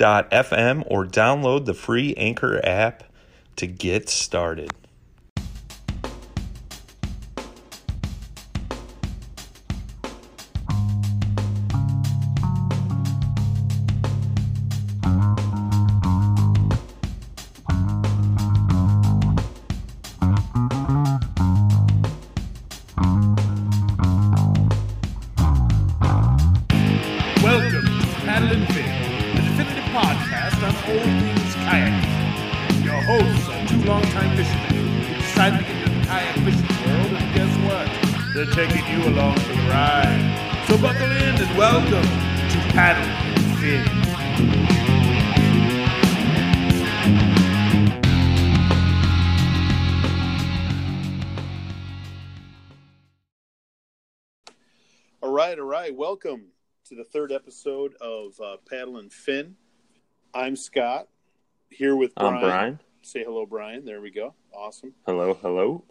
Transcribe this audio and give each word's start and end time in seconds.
anchor.fm 0.00 0.84
or 0.86 1.04
download 1.04 1.64
the 1.64 1.74
free 1.74 2.14
Anchor 2.14 2.64
app 2.64 3.04
to 3.56 3.66
get 3.66 4.08
started. 4.08 4.70
Paddle 42.78 43.02
and 43.02 43.58
Fin. 43.58 43.82
All 55.20 55.32
right, 55.32 55.58
all 55.58 55.64
right. 55.64 55.92
Welcome 55.92 56.52
to 56.84 56.94
the 56.94 57.02
third 57.02 57.32
episode 57.32 57.94
of 58.00 58.40
uh, 58.40 58.58
Paddle 58.70 58.98
and 58.98 59.12
Fin. 59.12 59.56
I'm 60.32 60.54
Scott 60.54 61.08
here 61.70 61.96
with 61.96 62.14
Brian. 62.14 62.34
I'm 62.34 62.40
Brian. 62.40 62.78
Say 63.02 63.24
hello, 63.24 63.44
Brian. 63.44 63.86
There 63.86 64.00
we 64.00 64.12
go. 64.12 64.34
Awesome. 64.52 64.94
Hello, 65.04 65.34
hello. 65.42 65.82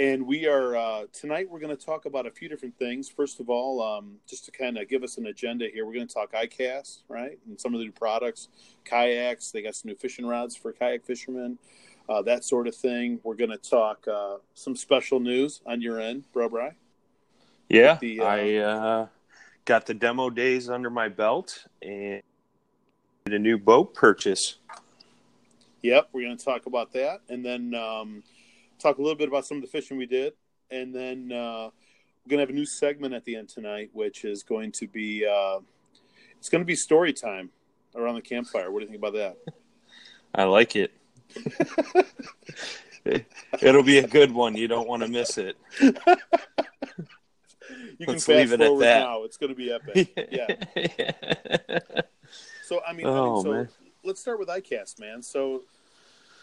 And 0.00 0.26
we 0.26 0.46
are 0.46 0.74
uh, 0.76 1.02
tonight. 1.12 1.50
We're 1.50 1.58
going 1.58 1.76
to 1.76 1.84
talk 1.84 2.06
about 2.06 2.26
a 2.26 2.30
few 2.30 2.48
different 2.48 2.74
things. 2.78 3.10
First 3.10 3.38
of 3.38 3.50
all, 3.50 3.82
um, 3.82 4.14
just 4.26 4.46
to 4.46 4.50
kind 4.50 4.78
of 4.78 4.88
give 4.88 5.02
us 5.02 5.18
an 5.18 5.26
agenda 5.26 5.68
here, 5.70 5.84
we're 5.84 5.92
going 5.92 6.08
to 6.08 6.14
talk 6.14 6.32
ICAST, 6.32 7.00
right, 7.10 7.38
and 7.46 7.60
some 7.60 7.74
of 7.74 7.80
the 7.80 7.84
new 7.84 7.92
products, 7.92 8.48
kayaks. 8.86 9.50
They 9.50 9.60
got 9.60 9.74
some 9.74 9.90
new 9.90 9.94
fishing 9.94 10.24
rods 10.24 10.56
for 10.56 10.72
kayak 10.72 11.04
fishermen, 11.04 11.58
uh, 12.08 12.22
that 12.22 12.46
sort 12.46 12.66
of 12.66 12.74
thing. 12.74 13.20
We're 13.22 13.34
going 13.34 13.50
to 13.50 13.58
talk 13.58 14.08
uh, 14.08 14.36
some 14.54 14.74
special 14.74 15.20
news 15.20 15.60
on 15.66 15.82
your 15.82 16.00
end, 16.00 16.24
bro, 16.32 16.48
Brian. 16.48 16.76
Yeah, 17.68 17.98
The, 18.00 18.20
uh, 18.20 18.24
I 18.24 18.54
uh, 18.54 19.06
got 19.66 19.84
the 19.84 19.92
demo 19.92 20.30
days 20.30 20.70
under 20.70 20.88
my 20.88 21.10
belt 21.10 21.66
and 21.82 22.22
a 23.26 23.38
new 23.38 23.58
boat 23.58 23.92
purchase. 23.92 24.56
Yep, 25.82 26.08
we're 26.14 26.22
going 26.22 26.38
to 26.38 26.42
talk 26.42 26.64
about 26.64 26.90
that, 26.94 27.20
and 27.28 27.44
then 27.44 27.74
um, 27.74 28.22
talk 28.80 28.98
a 28.98 29.02
little 29.02 29.16
bit 29.16 29.28
about 29.28 29.46
some 29.46 29.58
of 29.58 29.62
the 29.62 29.68
fishing 29.68 29.96
we 29.96 30.06
did, 30.06 30.32
and 30.70 30.94
then 30.94 31.32
uh, 31.32 31.70
we're 32.24 32.30
going 32.30 32.38
to 32.38 32.40
have 32.40 32.50
a 32.50 32.52
new 32.52 32.66
segment 32.66 33.14
at 33.14 33.24
the 33.24 33.36
end 33.36 33.48
tonight, 33.48 33.90
which 33.92 34.24
is 34.24 34.42
going 34.42 34.72
to 34.72 34.86
be 34.88 35.26
uh, 35.26 35.58
it's 36.38 36.48
going 36.48 36.62
to 36.62 36.66
be 36.66 36.76
story 36.76 37.12
time 37.12 37.50
around 37.94 38.14
the 38.14 38.22
campfire. 38.22 38.70
What 38.70 38.80
do 38.80 38.84
you 38.86 38.90
think 38.90 39.02
about 39.02 39.14
that? 39.14 39.36
I 40.34 40.44
like 40.44 40.76
it. 40.76 40.92
It'll 43.62 43.82
be 43.82 43.98
a 43.98 44.06
good 44.06 44.32
one. 44.32 44.56
You 44.56 44.68
don't 44.68 44.86
want 44.88 45.02
to 45.02 45.08
miss 45.08 45.38
it. 45.38 45.56
You 45.80 45.92
can 48.06 48.14
Let's 48.14 48.24
fast 48.26 48.52
it 48.52 48.60
forward 48.60 48.84
now. 48.84 49.24
It's 49.24 49.36
going 49.36 49.50
to 49.50 49.56
be 49.56 49.72
epic. 49.72 50.12
yeah. 50.32 51.78
So 52.64 52.80
I 52.86 52.92
mean, 52.92 53.06
I 53.06 53.10
mean, 53.10 53.18
Oh, 53.18 53.42
so 53.42 53.52
man. 53.52 53.68
let's 54.04 54.20
start 54.20 54.38
with 54.38 54.48
ICAST, 54.48 55.00
man. 55.00 55.22
So, 55.22 55.62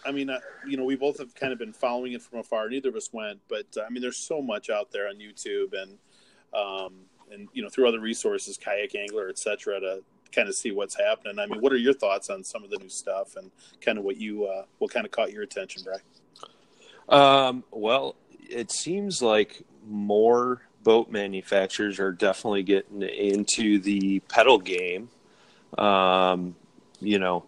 I 0.06 0.12
mean, 0.12 0.30
uh, 0.30 0.40
you 0.66 0.78
know, 0.78 0.84
we 0.84 0.96
both 0.96 1.18
have 1.20 1.34
kind 1.36 1.52
of 1.52 1.60
been 1.60 1.74
following 1.74 2.14
it 2.14 2.22
from 2.22 2.40
afar. 2.40 2.70
Neither 2.70 2.90
of 2.90 2.96
us 2.96 3.10
went, 3.12 3.40
but 3.48 3.66
uh, 3.78 3.82
I 3.86 3.90
mean, 3.90 4.02
there's 4.02 4.18
so 4.18 4.42
much 4.42 4.70
out 4.70 4.92
there 4.92 5.08
on 5.08 5.16
YouTube 5.16 5.74
and, 5.74 5.98
um, 6.54 6.94
and 7.32 7.50
you 7.54 7.62
know, 7.62 7.70
through 7.70 7.88
other 7.88 8.00
resources, 8.00 8.58
Kayak 8.58 8.96
Angler, 8.96 9.28
etc., 9.30 9.80
to 9.80 10.04
kind 10.32 10.48
of 10.48 10.56
see 10.56 10.72
what's 10.72 10.98
happening. 10.98 11.40
I 11.40 11.46
mean, 11.46 11.62
what 11.62 11.74
are 11.74 11.78
your 11.78 11.94
thoughts 11.94 12.30
on 12.30 12.44
some 12.44 12.64
of 12.64 12.70
the 12.70 12.78
new 12.78 12.90
stuff 12.90 13.36
and 13.36 13.52
kind 13.82 13.98
of 13.98 14.04
what 14.04 14.18
you, 14.18 14.46
uh, 14.46 14.64
what 14.78 14.92
kind 14.92 15.06
of 15.06 15.12
caught 15.12 15.32
your 15.32 15.44
attention, 15.44 15.84
Brian? 15.84 16.02
Um, 17.10 17.64
well, 17.72 18.16
it 18.50 18.72
seems 18.72 19.22
like 19.22 19.64
more 19.88 20.62
boat 20.84 21.10
manufacturers 21.10 22.00
are 22.00 22.12
definitely 22.12 22.64
getting 22.64 23.02
into 23.02 23.80
the 23.80 24.20
pedal 24.22 24.58
game. 24.58 25.10
Um, 25.78 26.56
you 27.00 27.20
know, 27.20 27.44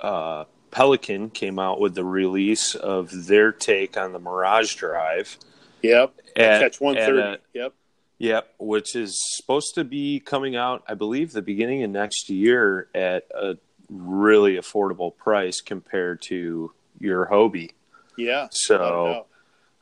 uh, 0.00 0.44
Pelican 0.70 1.30
came 1.30 1.58
out 1.58 1.80
with 1.80 1.94
the 1.94 2.04
release 2.04 2.74
of 2.74 3.26
their 3.26 3.52
take 3.52 3.96
on 3.96 4.12
the 4.12 4.18
Mirage 4.18 4.74
Drive. 4.74 5.38
Yep. 5.82 6.14
At- 6.36 6.60
Catch 6.60 6.80
130. 6.80 7.22
at 7.22 7.34
a- 7.34 7.40
yep. 7.54 7.74
Yep, 8.20 8.54
which 8.58 8.96
is 8.96 9.16
supposed 9.36 9.76
to 9.76 9.84
be 9.84 10.18
coming 10.18 10.56
out, 10.56 10.82
I 10.88 10.94
believe, 10.94 11.32
the 11.32 11.42
beginning 11.42 11.84
of 11.84 11.90
next 11.90 12.28
year 12.28 12.88
at 12.92 13.26
a 13.32 13.56
really 13.88 14.56
affordable 14.56 15.16
price 15.16 15.60
compared 15.60 16.20
to 16.22 16.72
your 16.98 17.26
Hobie. 17.26 17.70
Yeah. 18.16 18.48
So- 18.50 18.74
without 18.74 19.08
a 19.10 19.12
doubt. 19.14 19.26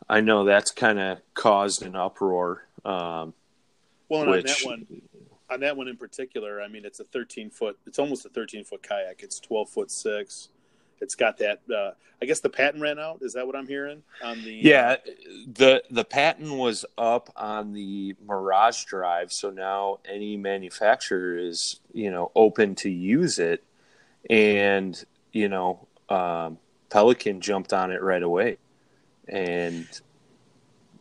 I 0.08 0.20
know 0.20 0.44
that's 0.44 0.70
kind 0.70 1.00
of 1.00 1.18
caused 1.34 1.82
an 1.82 1.96
uproar. 1.96 2.66
Um, 2.84 3.34
well, 4.08 4.22
and 4.22 4.30
on 4.30 4.42
that 4.44 4.58
one, 4.64 4.86
on 5.50 5.60
that 5.60 5.76
one 5.76 5.88
in 5.88 5.96
particular, 5.96 6.60
I 6.60 6.68
mean, 6.68 6.84
it's 6.84 7.00
a 7.00 7.04
13 7.04 7.50
foot. 7.50 7.76
It's 7.86 7.98
almost 7.98 8.24
a 8.24 8.28
13 8.28 8.62
foot 8.64 8.82
kayak. 8.82 9.22
It's 9.24 9.40
12 9.40 9.68
foot 9.70 9.90
six. 9.90 10.50
It's 11.00 11.14
got 11.14 11.38
that. 11.38 11.60
Uh, 11.70 11.92
I 12.20 12.24
guess 12.26 12.40
the 12.40 12.48
patent 12.48 12.82
ran 12.82 12.98
out. 12.98 13.18
Is 13.20 13.34
that 13.34 13.46
what 13.46 13.54
I'm 13.56 13.66
hearing 13.66 14.02
on 14.22 14.42
the? 14.42 14.52
yeah, 14.52 14.96
the 15.46 15.82
the 15.90 16.04
patent 16.04 16.52
was 16.52 16.84
up 16.96 17.30
on 17.36 17.72
the 17.72 18.14
Mirage 18.26 18.84
Drive, 18.84 19.32
so 19.32 19.50
now 19.50 19.98
any 20.08 20.36
manufacturer 20.36 21.36
is 21.36 21.80
you 21.92 22.10
know 22.10 22.32
open 22.34 22.74
to 22.76 22.90
use 22.90 23.38
it, 23.38 23.62
and 24.30 25.04
you 25.32 25.48
know 25.48 25.86
um, 26.08 26.58
Pelican 26.88 27.40
jumped 27.40 27.72
on 27.72 27.90
it 27.90 28.02
right 28.02 28.22
away, 28.22 28.56
and 29.28 29.86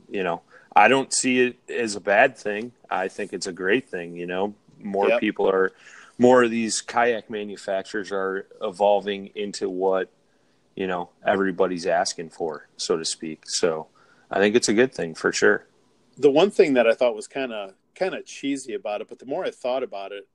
you 0.09 0.24
know 0.24 0.41
I 0.75 0.89
don't 0.89 1.13
see 1.13 1.39
it 1.39 1.57
as 1.69 1.95
a 1.95 2.01
bad 2.01 2.38
thing. 2.38 2.74
I 2.89 3.07
think 3.07 3.31
it's 3.31 3.48
a 3.48 3.53
great 3.53 3.88
thing. 3.89 4.18
You 4.18 4.27
know, 4.27 4.53
more 4.81 5.07
Yep. 5.09 5.19
people 5.21 5.50
are, 5.50 5.71
more 6.17 6.44
of 6.44 6.51
these 6.51 6.81
kayak 6.81 7.29
manufacturers 7.29 8.12
are 8.12 8.47
evolving 8.62 9.27
into 9.35 9.69
what 9.69 10.09
you 10.75 10.88
know 10.88 11.09
everybody's 11.25 11.85
asking 11.85 12.29
for, 12.29 12.67
so 12.77 12.97
to 12.97 13.06
speak. 13.06 13.44
So 13.47 13.88
I 14.29 14.39
think 14.39 14.56
it's 14.56 14.69
a 14.69 14.73
good 14.73 14.94
thing 14.94 15.15
for 15.15 15.31
sure. 15.31 15.67
The 16.17 16.31
one 16.31 16.51
thing 16.51 16.73
that 16.75 16.88
I 16.88 16.94
thought 16.94 17.15
was 17.15 17.27
kind 17.27 17.51
of 17.51 17.73
kind 17.95 18.13
of 18.13 18.25
cheesy 18.25 18.73
about 18.73 19.01
it, 19.01 19.07
but 19.07 19.19
the 19.19 19.25
more 19.25 19.45
I 19.45 19.51
thought 19.51 19.83
about 19.83 20.12
it, 20.12 20.27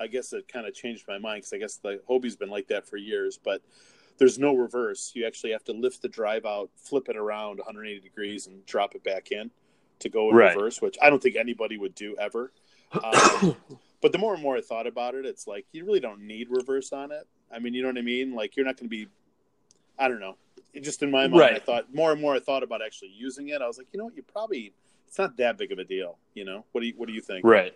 I 0.00 0.06
guess 0.06 0.32
it 0.32 0.48
kind 0.48 0.66
of 0.66 0.74
changed 0.74 1.04
my 1.08 1.18
mind 1.18 1.38
because 1.38 1.52
I 1.52 1.58
guess 1.58 1.76
the 1.76 2.00
Hobie's 2.06 2.36
been 2.36 2.50
like 2.50 2.68
that 2.68 2.86
for 2.86 2.96
years. 2.96 3.38
But 3.42 3.62
there's 4.18 4.38
no 4.38 4.54
reverse. 4.54 5.12
You 5.14 5.26
actually 5.26 5.52
have 5.52 5.64
to 5.64 5.72
lift 5.72 6.02
the 6.02 6.08
drive 6.08 6.44
out, 6.44 6.70
flip 6.76 7.08
it 7.08 7.16
around 7.16 7.58
180 7.58 8.00
degrees, 8.00 8.46
and 8.46 8.64
drop 8.66 8.94
it 8.94 9.02
back 9.02 9.32
in 9.32 9.50
to 10.00 10.08
go 10.08 10.30
in 10.30 10.36
Right. 10.36 10.54
reverse, 10.54 10.82
which 10.82 10.96
I 11.00 11.08
don't 11.10 11.22
think 11.22 11.36
anybody 11.36 11.76
would 11.78 11.94
do 11.94 12.16
ever. 12.18 12.52
Um, 13.02 13.56
but 14.02 14.12
the 14.12 14.18
more 14.18 14.34
and 14.34 14.42
more 14.42 14.56
I 14.56 14.60
thought 14.60 14.86
about 14.86 15.14
it, 15.14 15.24
it's 15.24 15.46
like 15.46 15.64
you 15.72 15.86
really 15.86 16.00
don't 16.00 16.26
need 16.26 16.48
reverse 16.50 16.92
on 16.92 17.12
it. 17.12 17.26
I 17.50 17.60
mean, 17.60 17.72
you 17.72 17.82
know 17.82 17.88
what 17.88 17.98
I 17.98 18.02
mean? 18.02 18.34
Like 18.34 18.56
you're 18.56 18.66
not 18.66 18.76
going 18.76 18.86
to 18.86 18.90
be, 18.90 19.06
I 19.98 20.08
don't 20.08 20.20
know. 20.20 20.36
It 20.74 20.82
just 20.82 21.02
in 21.02 21.10
my 21.10 21.28
mind, 21.28 21.54
I 21.54 21.58
thought 21.58 21.94
more 21.94 22.12
and 22.12 22.20
more 22.20 22.34
I 22.34 22.40
thought 22.40 22.62
about 22.62 22.82
actually 22.82 23.12
using 23.16 23.48
it. 23.50 23.62
I 23.62 23.66
was 23.66 23.78
like, 23.78 23.86
you 23.92 23.98
know 23.98 24.06
what? 24.06 24.16
You 24.16 24.22
probably 24.22 24.72
it's 25.06 25.18
not 25.18 25.36
that 25.36 25.58
big 25.58 25.70
of 25.70 25.78
a 25.78 25.84
deal. 25.84 26.16
You 26.34 26.44
know 26.44 26.64
what 26.72 26.80
do 26.80 26.86
you 26.86 26.94
what 26.96 27.06
do 27.06 27.14
you 27.14 27.20
think? 27.20 27.44
Right. 27.44 27.74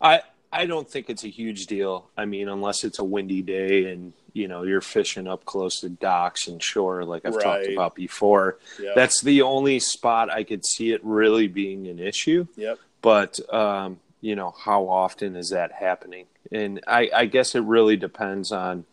I 0.00 0.22
I 0.52 0.66
don't 0.66 0.88
think 0.88 1.10
it's 1.10 1.24
a 1.24 1.28
huge 1.28 1.66
deal. 1.66 2.08
I 2.16 2.24
mean, 2.24 2.48
unless 2.48 2.84
it's 2.84 3.00
a 3.00 3.04
windy 3.04 3.42
day 3.42 3.90
and 3.90 4.12
you 4.32 4.46
know 4.46 4.62
you're 4.62 4.80
fishing 4.80 5.26
up 5.26 5.44
close 5.44 5.80
to 5.80 5.88
docks 5.88 6.46
and 6.46 6.62
shore, 6.62 7.04
like 7.04 7.26
I've 7.26 7.42
talked 7.42 7.66
about 7.66 7.96
before. 7.96 8.58
Yeah. 8.80 8.92
That's 8.94 9.20
the 9.20 9.42
only 9.42 9.80
spot 9.80 10.30
I 10.30 10.44
could 10.44 10.64
see 10.64 10.92
it 10.92 11.00
really 11.02 11.48
being 11.48 11.88
an 11.88 11.98
issue. 11.98 12.46
yep. 12.56 12.78
But 13.02 13.40
um, 13.52 13.98
you 14.20 14.34
know, 14.36 14.50
how 14.64 14.88
often 14.88 15.36
is 15.36 15.50
that 15.50 15.72
happening? 15.72 16.26
And 16.50 16.80
I, 16.86 17.10
I 17.14 17.26
guess 17.26 17.54
it 17.54 17.62
really 17.62 17.96
depends 17.96 18.52
on 18.52 18.84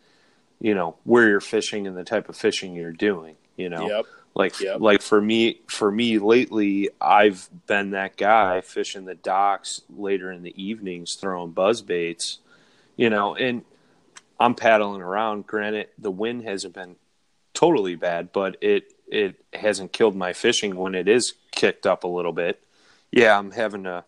you 0.60 0.74
know 0.74 0.96
where 1.04 1.28
you're 1.28 1.40
fishing 1.40 1.86
and 1.86 1.96
the 1.96 2.04
type 2.04 2.28
of 2.28 2.36
fishing 2.36 2.74
you're 2.74 2.92
doing. 2.92 3.36
You 3.56 3.68
know, 3.68 3.88
Yep. 3.88 4.06
like 4.34 4.60
Yep. 4.60 4.80
like 4.80 5.02
for 5.02 5.20
me 5.20 5.60
for 5.66 5.90
me 5.90 6.18
lately 6.18 6.90
I've 7.00 7.48
been 7.66 7.90
that 7.90 8.16
guy 8.16 8.60
fishing 8.60 9.04
the 9.04 9.14
docks 9.14 9.82
later 9.90 10.30
in 10.32 10.42
the 10.42 10.54
evenings 10.62 11.14
throwing 11.14 11.52
buzz 11.52 11.82
baits, 11.82 12.38
you 12.96 13.10
know, 13.10 13.34
and 13.34 13.64
I'm 14.38 14.54
paddling 14.54 15.00
around. 15.00 15.46
Granted, 15.46 15.88
the 15.98 16.10
wind 16.10 16.44
hasn't 16.44 16.74
been 16.74 16.96
totally 17.54 17.96
bad, 17.96 18.32
but 18.32 18.56
it 18.60 18.92
it 19.08 19.36
hasn't 19.52 19.92
killed 19.92 20.16
my 20.16 20.32
fishing 20.32 20.76
when 20.76 20.94
it 20.94 21.08
is 21.08 21.34
kicked 21.52 21.86
up 21.86 22.04
a 22.04 22.08
little 22.08 22.32
bit. 22.32 22.60
Yeah, 23.12 23.38
I'm 23.38 23.52
having 23.52 23.84
to 23.84 24.04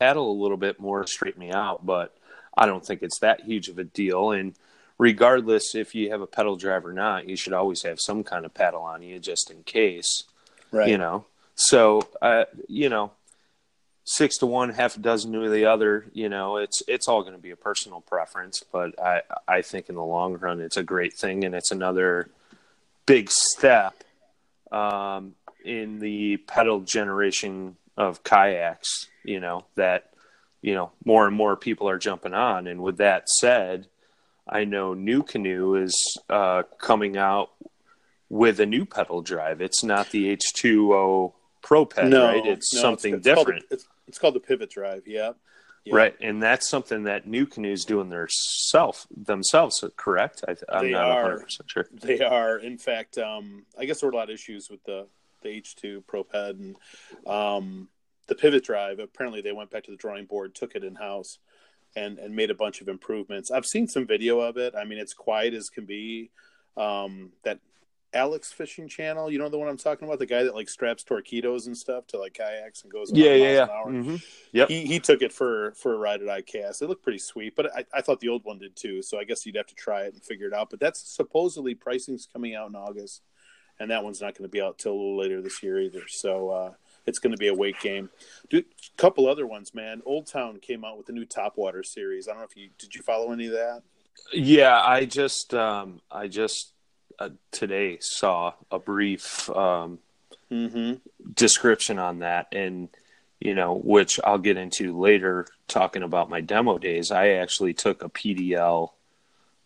paddle 0.00 0.32
a 0.32 0.40
little 0.42 0.56
bit 0.56 0.80
more 0.80 1.02
to 1.02 1.06
straighten 1.06 1.38
me 1.40 1.52
out, 1.52 1.86
but 1.86 2.16
I 2.56 2.66
don't 2.66 2.84
think 2.84 3.02
it's 3.02 3.20
that 3.20 3.42
huge 3.42 3.68
of 3.68 3.78
a 3.78 3.84
deal. 3.84 4.32
And 4.32 4.54
regardless 4.98 5.74
if 5.74 5.94
you 5.94 6.10
have 6.10 6.22
a 6.22 6.26
pedal 6.26 6.56
drive 6.56 6.84
or 6.84 6.92
not, 6.92 7.28
you 7.28 7.36
should 7.36 7.52
always 7.52 7.82
have 7.84 8.00
some 8.00 8.24
kind 8.24 8.44
of 8.44 8.54
paddle 8.54 8.82
on 8.82 9.02
you 9.02 9.18
just 9.20 9.50
in 9.50 9.62
case, 9.62 10.24
Right. 10.72 10.88
you 10.88 10.98
know. 10.98 11.26
So, 11.54 12.08
uh, 12.22 12.46
you 12.68 12.88
know, 12.88 13.12
six 14.04 14.38
to 14.38 14.46
one, 14.46 14.70
half 14.70 14.96
a 14.96 15.00
dozen 15.00 15.32
to 15.32 15.48
the 15.50 15.66
other. 15.66 16.06
You 16.14 16.28
know, 16.30 16.56
it's 16.56 16.82
it's 16.88 17.06
all 17.06 17.20
going 17.22 17.34
to 17.34 17.38
be 17.38 17.50
a 17.50 17.56
personal 17.56 18.00
preference, 18.00 18.64
but 18.72 18.98
I 18.98 19.22
I 19.46 19.62
think 19.62 19.88
in 19.90 19.94
the 19.94 20.02
long 20.04 20.38
run, 20.38 20.60
it's 20.60 20.78
a 20.78 20.82
great 20.82 21.12
thing, 21.12 21.44
and 21.44 21.54
it's 21.54 21.70
another 21.70 22.30
big 23.04 23.30
step 23.30 24.02
um, 24.72 25.34
in 25.64 25.98
the 25.98 26.38
pedal 26.38 26.80
generation 26.80 27.76
of 27.96 28.24
kayaks. 28.24 29.08
You 29.24 29.40
know 29.40 29.66
that 29.76 30.10
you 30.62 30.74
know 30.74 30.92
more 31.04 31.26
and 31.26 31.36
more 31.36 31.56
people 31.56 31.88
are 31.88 31.98
jumping 31.98 32.34
on, 32.34 32.66
and 32.66 32.82
with 32.82 32.98
that 32.98 33.28
said, 33.28 33.86
I 34.48 34.64
know 34.64 34.94
NuCanoe 34.94 35.82
is 35.82 36.18
uh, 36.28 36.62
coming 36.78 37.16
out 37.16 37.50
with 38.28 38.60
a 38.60 38.66
new 38.66 38.84
pedal 38.84 39.22
drive. 39.22 39.60
It's 39.60 39.82
not 39.82 40.10
the 40.10 40.36
H2O 40.36 41.32
Pro 41.62 41.84
Ped, 41.84 42.08
no, 42.08 42.26
right? 42.26 42.46
It's 42.46 42.72
no, 42.74 42.80
something 42.80 43.14
it's 43.14 43.26
called- 43.26 43.36
different. 43.46 43.64
it's, 43.70 43.88
it's 44.06 44.18
called 44.18 44.34
the 44.34 44.40
pivot 44.40 44.70
drive. 44.70 45.02
Yeah. 45.06 45.32
Yeah. 45.86 45.96
Right, 45.96 46.14
and 46.20 46.42
that's 46.42 46.68
something 46.68 47.04
that 47.04 47.26
NuCanoe's 47.26 47.86
doing 47.86 48.10
their 48.10 48.28
self 48.30 49.06
themselves, 49.16 49.82
correct? 49.96 50.44
I, 50.46 50.54
I'm 50.68 50.84
They 50.84 50.92
not 50.92 51.04
are. 51.10 51.22
100 51.22 51.42
percent 51.44 51.70
sure. 51.70 51.86
They 51.90 52.20
are, 52.20 52.58
in 52.58 52.76
fact, 52.76 53.16
um, 53.16 53.64
I 53.78 53.86
guess 53.86 54.00
there 54.00 54.08
were 54.10 54.12
a 54.12 54.16
lot 54.16 54.28
of 54.28 54.34
issues 54.34 54.68
with 54.70 54.84
the 54.84 55.06
the 55.42 55.48
H2 55.48 56.04
ProPed 56.04 56.50
and 56.50 56.76
um, 57.26 57.88
the 58.30 58.34
pivot 58.36 58.64
drive. 58.64 58.98
Apparently, 59.00 59.42
they 59.42 59.52
went 59.52 59.70
back 59.70 59.84
to 59.84 59.90
the 59.90 59.96
drawing 59.98 60.24
board, 60.24 60.54
took 60.54 60.74
it 60.74 60.84
in 60.84 60.94
house, 60.94 61.38
and 61.94 62.18
and 62.18 62.34
made 62.34 62.50
a 62.50 62.54
bunch 62.54 62.80
of 62.80 62.88
improvements. 62.88 63.50
I've 63.50 63.66
seen 63.66 63.86
some 63.86 64.06
video 64.06 64.40
of 64.40 64.56
it. 64.56 64.74
I 64.74 64.84
mean, 64.84 64.98
it's 64.98 65.12
quiet 65.12 65.52
as 65.52 65.68
can 65.68 65.84
be. 65.84 66.30
Um, 66.76 67.32
that 67.42 67.58
Alex 68.14 68.52
Fishing 68.52 68.88
Channel, 68.88 69.30
you 69.30 69.38
know 69.38 69.48
the 69.48 69.58
one 69.58 69.68
I'm 69.68 69.76
talking 69.76 70.06
about, 70.06 70.20
the 70.20 70.26
guy 70.26 70.44
that 70.44 70.54
like 70.54 70.68
straps 70.68 71.02
torpedoes 71.02 71.66
and 71.66 71.76
stuff 71.76 72.06
to 72.08 72.18
like 72.18 72.34
kayaks 72.34 72.84
and 72.84 72.92
goes 72.92 73.10
100 73.10 73.24
Yeah, 73.24 73.34
yeah, 73.34 73.52
yeah. 73.52 73.66
Mhm. 73.92 74.22
Yep. 74.52 74.68
He 74.68 74.86
he 74.86 75.00
took 75.00 75.22
it 75.22 75.32
for 75.32 75.72
for 75.72 75.94
a 75.94 75.98
ride 75.98 76.22
at 76.22 76.28
ICAST. 76.28 76.82
It 76.82 76.88
looked 76.88 77.02
pretty 77.02 77.18
sweet, 77.18 77.56
but 77.56 77.74
I, 77.76 77.84
I 77.92 78.00
thought 78.00 78.20
the 78.20 78.28
old 78.28 78.44
one 78.44 78.58
did 78.58 78.76
too. 78.76 79.02
So 79.02 79.18
I 79.18 79.24
guess 79.24 79.44
you'd 79.44 79.56
have 79.56 79.66
to 79.66 79.74
try 79.74 80.02
it 80.02 80.14
and 80.14 80.22
figure 80.22 80.46
it 80.46 80.54
out. 80.54 80.70
But 80.70 80.78
that's 80.78 81.00
supposedly 81.00 81.74
pricing's 81.74 82.26
coming 82.32 82.54
out 82.54 82.68
in 82.68 82.76
August, 82.76 83.22
and 83.80 83.90
that 83.90 84.04
one's 84.04 84.20
not 84.20 84.34
going 84.38 84.48
to 84.48 84.52
be 84.52 84.60
out 84.60 84.78
till 84.78 84.92
a 84.92 84.94
little 84.94 85.18
later 85.18 85.42
this 85.42 85.60
year 85.62 85.80
either. 85.80 86.06
So 86.06 86.50
uh, 86.50 86.72
it's 87.06 87.18
going 87.18 87.32
to 87.32 87.38
be 87.38 87.48
a 87.48 87.54
wait 87.54 87.78
game. 87.80 88.10
Dude, 88.48 88.64
a 88.64 88.96
couple 89.00 89.28
other 89.28 89.46
ones, 89.46 89.74
man. 89.74 90.02
Old 90.06 90.26
Town 90.26 90.58
came 90.60 90.84
out 90.84 90.98
with 90.98 91.08
a 91.08 91.12
new 91.12 91.24
Topwater 91.26 91.84
series. 91.84 92.28
I 92.28 92.32
don't 92.32 92.40
know 92.40 92.46
if 92.50 92.56
you 92.56 92.70
did 92.78 92.94
you 92.94 93.02
follow 93.02 93.32
any 93.32 93.46
of 93.46 93.52
that. 93.52 93.82
Yeah, 94.32 94.80
I 94.80 95.04
just 95.06 95.54
um, 95.54 96.00
I 96.10 96.28
just 96.28 96.72
uh, 97.18 97.30
today 97.50 97.98
saw 98.00 98.54
a 98.70 98.78
brief 98.78 99.48
um, 99.50 99.98
Mm-hmm. 100.50 100.94
description 101.32 101.98
on 102.00 102.18
that, 102.20 102.48
and 102.52 102.88
you 103.38 103.54
know, 103.54 103.74
which 103.74 104.18
I'll 104.24 104.38
get 104.38 104.56
into 104.56 104.98
later, 104.98 105.46
talking 105.68 106.02
about 106.02 106.28
my 106.28 106.40
demo 106.40 106.76
days. 106.76 107.12
I 107.12 107.28
actually 107.34 107.72
took 107.72 108.02
a 108.02 108.08
PDL 108.08 108.90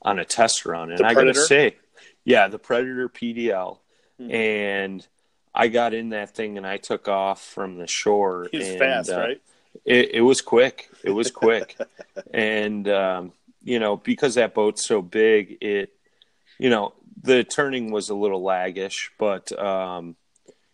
on 0.03 0.19
a 0.19 0.25
test 0.27 0.67
run, 0.67 0.93
and 0.93 1.01
I 1.01 1.15
got 1.15 1.23
to 1.25 1.35
say, 1.35 1.77
yeah, 2.25 2.49
the 2.49 2.59
Predator 2.59 3.09
PDL, 3.09 3.79
Mhm. 4.21 4.33
and 4.33 5.07
I 5.55 5.69
got 5.69 5.95
in 5.95 6.11
that 6.11 6.35
thing 6.35 6.56
and 6.56 6.67
I 6.67 6.79
took 6.79 7.09
off 7.09 7.43
from 7.43 7.79
the 7.79 7.87
shore. 7.87 8.49
He's 8.51 8.71
and, 8.71 8.79
fast, 8.79 9.11
uh, 9.11 9.21
right? 9.21 9.43
It, 9.85 10.15
it 10.15 10.21
was 10.21 10.41
quick. 10.41 10.91
It 11.03 11.11
was 11.11 11.31
quick, 11.31 11.77
and 12.33 12.89
um, 12.89 13.33
you 13.62 13.79
know 13.79 13.97
because 13.97 14.35
that 14.35 14.55
boat's 14.55 14.87
so 14.87 15.03
big, 15.03 15.59
it 15.61 15.93
you 16.59 16.71
know 16.71 16.95
the 17.23 17.45
turning 17.45 17.91
was 17.91 18.11
a 18.11 18.15
little 18.15 18.43
laggish, 18.43 19.11
but 19.19 19.56
um, 19.58 20.17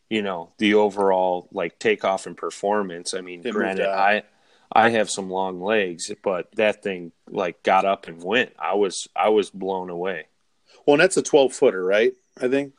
you 0.08 0.22
know 0.22 0.50
the 0.58 0.74
overall 0.74 1.48
like 1.52 1.78
takeoff 1.78 2.26
and 2.26 2.36
performance. 2.36 3.14
I 3.14 3.20
mean, 3.20 3.42
It 3.44 3.52
granted. 3.52 3.88
I 3.88 4.24
I 4.72 4.90
have 4.90 5.10
some 5.10 5.30
long 5.30 5.60
legs, 5.60 6.12
but 6.22 6.50
that 6.56 6.82
thing 6.82 7.12
like 7.28 7.62
got 7.62 7.84
up 7.84 8.06
and 8.06 8.22
went. 8.22 8.52
I 8.58 8.74
was 8.74 9.08
I 9.16 9.30
was 9.30 9.50
blown 9.50 9.90
away. 9.90 10.26
Well, 10.86 10.94
and 10.94 11.02
that's 11.02 11.16
a 11.16 11.22
12 11.22 11.52
footer, 11.52 11.84
right? 11.84 12.14
I 12.40 12.48
think. 12.48 12.74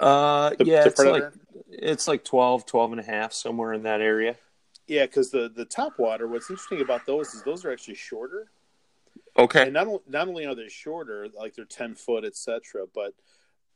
Uh, 0.00 0.50
The- 0.58 0.64
yeah, 0.64 0.82
the 0.82 0.88
it's 0.88 0.98
like 0.98 1.32
it's 1.70 2.08
like 2.08 2.24
12, 2.24 2.66
12 2.66 2.92
and 2.92 3.00
a 3.00 3.04
half 3.04 3.32
somewhere 3.32 3.72
in 3.72 3.84
that 3.84 4.00
area. 4.00 4.36
Yeah, 4.86 5.06
because 5.06 5.30
the 5.30 5.48
the 5.48 5.64
top 5.64 5.98
water. 5.98 6.26
What's 6.26 6.50
interesting 6.50 6.80
about 6.80 7.06
those 7.06 7.32
is 7.34 7.42
those 7.44 7.64
are 7.64 7.70
actually 7.70 7.94
shorter. 7.94 8.50
Okay. 9.38 9.62
And 9.62 9.72
not 9.72 9.86
not 10.08 10.26
only 10.26 10.46
are 10.46 10.54
they 10.54 10.68
shorter, 10.68 11.28
like 11.28 11.54
they're 11.54 11.64
ten 11.64 11.94
foot, 11.94 12.24
etc., 12.24 12.86
but 12.92 13.14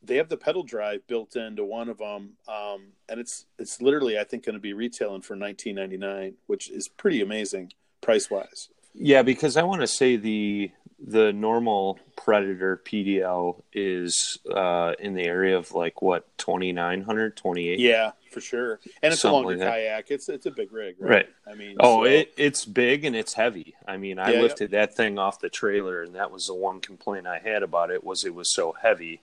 they 0.03 0.17
have 0.17 0.29
the 0.29 0.37
pedal 0.37 0.63
drive 0.63 1.07
built 1.07 1.37
into 1.37 1.65
one 1.65 1.89
of 1.89 1.99
them, 1.99 2.33
um, 2.49 2.89
and 3.09 3.21
it's 3.21 3.47
it's 3.59 3.81
literally 3.81 4.19
I 4.19 4.25
think 4.25 4.45
going 4.45 4.55
to 4.55 4.61
be 4.61 4.73
retailing 4.73 5.23
for 5.23 5.37
nineteen 5.37 5.77
ninety 5.77 5.97
nine, 5.97 6.35
which 6.47 6.69
is 6.71 6.89
pretty 6.89 7.21
amazing 7.21 7.73
price 8.01 8.31
wise. 8.31 8.69
Yeah, 8.93 9.23
because 9.23 9.57
I 9.57 9.63
want 9.63 9.81
to 9.81 9.87
say 9.87 10.17
the 10.17 10.71
the 11.07 11.33
normal 11.33 11.99
Predator 12.17 12.81
PDL 12.83 13.63
is 13.75 14.39
uh, 14.51 14.95
in 14.99 15.15
the 15.15 15.25
area 15.25 15.57
of 15.59 15.73
like 15.75 16.01
what 16.01 16.27
2900 16.39 17.37
28 17.37 17.79
Yeah, 17.79 18.13
for 18.31 18.41
sure, 18.41 18.81
and 19.03 19.13
it's 19.13 19.21
Something 19.23 19.31
a 19.31 19.49
longer 19.49 19.57
like 19.59 19.69
kayak. 19.69 20.11
It's 20.11 20.29
it's 20.31 20.47
a 20.47 20.51
big 20.51 20.73
rig, 20.73 20.97
right? 20.99 21.11
Right. 21.11 21.29
I 21.47 21.55
mean, 21.55 21.77
Oh, 21.79 21.99
so- 22.01 22.05
it 22.05 22.33
it's 22.39 22.65
big 22.65 23.05
and 23.05 23.15
it's 23.15 23.35
heavy. 23.35 23.75
I 23.87 23.99
mean, 23.99 24.19
I 24.19 24.33
Yeah, 24.33 24.41
lifted 24.43 24.71
that 24.71 24.95
thing 24.95 25.19
off 25.19 25.41
the 25.41 25.51
trailer, 25.51 26.03
and 26.03 26.15
that 26.15 26.31
was 26.31 26.47
the 26.47 26.55
one 26.55 26.81
complaint 26.81 27.27
I 27.27 27.39
had 27.39 27.63
about 27.63 27.91
it 27.91 28.03
was 28.03 28.25
it 28.25 28.35
was 28.35 28.53
so 28.55 28.73
heavy. 28.73 29.21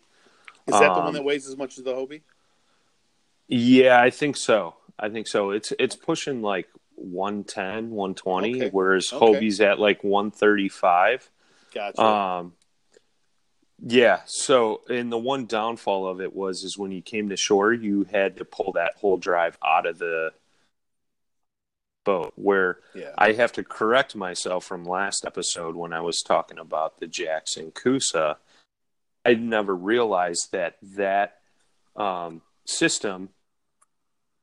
is 0.67 0.79
that 0.79 0.93
the 0.93 1.00
um, 1.00 1.05
one 1.05 1.13
that 1.15 1.23
weighs 1.23 1.47
as 1.47 1.57
much 1.57 1.77
as 1.79 1.83
the 1.83 1.93
Hobie? 1.93 2.21
Yeah, 3.47 4.00
I 4.00 4.11
think 4.11 4.38
so. 4.38 4.75
I 5.00 5.09
think 5.09 5.27
so. 5.27 5.50
It's 5.50 5.73
it's 5.79 5.95
pushing 5.95 6.41
like 6.43 6.67
110, 6.95 7.89
120, 7.89 8.55
Okay. 8.55 8.69
whereas 8.71 9.11
Okay. 9.11 9.25
Hobie's 9.25 9.59
at 9.59 9.79
like 9.79 10.03
135. 10.03 11.29
Gotcha. 11.73 12.01
Um, 12.01 12.53
yeah. 13.83 14.21
So, 14.25 14.81
and 14.89 15.11
the 15.11 15.17
one 15.17 15.45
downfall 15.45 16.07
of 16.07 16.21
it 16.21 16.35
was 16.35 16.63
is 16.63 16.77
when 16.77 16.91
you 16.91 17.01
came 17.01 17.29
to 17.29 17.37
shore, 17.37 17.73
you 17.73 18.05
had 18.11 18.37
to 18.37 18.45
pull 18.45 18.73
that 18.73 18.93
whole 18.97 19.17
drive 19.17 19.57
out 19.63 19.85
of 19.85 19.97
the 19.97 20.33
boat. 22.03 22.33
Where 22.35 22.79
yeah, 22.93 23.11
I 23.17 23.33
have 23.33 23.53
to 23.53 23.63
correct 23.63 24.15
myself 24.15 24.65
from 24.65 24.85
last 24.85 25.25
episode 25.25 25.75
when 25.75 25.93
I 25.93 26.01
was 26.01 26.21
talking 26.21 26.59
about 26.59 26.99
the 26.99 27.07
Jackson 27.07 27.71
Coosa. 27.71 28.37
I 29.25 29.35
never 29.35 29.75
realized 29.75 30.51
that 30.51 30.77
that 30.95 31.37
um, 31.95 32.41
system, 32.65 33.29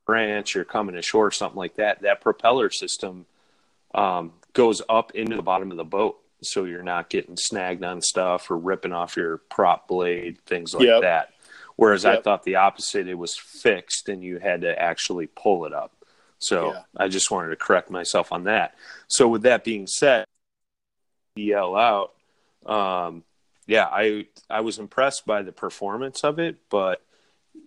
branch 0.06 0.56
or 0.56 0.64
coming 0.64 0.96
ashore, 0.96 1.26
or 1.26 1.30
something 1.30 1.58
like 1.58 1.76
that, 1.76 2.02
that 2.02 2.20
propeller 2.20 2.70
system 2.70 3.26
um, 3.94 4.32
goes 4.52 4.82
up 4.88 5.12
into 5.12 5.36
the 5.36 5.42
bottom 5.42 5.70
of 5.70 5.76
the 5.76 5.84
boat. 5.84 6.18
So 6.42 6.64
you're 6.64 6.82
not 6.82 7.10
getting 7.10 7.36
snagged 7.36 7.82
on 7.84 8.00
stuff 8.00 8.50
or 8.50 8.56
ripping 8.56 8.92
off 8.92 9.16
your 9.16 9.38
prop 9.38 9.88
blade, 9.88 10.38
things 10.46 10.74
like 10.74 10.86
Yep. 10.86 11.02
that. 11.02 11.32
Whereas 11.76 12.04
I 12.04 12.20
thought 12.20 12.42
the 12.42 12.56
opposite, 12.56 13.06
it 13.08 13.14
was 13.14 13.36
fixed 13.36 14.08
and 14.08 14.22
you 14.22 14.38
had 14.38 14.62
to 14.62 14.80
actually 14.80 15.28
pull 15.28 15.64
it 15.64 15.72
up. 15.72 15.92
So 16.38 16.72
Yeah. 16.72 16.82
I 16.96 17.08
just 17.08 17.30
wanted 17.30 17.50
to 17.50 17.56
correct 17.56 17.90
myself 17.90 18.32
on 18.32 18.44
that. 18.44 18.74
So 19.08 19.28
with 19.28 19.42
that 19.42 19.64
being 19.64 19.86
said, 19.86 20.24
DL 21.36 21.76
out, 21.76 22.14
um, 22.66 23.22
yeah, 23.66 23.86
I 23.86 24.26
I 24.50 24.60
was 24.60 24.78
impressed 24.78 25.26
by 25.26 25.42
the 25.42 25.52
performance 25.52 26.24
of 26.24 26.38
it, 26.38 26.56
but 26.68 27.02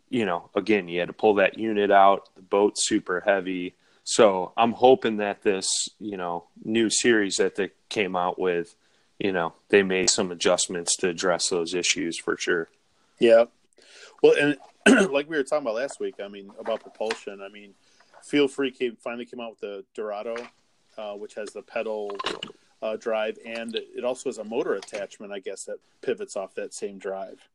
you 0.10 0.26
know, 0.26 0.50
again, 0.56 0.90
you 0.90 1.00
had 1.00 1.08
to 1.08 1.14
pull 1.14 1.36
that 1.36 1.58
unit 1.58 1.90
out. 1.90 2.28
The 2.36 2.42
boat's 2.42 2.86
super 2.86 3.22
heavy, 3.22 3.76
so 4.04 4.54
I'm 4.58 4.74
hoping 4.74 5.18
that 5.18 5.44
this, 5.44 5.90
you 6.00 6.18
know, 6.18 6.46
new 6.64 6.90
series 6.90 7.38
that 7.38 7.56
they 7.56 7.72
came 7.90 8.16
out 8.16 8.40
with, 8.40 8.76
you 9.20 9.32
know, 9.32 9.54
they 9.70 9.84
made 9.84 10.10
some 10.10 10.32
adjustments 10.32 10.96
to 10.98 11.10
address 11.10 11.50
those 11.50 11.74
issues 11.74 12.18
for 12.18 12.38
sure. 12.38 12.70
Yeah. 13.20 13.46
Well, 14.24 14.34
and 14.40 14.58
like 15.12 15.30
we 15.30 15.38
were 15.38 15.44
talking 15.44 15.66
about 15.66 15.76
last 15.76 16.00
week, 16.00 16.16
I 16.24 16.28
mean, 16.28 16.52
about 16.60 16.82
propulsion. 16.82 17.42
I 17.42 17.50
mean, 17.50 17.74
Feelfree 18.30 18.78
came, 18.78 18.96
finally 18.96 19.26
came 19.26 19.40
out 19.40 19.52
with 19.52 19.60
the 19.60 19.86
Dorado, 19.94 20.36
uh, 20.98 21.14
which 21.14 21.36
has 21.36 21.50
the 21.50 21.62
pedal 21.62 22.16
uh, 22.82 22.96
drive, 22.96 23.38
and 23.46 23.76
it 23.76 24.04
also 24.04 24.30
has 24.30 24.38
a 24.38 24.44
motor 24.44 24.74
attachment, 24.74 25.32
I 25.32 25.40
guess, 25.40 25.66
that 25.66 25.78
pivots 26.02 26.36
off 26.36 26.56
that 26.56 26.74
same 26.74 26.98
drive. 26.98 27.48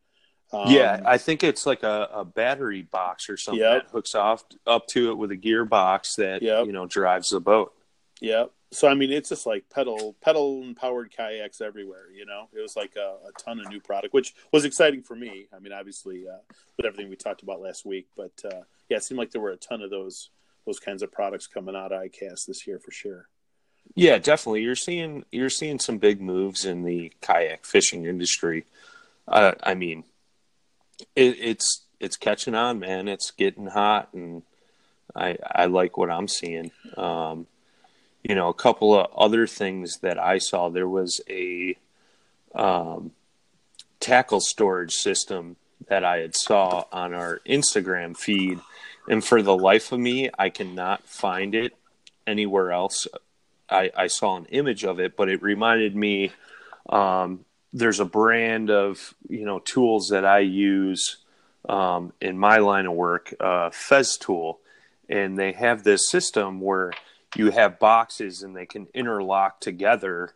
Um, 0.52 0.70
yeah, 0.70 1.00
I 1.04 1.18
think 1.18 1.42
it's 1.42 1.66
like 1.66 1.82
a, 1.82 2.08
a 2.12 2.24
battery 2.24 2.82
box 2.82 3.28
or 3.28 3.36
something 3.36 3.60
Yep. 3.60 3.82
that 3.84 3.90
hooks 3.90 4.14
off 4.14 4.44
up 4.66 4.86
to 4.88 5.10
it 5.10 5.14
with 5.18 5.32
a 5.32 5.36
gearbox 5.36 6.14
that 6.16 6.40
Yep. 6.42 6.66
you 6.66 6.72
know 6.72 6.86
drives 6.86 7.28
the 7.30 7.40
boat. 7.40 7.72
yeah. 8.20 8.44
So 8.72 8.88
I 8.88 8.94
mean, 8.94 9.12
it's 9.12 9.28
just 9.28 9.46
like 9.46 9.70
pedal, 9.70 10.16
pedal 10.20 10.60
and 10.62 10.76
powered 10.76 11.10
kayaks 11.12 11.60
everywhere. 11.60 12.10
You 12.12 12.26
know, 12.26 12.48
it 12.52 12.60
was 12.60 12.74
like 12.76 12.96
a, 12.96 13.16
a 13.28 13.32
ton 13.38 13.60
of 13.60 13.68
new 13.68 13.80
product, 13.80 14.12
which 14.12 14.34
was 14.52 14.64
exciting 14.64 15.02
for 15.02 15.14
me. 15.14 15.46
I 15.54 15.60
mean, 15.60 15.72
obviously 15.72 16.28
uh, 16.28 16.38
with 16.76 16.84
everything 16.84 17.08
we 17.08 17.14
talked 17.16 17.42
about 17.42 17.60
last 17.60 17.86
week, 17.86 18.08
but 18.16 18.32
uh, 18.44 18.62
yeah, 18.88 18.96
it 18.96 19.04
seemed 19.04 19.18
like 19.18 19.30
there 19.30 19.40
were 19.40 19.52
a 19.52 19.56
ton 19.56 19.82
of 19.82 19.90
those 19.90 20.30
those 20.66 20.80
kinds 20.80 21.02
of 21.02 21.12
products 21.12 21.46
coming 21.46 21.76
out 21.76 21.92
of 21.92 22.02
ICAST 22.02 22.46
this 22.46 22.66
year 22.66 22.80
for 22.80 22.90
sure. 22.90 23.28
Yeah, 23.94 24.18
definitely. 24.18 24.62
You're 24.62 24.74
seeing 24.74 25.24
you're 25.30 25.48
seeing 25.48 25.78
some 25.78 25.98
big 25.98 26.20
moves 26.20 26.64
in 26.64 26.82
the 26.82 27.12
kayak 27.20 27.64
fishing 27.64 28.04
industry. 28.04 28.66
Uh, 29.28 29.52
I 29.62 29.74
mean, 29.74 30.02
it, 31.14 31.36
it's 31.38 31.84
it's 32.00 32.16
catching 32.16 32.54
on, 32.54 32.78
man. 32.78 33.08
It's 33.08 33.30
getting 33.30 33.66
hot, 33.66 34.10
and 34.12 34.42
I 35.14 35.38
I 35.42 35.66
like 35.66 35.96
what 35.96 36.10
I'm 36.10 36.28
seeing. 36.28 36.70
Um, 36.96 37.46
you 38.22 38.34
know, 38.34 38.48
a 38.48 38.54
couple 38.54 38.98
of 38.98 39.10
other 39.16 39.46
things 39.46 39.98
that 40.00 40.18
I 40.18 40.38
saw. 40.38 40.68
There 40.68 40.88
was 40.88 41.20
a 41.28 41.76
um, 42.54 43.12
tackle 44.00 44.40
storage 44.40 44.92
system 44.92 45.56
that 45.88 46.04
I 46.04 46.18
had 46.18 46.34
saw 46.34 46.84
on 46.92 47.14
our 47.14 47.40
Instagram 47.46 48.16
feed, 48.16 48.60
and 49.08 49.24
for 49.24 49.42
the 49.42 49.56
life 49.56 49.92
of 49.92 50.00
me, 50.00 50.30
I 50.38 50.50
cannot 50.50 51.04
find 51.04 51.54
it 51.54 51.76
anywhere 52.26 52.72
else. 52.72 53.06
I, 53.68 53.90
I 53.96 54.06
saw 54.08 54.36
an 54.36 54.46
image 54.46 54.84
of 54.84 55.00
it, 55.00 55.16
but 55.16 55.28
it 55.28 55.42
reminded 55.42 55.96
me. 55.96 56.32
Um, 56.88 57.45
there's 57.76 58.00
a 58.00 58.06
brand 58.06 58.70
of 58.70 59.14
you 59.28 59.44
know 59.44 59.58
tools 59.58 60.08
that 60.08 60.24
I 60.24 60.40
use 60.40 61.18
um, 61.68 62.12
in 62.20 62.38
my 62.38 62.58
line 62.58 62.86
of 62.86 62.94
work, 62.94 63.34
uh, 63.38 63.70
Festool, 63.70 64.56
and 65.08 65.38
they 65.38 65.52
have 65.52 65.84
this 65.84 66.08
system 66.10 66.60
where 66.60 66.92
you 67.36 67.50
have 67.50 67.78
boxes 67.78 68.42
and 68.42 68.56
they 68.56 68.64
can 68.64 68.88
interlock 68.94 69.60
together, 69.60 70.32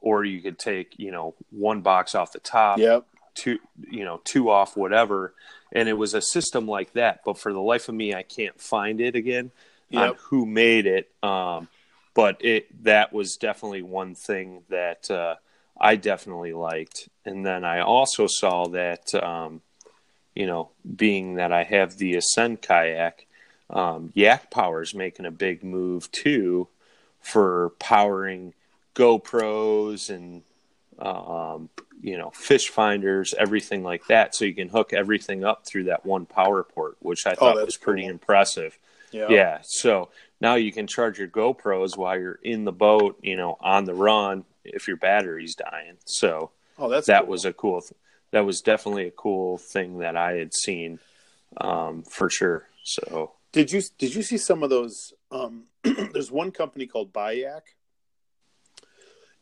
or 0.00 0.24
you 0.24 0.42
could 0.42 0.58
take 0.58 0.98
you 0.98 1.10
know 1.10 1.34
one 1.50 1.80
box 1.80 2.14
off 2.14 2.32
the 2.32 2.40
top, 2.40 2.78
Yep. 2.78 3.06
two 3.34 3.58
you 3.90 4.04
know 4.04 4.20
two 4.24 4.50
off 4.50 4.76
whatever, 4.76 5.32
and 5.72 5.88
it 5.88 5.94
was 5.94 6.12
a 6.12 6.22
system 6.22 6.68
like 6.68 6.92
that. 6.92 7.20
But 7.24 7.38
for 7.38 7.54
the 7.54 7.60
life 7.60 7.88
of 7.88 7.94
me, 7.94 8.14
I 8.14 8.22
can't 8.22 8.60
find 8.60 9.00
it 9.00 9.16
again 9.16 9.50
on 9.94 10.14
who 10.24 10.44
made 10.44 10.86
it. 10.86 11.10
Um, 11.22 11.68
but 12.12 12.44
it 12.44 12.84
that 12.84 13.14
was 13.14 13.38
definitely 13.38 13.80
one 13.80 14.14
thing 14.14 14.64
that 14.68 15.10
uh, 15.10 15.36
I 15.82 15.96
definitely 15.96 16.52
liked. 16.52 17.08
And 17.24 17.44
then 17.44 17.64
I 17.64 17.80
also 17.80 18.28
saw 18.28 18.68
that, 18.68 19.12
um, 19.16 19.60
you 20.34 20.46
know, 20.46 20.70
being 20.96 21.34
that 21.34 21.52
I 21.52 21.64
have 21.64 21.98
the 21.98 22.14
Ascend 22.14 22.62
kayak, 22.62 23.26
um, 23.68 24.12
Yak 24.14 24.54
is 24.80 24.94
making 24.94 25.26
a 25.26 25.32
big 25.32 25.64
move 25.64 26.10
too 26.12 26.68
for 27.20 27.72
powering 27.80 28.54
GoPros 28.94 30.08
and, 30.08 30.42
um, 31.00 31.68
you 32.00 32.16
know, 32.16 32.30
fish 32.30 32.68
finders, 32.68 33.34
everything 33.36 33.82
like 33.82 34.06
that. 34.06 34.36
So 34.36 34.44
you 34.44 34.54
can 34.54 34.68
hook 34.68 34.92
everything 34.92 35.42
up 35.42 35.66
through 35.66 35.84
that 35.84 36.06
one 36.06 36.26
power 36.26 36.62
port, 36.62 36.96
which 37.00 37.26
I 37.26 37.34
thought 37.34 37.56
that's 37.56 37.66
was 37.66 37.76
pretty 37.76 38.02
cool. 38.02 38.10
impressive. 38.10 38.78
Yeah. 39.10 39.26
Yeah. 39.28 39.58
So 39.62 40.10
now 40.40 40.54
you 40.54 40.72
can 40.72 40.86
charge 40.86 41.18
your 41.18 41.28
GoPros 41.28 41.96
while 41.96 42.18
you're 42.18 42.38
in 42.42 42.64
the 42.64 42.72
boat, 42.72 43.18
you 43.22 43.36
know, 43.36 43.56
on 43.60 43.84
the 43.84 43.94
run 43.94 44.44
if 44.64 44.88
your 44.88 44.96
battery's 44.96 45.54
dying. 45.54 45.96
So 46.04 46.50
Oh, 46.78 46.88
that's 46.88 47.06
that 47.06 47.22
cool. 47.22 47.30
was 47.30 47.44
a 47.44 47.52
cool, 47.52 47.80
th- 47.80 47.92
that 48.30 48.44
was 48.46 48.60
definitely 48.62 49.06
a 49.06 49.10
cool 49.12 49.58
thing 49.58 49.98
that 49.98 50.16
I 50.16 50.32
had 50.32 50.54
seen 50.54 50.98
um, 51.58 52.02
for 52.02 52.30
sure. 52.30 52.66
So 52.84 53.32
Did 53.52 53.70
you 53.70 53.82
did 53.98 54.14
you 54.14 54.22
see 54.22 54.38
some 54.38 54.62
of 54.62 54.70
those? 54.70 55.12
Um, 55.30 55.64
there's 55.84 56.30
one 56.30 56.50
company 56.50 56.86
called 56.86 57.12
Bayak, 57.12 57.62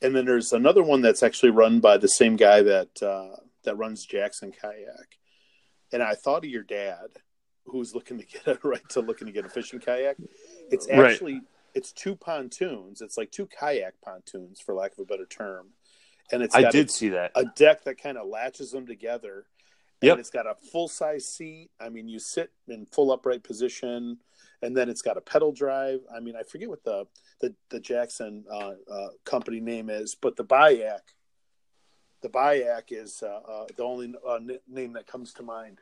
and 0.03 0.15
then 0.15 0.25
there's 0.25 0.53
another 0.53 0.83
one 0.83 1.03
that's 1.03 1.23
actually 1.23 1.51
run 1.51 1.81
by 1.81 1.97
the 1.99 2.09
same 2.09 2.37
guy 2.37 2.63
that 2.63 3.03
uh, 3.03 3.37
that 3.65 3.77
runs 3.77 4.05
Jackson 4.05 4.53
Kayak. 4.53 5.19
And 5.93 6.03
I 6.03 6.15
thought 6.15 6.45
of 6.45 6.51
your 6.51 6.63
dad, 6.63 7.09
who's 7.67 7.95
looking 7.95 8.19
to 8.19 8.25
get 8.27 8.47
a 8.47 8.59
right 8.69 8.89
to 8.91 9.01
looking 9.01 9.27
to 9.27 9.33
get 9.33 9.45
a 9.45 9.49
fishing 9.49 9.81
kayak. 9.81 10.17
It's 10.71 10.89
Right. 10.89 11.19
It's 11.75 11.93
two 11.93 12.17
pontoons. 12.17 13.01
It's 13.01 13.17
like 13.17 13.31
two 13.31 13.47
kayak 13.47 14.01
pontoons, 14.03 14.61
for 14.65 14.75
lack 14.75 14.93
of 14.93 14.99
a 15.01 15.05
better 15.05 15.27
term. 15.27 15.69
And 16.33 16.43
it's 16.43 16.55
I 16.55 16.63
got 16.63 16.75
a- 16.75 16.77
did 16.79 16.91
see 16.91 17.09
that. 17.11 17.33
a 17.35 17.45
deck 17.57 17.85
that 17.85 18.01
kind 18.01 18.17
of 18.19 18.27
latches 18.29 18.71
them 18.71 18.87
together. 18.87 19.47
And 20.03 20.09
Yep. 20.09 20.19
it's 20.19 20.31
got 20.31 20.47
a 20.47 20.55
full 20.73 20.89
size 20.89 21.27
seat. 21.27 21.71
I 21.79 21.91
mean, 21.91 22.09
you 22.09 22.19
sit 22.19 22.51
in 22.69 22.87
full 22.87 23.13
upright 23.13 23.43
position, 23.43 24.19
and 24.63 24.75
then 24.75 24.89
it's 24.89 25.03
got 25.03 25.19
a 25.19 25.21
pedal 25.21 25.53
drive. 25.53 26.01
I 26.15 26.21
mean, 26.21 26.37
I 26.37 26.43
forget 26.43 26.69
what 26.71 26.85
the 26.85 27.07
the, 27.41 27.55
the 27.71 27.81
Jackson 27.81 28.45
uh, 28.51 28.73
uh, 28.91 29.09
company 29.25 29.61
name 29.61 29.89
is, 29.91 30.15
but 30.21 30.37
the 30.37 30.45
Bayak, 30.45 31.01
the 32.23 32.29
Bayak 32.29 32.85
is 32.91 33.23
uh, 33.23 33.27
uh, 33.29 33.67
the 33.77 33.83
only 33.83 34.15
uh, 34.27 34.35
n- 34.35 34.59
name 34.69 34.93
that 34.95 35.07
comes 35.07 35.33
to 35.35 35.43
mind. 35.43 35.81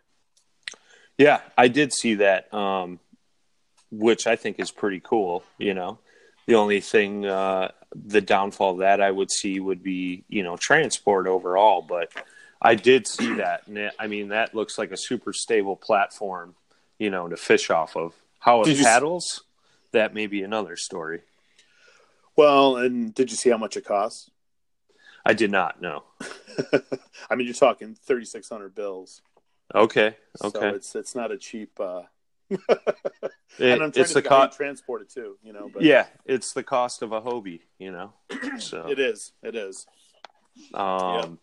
Yeah, 1.17 1.41
I 1.57 1.67
did 1.69 1.93
see 1.93 2.15
that, 2.17 2.53
um, 2.55 3.01
which 3.91 4.27
I 4.27 4.37
think 4.37 4.59
is 4.59 4.71
pretty 4.71 5.01
cool. 5.03 5.43
You 5.59 5.75
know, 5.75 5.99
the 6.47 6.55
only 6.55 6.81
thing, 6.81 7.27
uh, 7.27 7.71
the 7.95 8.21
downfall 8.21 8.77
that 8.77 9.01
I 9.01 9.11
would 9.11 9.31
see 9.31 9.61
would 9.61 9.83
be, 9.83 10.25
you 10.29 10.43
know, 10.43 10.57
transport 10.57 11.27
overall. 11.27 11.83
But 11.83 12.11
I 12.61 12.75
did 12.75 13.07
see 13.07 13.35
that, 13.35 13.67
and 13.67 13.79
it, 13.79 13.93
I 13.99 14.07
mean, 14.07 14.29
that 14.29 14.55
looks 14.55 14.79
like 14.79 14.91
a 14.91 14.97
super 14.97 15.33
stable 15.33 15.77
platform, 15.77 16.55
you 16.99 17.11
know, 17.11 17.29
to 17.29 17.37
fish 17.37 17.71
off 17.71 17.97
of. 17.97 18.15
How 18.41 18.63
it 18.63 18.69
s- 18.69 18.83
paddles, 18.83 19.43
that 19.93 20.15
may 20.15 20.27
be 20.27 20.43
another 20.43 20.77
story. 20.77 21.23
Well, 22.37 22.77
and 22.77 23.13
did 23.15 23.31
you 23.31 23.37
see 23.37 23.51
how 23.51 23.59
much 23.59 23.77
it 23.77 23.85
costs? 23.85 24.31
I 25.27 25.35
did 25.35 25.51
not 25.51 25.83
know. 25.83 26.05
I 27.31 27.35
mean, 27.35 27.47
you're 27.47 27.55
talking 27.55 27.95
thirty 27.95 28.25
six 28.25 28.49
hundred 28.49 28.75
bills. 28.75 29.23
Okay, 29.75 30.17
Okay. 30.43 30.59
So 30.59 30.69
it's 30.69 30.95
it's 30.95 31.15
not 31.15 31.31
a 31.33 31.37
cheap. 31.37 31.79
Uh, 31.79 32.03
and 32.51 32.61
I'm 33.59 33.93
trying 33.93 33.93
it's 33.95 34.09
to 34.09 34.15
the 34.15 34.23
cost. 34.23 34.57
transport 34.57 35.03
it 35.03 35.11
too. 35.11 35.37
You 35.43 35.53
know, 35.53 35.71
but 35.73 35.83
Yeah, 35.83 36.07
it's 36.25 36.53
the 36.53 36.63
cost 36.63 37.03
of 37.03 37.13
a 37.13 37.21
Hobie. 37.21 37.61
You 37.79 37.93
know, 37.93 38.13
so 38.59 38.87
it 38.89 38.99
is. 38.99 39.33
It 39.43 39.55
is. 39.55 39.87
Um, 40.75 41.39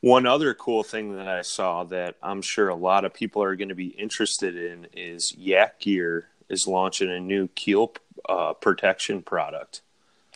One 0.00 0.26
other 0.26 0.54
cool 0.54 0.82
thing 0.82 1.16
that 1.16 1.28
I 1.28 1.42
saw 1.42 1.84
that 1.84 2.16
I'm 2.22 2.40
sure 2.40 2.68
a 2.68 2.74
lot 2.74 3.04
of 3.04 3.12
people 3.12 3.42
are 3.42 3.54
going 3.54 3.68
to 3.68 3.74
be 3.74 3.88
interested 3.88 4.56
in 4.56 4.86
is 4.94 5.36
YakGear 5.38 6.22
is 6.48 6.66
launching 6.66 7.10
a 7.10 7.20
new 7.20 7.48
keel 7.48 7.92
uh, 8.28 8.54
protection 8.54 9.22
product. 9.22 9.82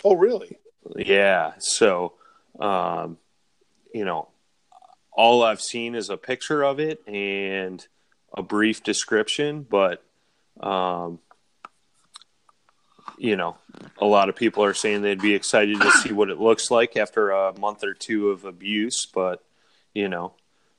Oh, 0.05 0.17
really? 0.17 0.59
Yeah, 0.97 1.53
so 1.59 2.13
um, 2.61 3.17
you 3.95 4.05
know, 4.05 4.29
all 5.13 5.43
I've 5.43 5.63
seen 5.63 5.95
is 5.95 6.11
a 6.11 6.17
picture 6.17 6.63
of 6.63 6.79
it 6.79 7.01
and 7.07 7.87
a 8.35 8.43
brief 8.43 8.83
description, 8.83 9.67
but 9.69 10.03
um, 10.61 11.19
you 13.19 13.37
know, 13.37 13.57
a 13.99 14.07
lot 14.07 14.29
of 14.29 14.37
people 14.37 14.65
are 14.65 14.75
saying 14.75 15.03
they'd 15.03 15.21
be 15.21 15.35
excited 15.35 15.81
to 15.81 15.91
see 15.91 16.13
what 16.13 16.31
it 16.31 16.41
looks 16.41 16.71
like 16.71 16.97
after 16.97 17.31
a 17.31 17.59
month 17.59 17.85
or 17.85 17.95
two 17.95 18.31
of 18.31 18.45
abuse, 18.45 19.07
but 19.07 19.43
you 19.95 20.09
know, 20.09 20.33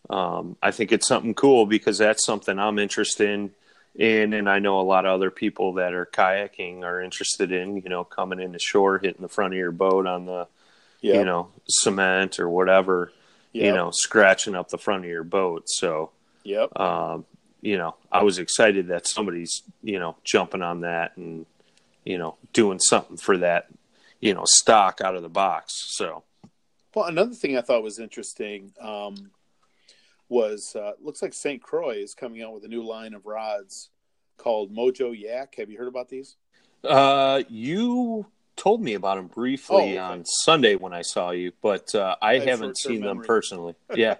um, 0.09 0.57
I 0.61 0.71
think 0.71 0.91
it's 0.91 1.07
something 1.07 1.33
cool 1.33 1.65
because 1.65 1.97
that's 1.97 2.25
something 2.25 2.59
I'm 2.59 2.77
interested 2.79 3.29
in, 3.29 3.51
in, 3.95 4.33
and 4.33 4.49
I 4.49 4.59
know 4.59 4.79
a 4.79 4.83
lot 4.83 5.05
of 5.05 5.13
other 5.13 5.31
people 5.31 5.73
that 5.73 5.93
are 5.93 6.05
kayaking 6.05 6.83
are 6.83 7.01
interested 7.01 7.51
in. 7.51 7.77
You 7.77 7.89
know, 7.89 8.03
coming 8.03 8.39
into 8.41 8.59
shore, 8.59 8.99
hitting 8.99 9.21
the 9.21 9.29
front 9.29 9.53
of 9.53 9.57
your 9.57 9.71
boat 9.71 10.05
on 10.05 10.25
the, 10.25 10.47
Yep. 11.01 11.15
you 11.15 11.25
know, 11.25 11.49
cement 11.67 12.39
or 12.39 12.49
whatever. 12.49 13.11
You 13.53 13.71
know, 13.71 13.91
scratching 13.93 14.53
up 14.53 14.67
the 14.67 14.77
front 14.77 15.05
of 15.05 15.09
your 15.09 15.23
boat. 15.23 15.69
So, 15.69 16.11
Yep. 16.43 16.77
um, 16.77 17.25
you 17.65 17.77
know, 17.79 17.95
I 18.11 18.21
was 18.23 18.37
excited 18.37 18.87
that 18.89 19.07
somebody's, 19.07 19.63
you 19.81 19.97
know, 19.99 20.15
jumping 20.23 20.61
on 20.61 20.81
that 20.81 21.17
and, 21.17 21.45
you 22.03 22.17
know, 22.19 22.35
doing 22.53 22.79
something 22.79 23.17
for 23.17 23.37
that, 23.39 23.67
you 24.21 24.33
know, 24.35 24.43
stock 24.45 25.01
out 25.01 25.15
of 25.15 25.23
the 25.23 25.29
box. 25.29 25.73
So, 25.97 26.23
Well, 26.93 27.05
another 27.05 27.33
thing 27.33 27.57
I 27.57 27.61
thought 27.61 27.81
was 27.81 27.97
interesting 27.99 28.71
um, 28.79 29.31
was 30.29 30.75
uh, 30.75 30.91
looks 31.01 31.21
like 31.21 31.33
St. 31.33 31.61
Croix 31.61 31.97
is 31.97 32.13
coming 32.13 32.43
out 32.43 32.53
with 32.53 32.63
a 32.65 32.67
new 32.67 32.83
line 32.85 33.13
of 33.15 33.25
rods 33.25 33.89
called 34.37 34.71
Mojo 34.71 35.17
Yak. 35.19 35.55
Have 35.57 35.69
you 35.71 35.77
heard 35.77 35.87
about 35.87 36.09
these? 36.09 36.35
uh, 36.83 37.41
you 37.49 38.27
told 38.55 38.79
me 38.81 38.93
about 38.93 39.15
them 39.17 39.25
briefly 39.27 39.75
Oh, 39.75 39.79
okay. 39.79 39.97
on 39.97 40.23
Sunday 40.23 40.75
when 40.75 40.93
I 40.93 41.01
saw 41.01 41.31
you, 41.31 41.51
but 41.63 41.93
uh, 41.95 42.15
I 42.21 42.33
I 42.33 42.33
have 42.35 42.47
haven't 42.47 42.77
seen 42.77 43.01
them 43.01 43.21
personally. 43.21 43.73
Yeah. 43.95 44.17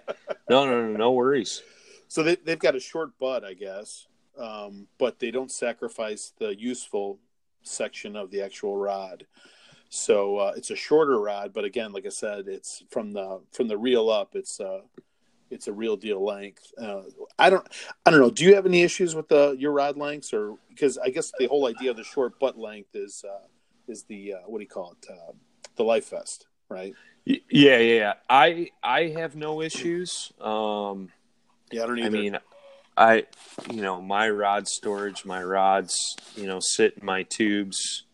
no, 0.50 0.66
no, 0.66 0.82
no, 0.88 0.96
no 0.96 1.12
worries. 1.12 1.62
So 2.08 2.22
they, 2.22 2.36
they've 2.36 2.58
got 2.58 2.76
a 2.76 2.80
short 2.80 3.18
butt, 3.18 3.44
I 3.44 3.54
guess, 3.54 4.06
um, 4.38 4.86
but 4.98 5.18
they 5.18 5.30
don't 5.30 5.50
sacrifice 5.50 6.32
the 6.38 6.58
useful 6.58 7.18
section 7.62 8.16
of 8.16 8.30
the 8.30 8.42
actual 8.42 8.76
rod. 8.76 9.26
So 9.88 10.38
uh, 10.38 10.52
it's 10.56 10.70
a 10.70 10.76
shorter 10.76 11.20
rod, 11.20 11.52
but 11.52 11.64
again, 11.64 11.92
like 11.92 12.06
I 12.06 12.10
said, 12.10 12.48
it's 12.48 12.82
from 12.90 13.12
the 13.12 13.40
from 13.52 13.68
the 13.68 13.78
reel 13.78 14.10
up. 14.10 14.34
It's 14.34 14.60
uh, 14.60 14.80
it's 15.50 15.68
a 15.68 15.72
real 15.72 15.96
deal 15.96 16.24
length. 16.24 16.72
Uh, 16.80 17.02
I 17.38 17.50
don't 17.50 17.66
I 18.04 18.10
don't 18.10 18.20
know. 18.20 18.30
Do 18.30 18.44
you 18.44 18.56
have 18.56 18.66
any 18.66 18.82
issues 18.82 19.14
with 19.14 19.28
the 19.28 19.56
your 19.58 19.72
rod 19.72 19.96
lengths, 19.96 20.32
or 20.32 20.56
because 20.68 20.98
I 20.98 21.10
guess 21.10 21.32
the 21.38 21.46
whole 21.46 21.66
idea 21.66 21.90
of 21.90 21.96
the 21.96 22.04
short 22.04 22.38
butt 22.40 22.58
length 22.58 22.94
is 22.94 23.24
uh, 23.28 23.46
is 23.88 24.02
the 24.04 24.34
uh, 24.34 24.38
what 24.46 24.58
do 24.58 24.64
you 24.64 24.68
call 24.68 24.96
it 25.00 25.06
uh, 25.10 25.32
the 25.76 25.84
life 25.84 26.10
vest, 26.10 26.46
right? 26.68 26.94
Yeah, 27.24 27.38
yeah, 27.50 27.78
yeah. 27.78 28.12
I 28.28 28.70
I 28.82 29.08
have 29.08 29.36
no 29.36 29.62
issues. 29.62 30.32
Um, 30.40 31.10
Yeah, 31.70 31.82
I 31.84 31.86
don't 31.86 31.98
even 31.98 32.14
I 32.14 32.18
mean, 32.20 32.38
I, 32.96 33.24
you 33.70 33.82
know, 33.82 34.00
my 34.00 34.28
rod 34.30 34.68
storage, 34.68 35.24
my 35.24 35.42
rods, 35.42 35.94
you 36.36 36.46
know, 36.46 36.58
sit 36.60 36.94
in 36.98 37.04
my 37.06 37.24
tubes 37.24 38.04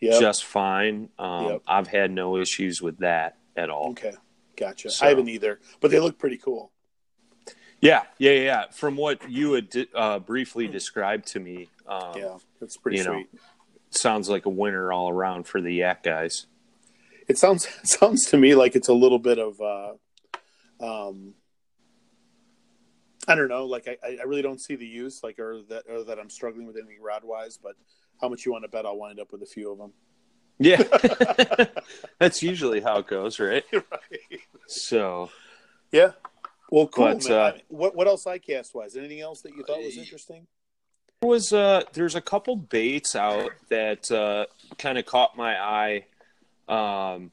Yep. 0.00 0.18
just 0.20 0.44
fine. 0.46 1.10
Um, 1.18 1.46
Yep. 1.46 1.62
I've 1.66 1.88
had 1.88 2.10
no 2.10 2.38
issues 2.38 2.80
with 2.80 2.98
that 2.98 3.36
at 3.56 3.68
all. 3.68 3.90
okay, 3.90 4.14
gotcha. 4.56 4.90
So- 4.90 5.04
I 5.04 5.10
haven't 5.10 5.28
either, 5.28 5.60
but 5.80 5.90
they 5.90 6.00
look 6.00 6.18
pretty 6.18 6.38
cool. 6.38 6.72
Yeah, 7.82 8.02
yeah, 8.18 8.32
yeah. 8.32 8.64
From 8.70 8.96
what 8.96 9.28
you 9.30 9.52
had 9.54 9.68
uh, 9.94 10.18
briefly 10.20 10.68
described 10.68 11.26
to 11.28 11.40
me, 11.40 11.68
um, 11.86 12.12
Yeah, 12.16 12.38
that's 12.60 12.76
pretty 12.76 12.98
you 12.98 13.04
know, 13.04 13.24
sounds 13.90 14.28
like 14.28 14.46
a 14.46 14.50
winner 14.50 14.92
all 14.92 15.10
around 15.10 15.46
for 15.46 15.60
the 15.60 15.72
Yak 15.74 16.02
guys. 16.02 16.46
It 17.28 17.38
sounds 17.38 17.66
it 17.66 17.88
sounds 17.88 18.24
to 18.26 18.36
me 18.38 18.54
like 18.54 18.76
it's 18.76 18.88
a 18.88 18.92
little 18.94 19.18
bit 19.18 19.38
of 19.38 19.60
uh 19.60 19.92
um 20.84 21.34
I 23.28 23.34
don't 23.34 23.48
know, 23.48 23.66
like 23.66 23.88
I, 24.02 24.16
I 24.20 24.22
really 24.24 24.42
don't 24.42 24.60
see 24.60 24.76
the 24.76 24.86
use, 24.86 25.22
like 25.22 25.38
or 25.38 25.62
that 25.68 25.84
or 25.88 26.04
that 26.04 26.18
I'm 26.18 26.30
struggling 26.30 26.66
with 26.66 26.76
anything 26.76 27.02
rod 27.02 27.22
wise, 27.24 27.58
but 27.62 27.74
how 28.20 28.28
much 28.28 28.46
you 28.46 28.52
want 28.52 28.64
to 28.64 28.68
bet 28.68 28.86
I'll 28.86 28.96
wind 28.96 29.20
up 29.20 29.32
with 29.32 29.42
a 29.42 29.46
few 29.46 29.70
of 29.70 29.78
them. 29.78 29.92
Yeah, 30.58 30.82
that's 32.18 32.42
usually 32.42 32.80
how 32.80 32.98
it 32.98 33.06
goes, 33.06 33.38
right? 33.38 33.64
right. 33.72 34.40
So, 34.66 35.30
Yeah. 35.92 36.12
Well, 36.70 36.86
cool. 36.86 37.14
But, 37.14 37.30
uh, 37.30 37.40
I 37.40 37.52
mean, 37.52 37.62
what 37.68 37.96
what 37.96 38.06
else 38.06 38.24
ICAST 38.24 38.74
wise? 38.74 38.96
Anything 38.96 39.20
else 39.20 39.42
that 39.42 39.54
you 39.56 39.64
thought 39.64 39.82
was 39.82 39.96
interesting? 39.96 40.46
There 41.20 41.28
was 41.28 41.52
uh 41.52 41.82
there's 41.92 42.14
a 42.14 42.20
couple 42.22 42.56
baits 42.56 43.14
out 43.14 43.50
that 43.68 44.10
uh 44.10 44.46
kind 44.78 44.96
of 44.96 45.04
caught 45.04 45.36
my 45.36 45.54
eye 45.60 46.06
um 46.66 47.30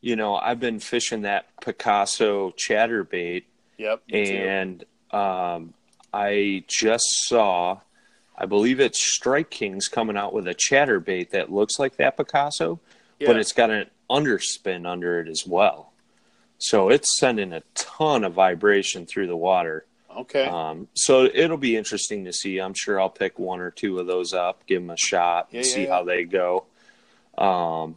you 0.00 0.16
know 0.16 0.36
i've 0.36 0.58
been 0.58 0.80
fishing 0.80 1.22
that 1.22 1.44
picasso 1.60 2.50
chatterbait 2.52 3.44
Yep. 3.76 4.02
and 4.10 4.84
um 5.12 5.72
i 6.12 6.62
just 6.68 7.06
saw 7.26 7.78
i 8.36 8.46
believe 8.46 8.80
it's 8.80 9.02
strike 9.02 9.50
kings 9.50 9.88
coming 9.88 10.16
out 10.16 10.32
with 10.32 10.46
a 10.46 10.54
chatterbait 10.54 11.30
that 11.30 11.52
looks 11.52 11.78
like 11.78 11.96
that 11.96 12.16
picasso 12.16 12.78
but 13.26 13.36
it's 13.36 13.52
got 13.52 13.70
an 13.70 13.86
underspin 14.10 14.86
under 14.86 15.20
it 15.20 15.28
as 15.28 15.44
well 15.46 15.92
so 16.58 16.90
it's 16.90 17.18
sending 17.18 17.52
a 17.52 17.62
ton 17.74 18.24
of 18.24 18.32
vibration 18.32 19.06
through 19.06 19.26
the 19.26 19.36
water 19.36 19.84
okay. 20.16 20.46
um, 20.46 20.88
so 20.94 21.24
it'll 21.32 21.56
be 21.56 21.76
interesting 21.76 22.24
to 22.24 22.32
see. 22.32 22.58
I'm 22.58 22.74
sure 22.74 23.00
I'll 23.00 23.10
pick 23.10 23.38
one 23.38 23.60
or 23.60 23.70
two 23.70 23.98
of 23.98 24.06
those 24.06 24.32
up, 24.32 24.66
give 24.66 24.82
them 24.82 24.90
a 24.90 24.96
shot, 24.96 25.48
and 25.52 25.64
Yeah, 25.64 25.68
yeah, 25.68 25.74
see 25.74 25.84
yeah. 25.84 25.90
how 25.90 26.04
they 26.04 26.24
go. 26.24 26.64
Um, 27.38 27.96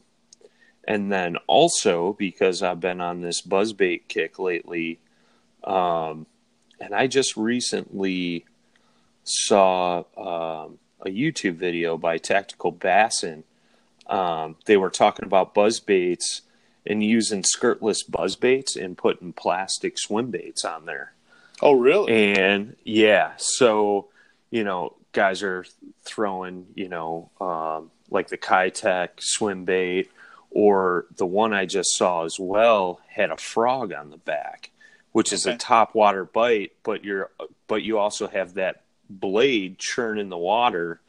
and 0.86 1.12
then 1.12 1.38
also 1.48 2.14
because 2.14 2.62
I've 2.62 2.80
been 2.80 3.02
on 3.02 3.22
this 3.22 3.42
buzzbait 3.42 4.02
kick 4.08 4.40
lately, 4.40 5.00
um, 5.64 6.26
and 6.84 6.94
I 6.94 7.08
just 7.08 7.38
recently 7.38 8.46
saw 9.24 10.00
um, 10.18 10.80
a 11.02 11.10
YouTube 11.10 11.56
video 11.56 11.98
by 11.98 12.18
Tactical 12.18 12.72
Bassin. 12.72 13.46
Um, 14.08 14.58
they 14.66 14.76
were 14.76 14.90
talking 14.90 15.26
about 15.26 15.54
buzz 15.54 15.80
baits 15.80 16.42
and 16.86 17.02
using 17.02 17.42
skirtless 17.42 18.00
buzz 18.08 18.36
baits 18.36 18.76
and 18.76 18.98
putting 18.98 19.32
plastic 19.32 19.98
swim 19.98 20.30
baits 20.30 20.66
on 20.66 20.86
there. 20.86 21.14
oh, 21.62 21.74
really? 21.74 22.12
And 22.12 22.76
yeah, 22.84 23.32
so 23.38 24.10
you 24.52 24.64
know, 24.64 24.94
guys 25.14 25.42
are 25.42 25.66
throwing, 26.04 26.68
you 26.76 26.90
know, 26.90 27.30
um, 27.40 27.92
like 28.12 28.28
the 28.28 28.38
Keitech 28.38 29.10
swim 29.20 29.64
bait, 29.64 30.12
or 30.52 31.06
the 31.16 31.26
one 31.26 31.54
I 31.54 31.66
just 31.66 31.98
saw 31.98 32.26
as 32.26 32.38
well 32.38 33.00
had 33.08 33.32
a 33.32 33.38
frog 33.38 33.94
on 33.94 34.10
the 34.10 34.18
back, 34.18 34.70
which 35.14 35.32
is 35.32 35.46
a 35.46 35.56
top 35.56 35.96
water 35.96 36.26
bite, 36.26 36.74
but 36.84 37.06
you're 37.06 37.32
but 37.68 37.84
you 37.84 37.98
also 37.98 38.28
have 38.28 38.56
that 38.56 38.84
blade 39.10 39.80
churning 39.80 40.30
the 40.30 40.38
water, 40.38 41.00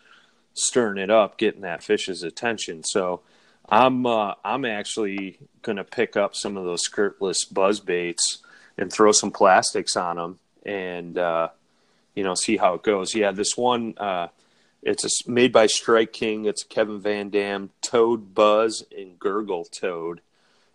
stirring 0.52 0.98
it 0.98 1.10
up, 1.10 1.36
getting 1.36 1.62
that 1.62 1.82
fish's 1.82 2.22
attention. 2.22 2.84
So 2.84 3.22
I'm 3.68 4.06
uh, 4.06 4.34
I'm 4.44 4.64
actually 4.64 5.38
gonna 5.62 5.84
pick 5.84 6.16
up 6.16 6.36
some 6.36 6.56
of 6.56 6.64
those 6.64 6.82
skirtless 6.88 7.52
buzz 7.52 7.80
baits 7.80 8.42
and 8.78 8.92
throw 8.92 9.10
some 9.10 9.30
plastics 9.30 9.96
on 9.96 10.16
them 10.16 10.38
and 10.64 11.18
uh, 11.18 11.48
you 12.14 12.22
know 12.22 12.34
see 12.34 12.56
how 12.56 12.74
it 12.74 12.82
goes. 12.82 13.14
Yeah, 13.14 13.32
this 13.32 13.56
one 13.56 13.94
uh, 13.96 14.28
it's 14.82 15.04
a, 15.04 15.30
made 15.30 15.52
by 15.52 15.66
Strike 15.66 16.12
King. 16.12 16.44
It's 16.44 16.62
Kevin 16.62 17.00
Van 17.00 17.30
Dam 17.30 17.70
Toad 17.80 18.34
Buzz 18.34 18.84
and 18.96 19.18
Gurgle 19.18 19.64
Toad, 19.64 20.20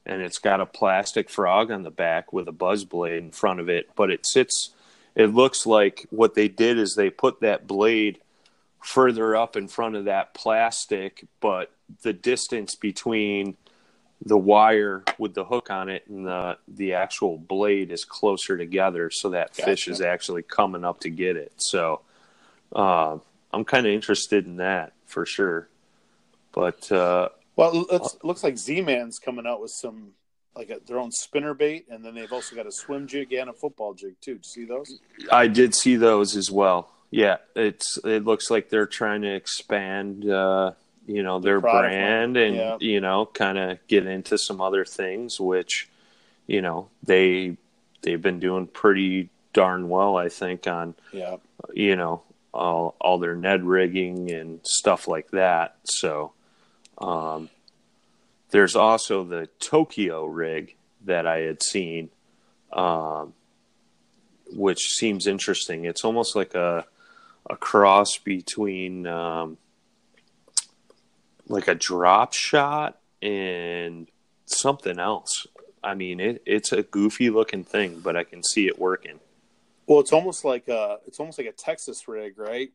and 0.10 0.24
it's 0.24 0.40
got 0.40 0.60
a 0.60 0.66
plastic 0.66 1.30
frog 1.30 1.70
on 1.70 1.84
the 1.84 1.92
back 1.92 2.34
with 2.34 2.48
a 2.48 2.52
buzz 2.52 2.84
blade 2.84 3.24
in 3.24 3.32
front 3.32 3.60
of 3.60 3.70
it. 3.70 3.92
But 3.96 4.10
it 4.10 4.26
sits. 4.26 4.72
It 5.16 5.28
looks 5.28 5.68
like 5.68 6.08
what 6.10 6.34
they 6.34 6.48
did 6.48 6.80
is 6.80 6.96
they 6.96 7.12
put 7.12 7.42
that 7.42 7.68
blade 7.68 8.20
further 8.84 9.36
up 9.36 9.56
in 9.56 9.68
front 9.68 9.96
of 9.96 10.06
that 10.06 10.34
plastic, 10.34 11.26
but 11.40 11.72
the 12.02 12.14
distance 12.14 12.74
between 12.74 13.56
the 14.26 14.38
wire 14.38 15.04
with 15.18 15.34
the 15.36 15.46
hook 15.46 15.70
on 15.70 15.90
it 15.90 16.06
and 16.08 16.26
the 16.26 16.58
the 16.68 16.94
actual 16.94 17.38
blade 17.38 17.92
is 17.92 18.04
closer 18.04 18.58
together, 18.58 19.12
so 19.12 19.30
that 19.30 19.56
fish 19.56 19.88
is 19.88 20.02
actually 20.02 20.42
coming 20.42 20.84
up 20.84 21.02
to 21.02 21.10
get 21.10 21.36
it. 21.38 21.54
So 21.58 22.02
uh, 22.76 23.18
I'm 23.54 23.64
kind 23.64 23.86
of 23.86 23.94
interested 23.94 24.46
in 24.48 24.58
that 24.58 24.94
for 25.06 25.26
sure. 25.26 25.68
But 26.52 26.92
uh, 26.92 27.30
Well, 27.60 27.86
it 27.92 28.02
looks, 28.24 28.44
like 28.44 28.58
Z 28.58 28.82
Man's 28.82 29.20
coming 29.20 29.46
out 29.46 29.62
with 29.62 29.72
some 29.72 30.12
like 30.56 30.70
a, 30.70 30.80
their 30.86 30.98
own 31.00 31.12
spinner 31.12 31.54
bait, 31.54 31.86
and 31.90 32.04
then 32.04 32.16
they've 32.16 32.32
also 32.32 32.56
got 32.56 32.66
a 32.66 32.72
swim 32.72 33.08
jig 33.08 33.34
and 33.34 33.50
a 33.50 33.54
football 33.54 33.94
jig 33.94 34.16
too. 34.22 34.36
Did 34.36 34.46
you 34.46 34.50
see 34.50 34.66
those? 34.66 35.00
I 35.32 35.48
did 35.48 35.76
see 35.76 35.96
those 35.96 36.36
as 36.36 36.50
well. 36.50 36.90
Yeah, 37.12 37.38
it's 37.56 37.98
it 38.04 38.26
looks 38.26 38.50
like 38.50 38.70
they're 38.70 38.86
trying 38.86 39.24
to 39.24 39.34
expand, 39.34 40.30
uh, 40.30 40.72
you 41.08 41.24
know, 41.24 41.40
their 41.40 41.60
product 41.60 41.94
brand 41.94 42.36
line, 42.36 42.44
and 42.44 42.56
yeah. 42.56 42.78
you 42.80 43.02
know, 43.02 43.26
kind 43.26 43.58
of 43.58 43.80
get 43.88 44.06
into 44.06 44.38
some 44.38 44.62
other 44.62 44.86
things, 44.86 45.40
which 45.40 45.90
you 46.48 46.62
know 46.62 46.90
they 47.04 47.58
they've 48.02 48.22
been 48.22 48.40
doing 48.40 48.68
pretty 48.68 49.30
darn 49.54 49.90
well, 49.90 50.16
I 50.16 50.30
think, 50.30 50.68
on 50.68 50.96
Yeah. 51.12 51.38
you 51.74 51.96
know 51.96 52.22
all 52.54 52.96
all 53.02 53.18
their 53.18 53.36
Ned 53.36 53.64
rigging 53.64 54.32
and 54.32 54.60
stuff 54.64 55.08
like 55.08 55.32
that. 55.32 55.76
So 55.84 56.32
um, 57.00 57.50
there's 58.52 58.76
also 58.76 59.24
the 59.24 59.48
Tokyo 59.60 60.26
rig 60.26 60.76
that 61.06 61.26
I 61.28 61.40
had 61.40 61.62
seen, 61.64 62.10
um, 62.74 63.34
which 64.52 64.80
seems 64.80 65.28
interesting. 65.28 65.86
It's 65.86 66.04
almost 66.04 66.36
like 66.36 66.56
a 66.56 66.86
a 67.50 67.56
cross 67.56 68.18
between 68.18 69.08
um, 69.08 69.58
like 71.48 71.68
a 71.68 71.76
drop 71.76 72.34
shot 72.34 73.00
and 73.22 74.08
something 74.46 75.00
else. 75.00 75.48
I 75.84 75.94
mean, 75.96 76.20
it, 76.20 76.44
it's 76.46 76.72
a 76.72 76.84
goofy 76.84 77.30
looking 77.30 77.64
thing, 77.64 78.02
but 78.02 78.16
I 78.16 78.24
can 78.24 78.44
see 78.44 78.68
it 78.68 78.78
working. 78.78 79.20
Well, 79.88 80.00
it's 80.00 80.14
almost 80.14 80.44
like 80.46 80.68
a 80.68 80.98
it's 81.08 81.20
almost 81.20 81.38
like 81.38 81.48
a 81.48 81.52
Texas 81.52 82.08
rig, 82.08 82.38
right? 82.38 82.70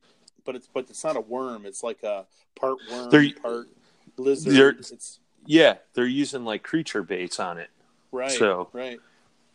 But 0.44 0.56
it's 0.56 0.68
but 0.72 0.88
it's 0.90 1.04
not 1.04 1.16
a 1.16 1.20
worm. 1.20 1.66
It's 1.66 1.82
like 1.82 2.02
a 2.02 2.24
part 2.58 2.78
worm, 2.90 3.10
They're- 3.10 3.32
part 3.40 3.68
lizard. 4.16 4.54
they're- 4.54 4.76
It's 4.78 5.20
Yeah, 5.46 5.76
they're 5.94 6.06
using 6.06 6.44
like 6.44 6.62
creature 6.62 7.02
baits 7.02 7.38
on 7.38 7.58
it, 7.58 7.68
right, 8.12 8.30
so- 8.30 8.68
right. 8.72 8.98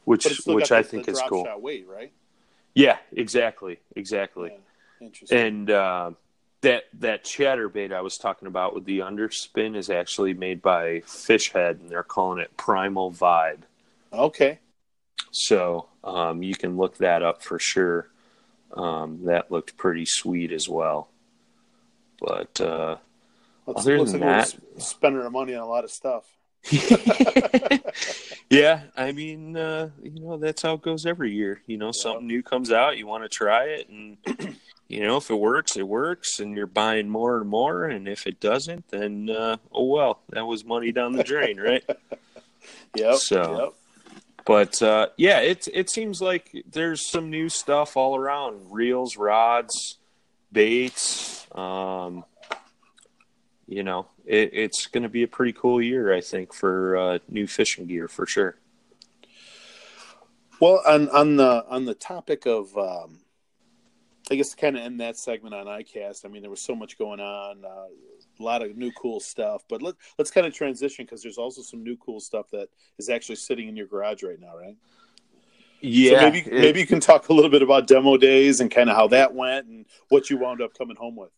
which 0.06 0.24
But 0.24 0.32
it's 0.34 0.41
still 0.41 0.56
which 0.56 0.72
I 0.72 0.82
the, 0.82 0.88
think 0.88 1.06
the 1.06 1.12
is 1.13 1.22
cool. 1.28 1.48
weight, 1.60 1.88
right? 1.88 2.12
Yeah, 2.76 2.98
exactly, 3.12 3.80
exactly. 3.95 4.52
Yeah. 4.52 5.06
Interesting. 5.08 5.38
And 5.38 5.72
uh, 5.72 6.12
that 6.62 6.84
that 6.93 7.24
chatterbait 7.24 7.91
I 7.93 8.02
was 8.02 8.17
talking 8.17 8.48
about 8.48 8.76
with 8.76 8.86
the 8.86 9.00
underspin 9.00 9.76
is 9.76 9.89
actually 9.89 10.34
made 10.34 10.62
by 10.62 11.00
Fishhead, 11.02 11.80
and 11.80 11.89
they're 11.89 12.04
calling 12.04 12.39
it 12.39 12.56
Primal 12.58 13.12
Vibe. 13.12 13.62
okay. 14.13 14.60
So 15.32 15.88
um, 16.04 16.41
you 16.43 16.56
can 16.56 16.76
look 16.78 16.98
that 16.98 17.22
up 17.24 17.41
for 17.43 17.60
sure. 17.60 18.10
Um, 18.74 19.26
that 19.26 19.52
looked 19.52 19.78
pretty 19.78 20.06
sweet 20.06 20.52
as 20.52 20.67
well. 20.67 21.10
But 22.19 22.60
uh, 22.60 22.98
Looks, 23.69 23.82
Other 23.82 23.97
looks 23.99 24.12
than 24.13 24.21
like 24.21 24.29
that- 24.47 24.55
we're 24.73 24.79
spending 24.82 25.21
our 25.21 25.29
money 25.29 25.53
on 25.53 25.62
a 25.62 25.67
lot 25.67 25.84
of 25.84 25.91
stuff. 25.91 26.25
yeah, 28.49 28.82
I 28.97 29.12
mean, 29.12 29.55
uh, 29.55 29.89
you 30.01 30.19
know, 30.19 30.38
that's 30.38 30.62
how 30.62 30.73
it 30.73 30.82
goes 30.82 31.05
every 31.05 31.32
year. 31.34 31.62
You 31.67 31.77
know, 31.77 31.91
something 31.91 32.27
new 32.27 32.41
comes 32.43 32.71
out, 32.71 32.97
you 32.97 33.08
want 33.08 33.23
to 33.23 33.29
try 33.29 33.65
it, 33.65 33.89
and 33.89 34.17
you 34.88 35.01
know, 35.01 35.17
if 35.17 35.29
it 35.29 35.36
works, 35.36 35.77
it 35.77 35.88
works, 35.88 36.39
and 36.39 36.55
you're 36.55 36.65
buying 36.67 37.10
more 37.10 37.38
and 37.38 37.49
more. 37.49 37.86
And 37.86 38.08
if 38.08 38.27
it 38.27 38.39
doesn't, 38.39 38.89
then 38.89 39.29
uh, 39.29 39.58
oh 39.71 39.86
well, 39.86 40.19
that 40.29 40.45
was 40.45 40.65
money 40.65 40.91
down 40.91 41.13
the 41.13 41.23
drain, 41.23 41.60
right? 41.60 41.84
Yep. 42.95 43.15
So- 43.15 43.60
yep. 43.63 43.73
But 44.45 44.82
uh, 44.82 45.08
yeah, 45.15 45.39
it 45.41 45.67
it 45.73 45.89
seems 45.91 46.21
like 46.21 46.51
there's 46.71 47.08
some 47.08 47.29
new 47.29 47.49
stuff 47.49 47.95
all 47.95 48.15
around: 48.15 48.71
reels, 48.71 49.15
rods, 49.15 49.97
baits. 50.51 51.45
Um, 51.53 52.25
you 53.69 53.84
know, 53.84 54.08
it, 54.25 54.49
it's 54.51 54.88
going 54.88 55.03
to 55.03 55.10
be 55.10 55.21
a 55.21 55.27
pretty 55.27 55.53
cool 55.53 55.79
year, 55.79 56.12
I 56.12 56.21
think, 56.21 56.53
for 56.53 56.97
uh, 56.97 57.19
new 57.29 57.45
fishing 57.45 57.86
gear 57.86 58.08
for 58.08 58.25
sure. 58.25 58.55
Well, 60.60 60.82
on 60.88 61.08
on 61.10 61.36
the 61.38 61.63
on 61.69 61.86
the 61.86 61.93
topic 61.93 62.45
of, 62.47 62.75
um, 62.77 63.19
I 64.32 64.36
guess 64.36 64.49
to 64.49 64.58
kind 64.58 64.75
of 64.75 64.82
end 64.84 64.99
that 64.99 65.17
segment 65.17 65.53
on 65.53 65.67
ICAST. 65.67 66.25
I 66.25 66.29
mean, 66.29 66.41
there 66.41 66.49
was 66.49 66.62
so 66.62 66.75
much 66.75 66.97
going 66.97 67.19
on, 67.19 67.63
uh, 67.63 67.88
a 68.39 68.43
lot 68.43 68.63
of 68.63 68.75
new 68.75 68.91
cool 68.93 69.19
stuff. 69.19 69.63
But 69.69 69.84
let 69.84 69.95
let's 70.17 70.32
kind 70.32 70.47
of 70.47 70.53
transition 70.53 71.05
because 71.05 71.21
there's 71.21 71.38
also 71.38 71.62
some 71.62 71.84
new 71.84 71.95
cool 71.97 72.19
stuff 72.19 72.47
that 72.51 72.69
is 72.97 73.08
actually 73.08 73.36
sitting 73.36 73.69
in 73.69 73.75
your 73.75 73.88
garage 73.88 74.23
right 74.23 74.39
now, 74.39 74.58
right? 74.58 74.75
Yeah, 75.79 76.12
So 76.19 76.25
maybe 76.25 76.39
it- 76.39 76.53
maybe 76.53 76.79
you 76.79 76.88
can 76.88 76.99
talk 76.99 77.29
a 77.29 77.34
little 77.34 77.51
bit 77.51 77.62
about 77.62 77.88
demo 77.88 78.17
days 78.17 78.60
and 78.62 78.69
kind 78.71 78.89
of 78.89 78.95
how 78.95 79.08
that 79.10 79.34
went 79.36 79.67
and 79.67 79.86
what 80.10 80.29
you 80.29 80.38
wound 80.39 80.60
up 80.62 80.73
coming 80.77 80.97
home 80.97 81.15
with. 81.15 81.29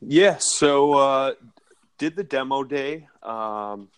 Yeah, 0.00 0.36
so 0.38 0.94
uh, 0.94 1.34
did 1.98 2.16
the 2.16 2.24
demo 2.24 2.64
day. 2.64 3.08
Um, 3.22 3.88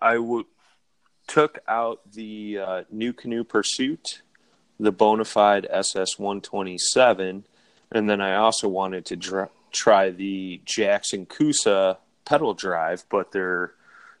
I 0.00 0.14
w- 0.14 0.46
took 1.26 1.58
out 1.66 2.00
the 2.12 2.58
uh, 2.58 2.82
NuCanoe 2.94 3.48
pursuit, 3.48 4.22
the 4.78 4.92
Bonafide 4.92 5.66
SS 5.70 6.18
127, 6.18 7.44
and 7.92 8.10
then 8.10 8.20
I 8.20 8.36
also 8.36 8.68
wanted 8.68 9.06
to 9.06 9.16
dr- 9.16 9.50
try 9.72 10.10
the 10.10 10.60
Jackson 10.64 11.26
Coosa 11.26 11.98
pedal 12.24 12.54
drive, 12.54 13.04
but 13.08 13.32
their 13.32 13.72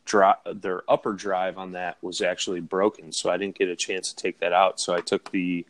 dri- 0.04 0.52
their 0.54 0.82
upper 0.88 1.12
drive 1.12 1.58
on 1.58 1.72
that 1.72 1.98
was 2.02 2.22
actually 2.22 2.60
broken, 2.60 3.12
so 3.12 3.30
I 3.30 3.36
didn't 3.36 3.58
get 3.58 3.68
a 3.68 3.76
chance 3.76 4.12
to 4.12 4.16
take 4.16 4.40
that 4.40 4.52
out. 4.52 4.80
So 4.80 4.94
I 4.94 5.00
took 5.00 5.30
the 5.30 5.66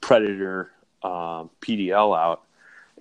Predator 0.00 0.70
um, 1.02 1.50
PDL 1.60 2.16
out 2.16 2.42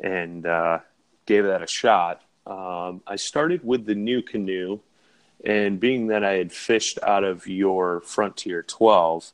and 0.02 0.46
uh, 0.46 0.80
gave 1.26 1.46
that 1.46 1.62
a 1.62 1.68
shot. 1.68 2.22
Um, 2.46 3.02
I 3.06 3.16
started 3.16 3.64
with 3.64 3.86
the 3.86 3.94
NuCanoe, 3.94 4.80
and 5.44 5.80
being 5.80 6.08
that 6.08 6.24
I 6.24 6.34
had 6.34 6.52
fished 6.52 7.00
out 7.04 7.24
of 7.24 7.48
your 7.48 8.02
Frontier 8.02 8.64
12, 8.64 9.32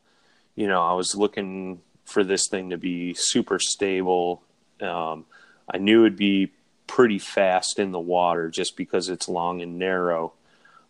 you 0.55 0.67
know, 0.67 0.81
I 0.81 0.93
was 0.93 1.15
looking 1.15 1.81
for 2.05 2.23
this 2.23 2.47
thing 2.47 2.69
to 2.69 2.77
be 2.77 3.13
super 3.13 3.59
stable. 3.59 4.41
Um, 4.81 5.25
I 5.71 5.77
knew 5.77 6.05
it'd 6.05 6.17
be 6.17 6.51
pretty 6.87 7.19
fast 7.19 7.79
in 7.79 7.91
the 7.91 7.99
water 7.99 8.49
just 8.49 8.77
because 8.77 9.09
it's 9.09 9.27
long 9.27 9.61
and 9.61 9.77
narrow. 9.77 10.33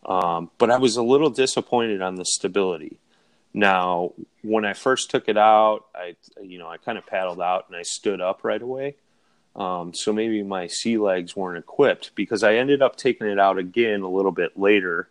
Um, 0.06 0.52
but 0.58 0.72
I 0.72 0.78
was 0.78 0.96
a 0.96 1.04
little 1.04 1.30
disappointed 1.30 2.02
on 2.02 2.16
the 2.16 2.26
stability. 2.26 3.00
Now, 3.54 4.14
when 4.44 4.66
I 4.66 4.74
first 4.74 5.10
took 5.10 5.28
it 5.28 5.38
out, 5.38 5.86
I, 5.96 6.16
you 6.42 6.60
know, 6.60 6.68
I 6.68 6.78
kind 6.78 6.98
of 6.98 7.06
paddled 7.08 7.42
out 7.42 7.66
and 7.68 7.76
I 7.76 7.82
stood 7.82 8.22
up 8.22 8.44
right 8.44 8.62
away. 8.62 8.96
Um, 9.58 9.94
so 9.94 10.14
maybe 10.14 10.44
my 10.44 10.68
sea 10.68 10.98
legs 10.98 11.36
weren't 11.36 11.58
equipped 11.58 12.14
because 12.14 12.44
I 12.44 12.56
ended 12.56 12.82
up 12.84 12.96
taking 12.96 13.28
it 13.28 13.40
out 13.40 13.58
again 13.58 14.02
a 14.02 14.10
little 14.10 14.32
bit 14.32 14.58
later. 14.58 15.10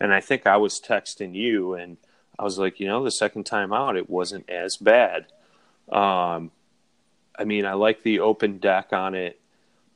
And 0.00 0.14
I 0.14 0.20
think 0.20 0.46
I 0.46 0.56
was 0.56 0.80
texting 0.80 1.34
you 1.34 1.74
and 1.74 1.96
I 2.38 2.44
was 2.44 2.58
like, 2.58 2.78
you 2.78 2.86
know, 2.86 3.02
the 3.02 3.10
second 3.10 3.44
time 3.44 3.72
out, 3.72 3.96
it 3.96 4.08
wasn't 4.08 4.48
as 4.48 4.76
bad. 4.76 5.26
Um, 5.90 6.52
I 7.36 7.44
mean, 7.44 7.66
I 7.66 7.72
like 7.72 8.04
the 8.04 8.20
open 8.20 8.58
deck 8.58 8.92
on 8.92 9.16
it. 9.16 9.40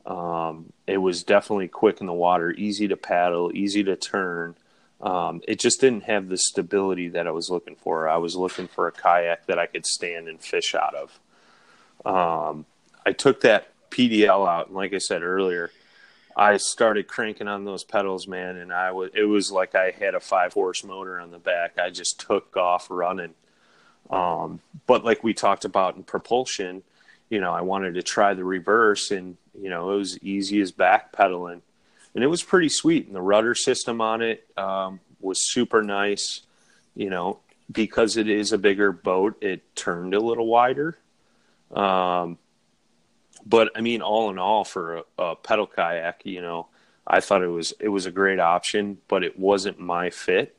Um, 0.04 0.72
it 0.88 0.98
was 0.98 1.22
definitely 1.22 1.68
quick 1.68 2.00
in 2.00 2.08
the 2.08 2.12
water, 2.12 2.50
easy 2.50 2.88
to 2.88 2.96
paddle, 2.96 3.52
easy 3.54 3.84
to 3.84 3.94
turn. 3.94 4.56
Um, 5.00 5.42
it 5.46 5.60
just 5.60 5.80
didn't 5.80 6.04
have 6.04 6.28
the 6.28 6.38
stability 6.38 7.08
that 7.10 7.28
I 7.28 7.30
was 7.30 7.50
looking 7.50 7.76
for. 7.76 8.08
I 8.08 8.16
was 8.16 8.34
looking 8.34 8.66
for 8.66 8.88
a 8.88 8.92
kayak 8.92 9.46
that 9.46 9.60
I 9.60 9.66
could 9.66 9.86
stand 9.86 10.28
and 10.28 10.40
fish 10.40 10.74
out 10.74 10.94
of. 10.94 11.20
Um, 12.04 12.66
I 13.06 13.12
took 13.12 13.42
that 13.42 13.71
PDL 13.92 14.48
out, 14.48 14.68
and 14.68 14.76
like 14.76 14.92
I 14.92 14.98
said 14.98 15.22
earlier, 15.22 15.70
I 16.36 16.56
started 16.56 17.08
cranking 17.08 17.48
on 17.48 17.64
those 17.64 17.84
pedals, 17.84 18.26
man, 18.26 18.56
and 18.56 18.72
I 18.72 18.92
was 18.92 19.10
it 19.14 19.24
was 19.24 19.52
like 19.52 19.74
I 19.74 19.90
had 19.90 20.14
a 20.14 20.20
five 20.20 20.52
horse 20.52 20.84
motor 20.84 21.20
on 21.20 21.30
the 21.30 21.38
back. 21.38 21.78
I 21.78 21.90
just 21.90 22.20
took 22.20 22.56
off 22.56 22.86
running. 22.90 23.34
Um, 24.10 24.60
but 24.86 25.04
like 25.04 25.22
we 25.22 25.34
talked 25.34 25.64
about 25.64 25.96
in 25.96 26.02
propulsion, 26.02 26.82
you 27.28 27.40
know, 27.40 27.52
I 27.52 27.62
wanted 27.62 27.94
to 27.94 28.02
try 28.02 28.34
the 28.34 28.44
reverse, 28.44 29.10
and 29.10 29.36
you 29.58 29.70
know, 29.70 29.92
it 29.92 29.96
was 29.96 30.18
easy 30.22 30.60
as 30.60 30.72
back 30.72 31.12
pedaling, 31.12 31.62
and 32.14 32.24
it 32.24 32.28
was 32.28 32.42
pretty 32.42 32.68
sweet. 32.68 33.06
And 33.06 33.14
the 33.14 33.22
rudder 33.22 33.54
system 33.54 34.00
on 34.00 34.22
it 34.22 34.46
um, 34.56 35.00
was 35.20 35.52
super 35.52 35.82
nice. 35.82 36.42
You 36.94 37.08
know, 37.08 37.38
because 37.70 38.16
it 38.16 38.28
is 38.28 38.52
a 38.52 38.58
bigger 38.58 38.92
boat, 38.92 39.42
it 39.42 39.74
turned 39.74 40.14
a 40.14 40.20
little 40.20 40.46
wider. 40.46 40.98
Um, 41.70 42.36
but 43.44 43.70
I 43.74 43.80
mean, 43.80 44.02
all 44.02 44.30
in 44.30 44.38
all, 44.38 44.64
for 44.64 44.96
a, 44.96 45.02
a 45.18 45.36
pedal 45.36 45.66
kayak, 45.66 46.22
you 46.24 46.40
know, 46.40 46.68
I 47.06 47.20
thought 47.20 47.42
it 47.42 47.48
was 47.48 47.74
it 47.80 47.88
was 47.88 48.06
a 48.06 48.10
great 48.10 48.38
option, 48.38 48.98
but 49.08 49.24
it 49.24 49.38
wasn't 49.38 49.78
my 49.78 50.10
fit. 50.10 50.56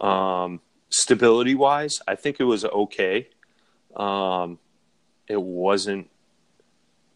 Um, 0.00 0.60
stability 0.90 1.54
wise, 1.54 2.00
I 2.06 2.14
think 2.14 2.40
it 2.40 2.44
was 2.44 2.64
okay. 2.64 3.28
Um, 3.96 4.58
it 5.28 5.40
wasn't 5.40 6.10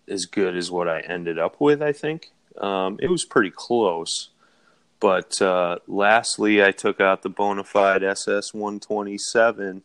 as 0.09 0.27
good 0.27 0.57
as 0.57 0.71
what 0.71 0.89
I 0.89 1.01
ended 1.01 1.39
up 1.39 1.61
with. 1.61 1.83
I 1.83 1.93
think 1.93 2.33
um, 2.59 2.99
it 3.01 3.11
was 3.11 3.25
pretty 3.25 3.51
close. 3.51 4.31
But 5.01 5.41
uh, 5.43 5.79
lastly, 5.87 6.65
I 6.65 6.71
took 6.71 7.01
out 7.01 7.23
the 7.23 7.31
Bonafide 7.31 8.03
SS 8.03 8.55
127, 8.55 9.83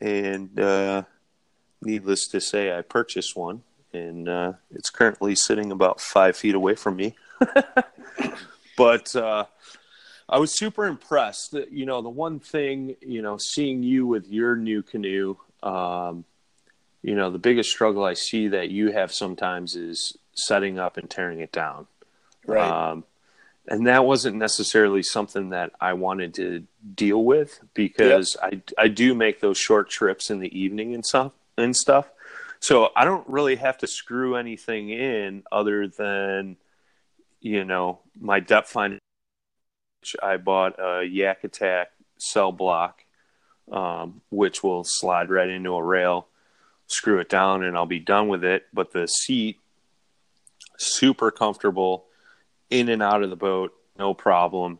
and 0.00 0.60
uh, 0.60 1.02
needless 1.80 2.26
to 2.28 2.40
say, 2.40 2.76
I 2.76 2.82
purchased 2.82 3.36
one, 3.36 3.62
and 3.92 4.28
uh, 4.28 4.52
it's 4.70 4.90
currently 4.90 5.34
sitting 5.34 5.72
about 5.72 6.00
five 6.00 6.36
feet 6.36 6.54
away 6.54 6.74
from 6.74 6.96
me. 6.96 7.16
but 8.76 9.14
uh, 9.16 9.44
I 10.28 10.38
was 10.38 10.56
super 10.56 10.86
impressed. 10.86 11.52
That, 11.52 11.72
you 11.72 11.86
know, 11.86 12.02
the 12.02 12.08
one 12.08 12.40
thing, 12.40 12.96
you 13.00 13.22
know, 13.22 13.38
seeing 13.38 13.82
you 13.82 14.06
with 14.06 14.28
your 14.28 14.56
NuCanoe, 14.56 15.36
um, 15.62 16.24
you 17.02 17.14
know, 17.14 17.30
the 17.30 17.38
biggest 17.38 17.70
struggle 17.70 18.04
I 18.04 18.14
see 18.14 18.48
that 18.48 18.70
you 18.70 18.92
have 18.92 19.12
sometimes 19.12 19.76
is 19.76 20.16
setting 20.34 20.78
up 20.78 20.96
and 20.96 21.08
tearing 21.08 21.40
it 21.40 21.52
down. 21.52 21.86
Right. 22.46 22.68
Um, 22.68 23.04
and 23.66 23.86
that 23.86 24.04
wasn't 24.04 24.36
necessarily 24.36 25.02
something 25.02 25.50
that 25.50 25.72
I 25.80 25.92
wanted 25.92 26.34
to 26.34 26.64
deal 26.94 27.22
with 27.22 27.60
because 27.74 28.36
I, 28.42 28.62
I 28.78 28.88
do 28.88 29.14
make 29.14 29.40
those 29.40 29.58
short 29.58 29.90
trips 29.90 30.30
in 30.30 30.40
the 30.40 30.58
evening 30.58 30.94
and 30.94 31.04
stuff 31.04 31.32
and 31.56 31.76
stuff. 31.76 32.08
So 32.60 32.90
I 32.96 33.04
don't 33.04 33.28
really 33.28 33.56
have 33.56 33.78
to 33.78 33.86
screw 33.86 34.36
anything 34.36 34.90
in 34.90 35.44
other 35.52 35.88
than, 35.88 36.56
you 37.40 37.64
know, 37.64 38.00
my 38.18 38.40
depth 38.40 38.68
finder. 38.68 38.98
Which 40.00 40.16
I 40.22 40.36
bought 40.36 40.78
a 40.78 41.04
Yak 41.04 41.42
Attack 41.44 41.88
CellBlok, 42.20 42.92
um, 43.70 44.20
which 44.30 44.62
will 44.62 44.84
slide 44.84 45.28
right 45.28 45.48
into 45.48 45.74
a 45.74 45.82
rail, 45.82 46.28
screw 46.86 47.18
it 47.18 47.28
down, 47.28 47.64
and 47.64 47.76
I'll 47.76 47.86
be 47.86 47.98
done 47.98 48.28
with 48.28 48.44
it. 48.44 48.66
But 48.72 48.92
the 48.92 49.06
seat, 49.06 49.58
super 50.78 51.30
comfortable, 51.30 52.06
in 52.70 52.88
and 52.88 53.02
out 53.02 53.22
of 53.22 53.30
the 53.30 53.36
boat, 53.36 53.72
no 53.98 54.14
problem. 54.14 54.78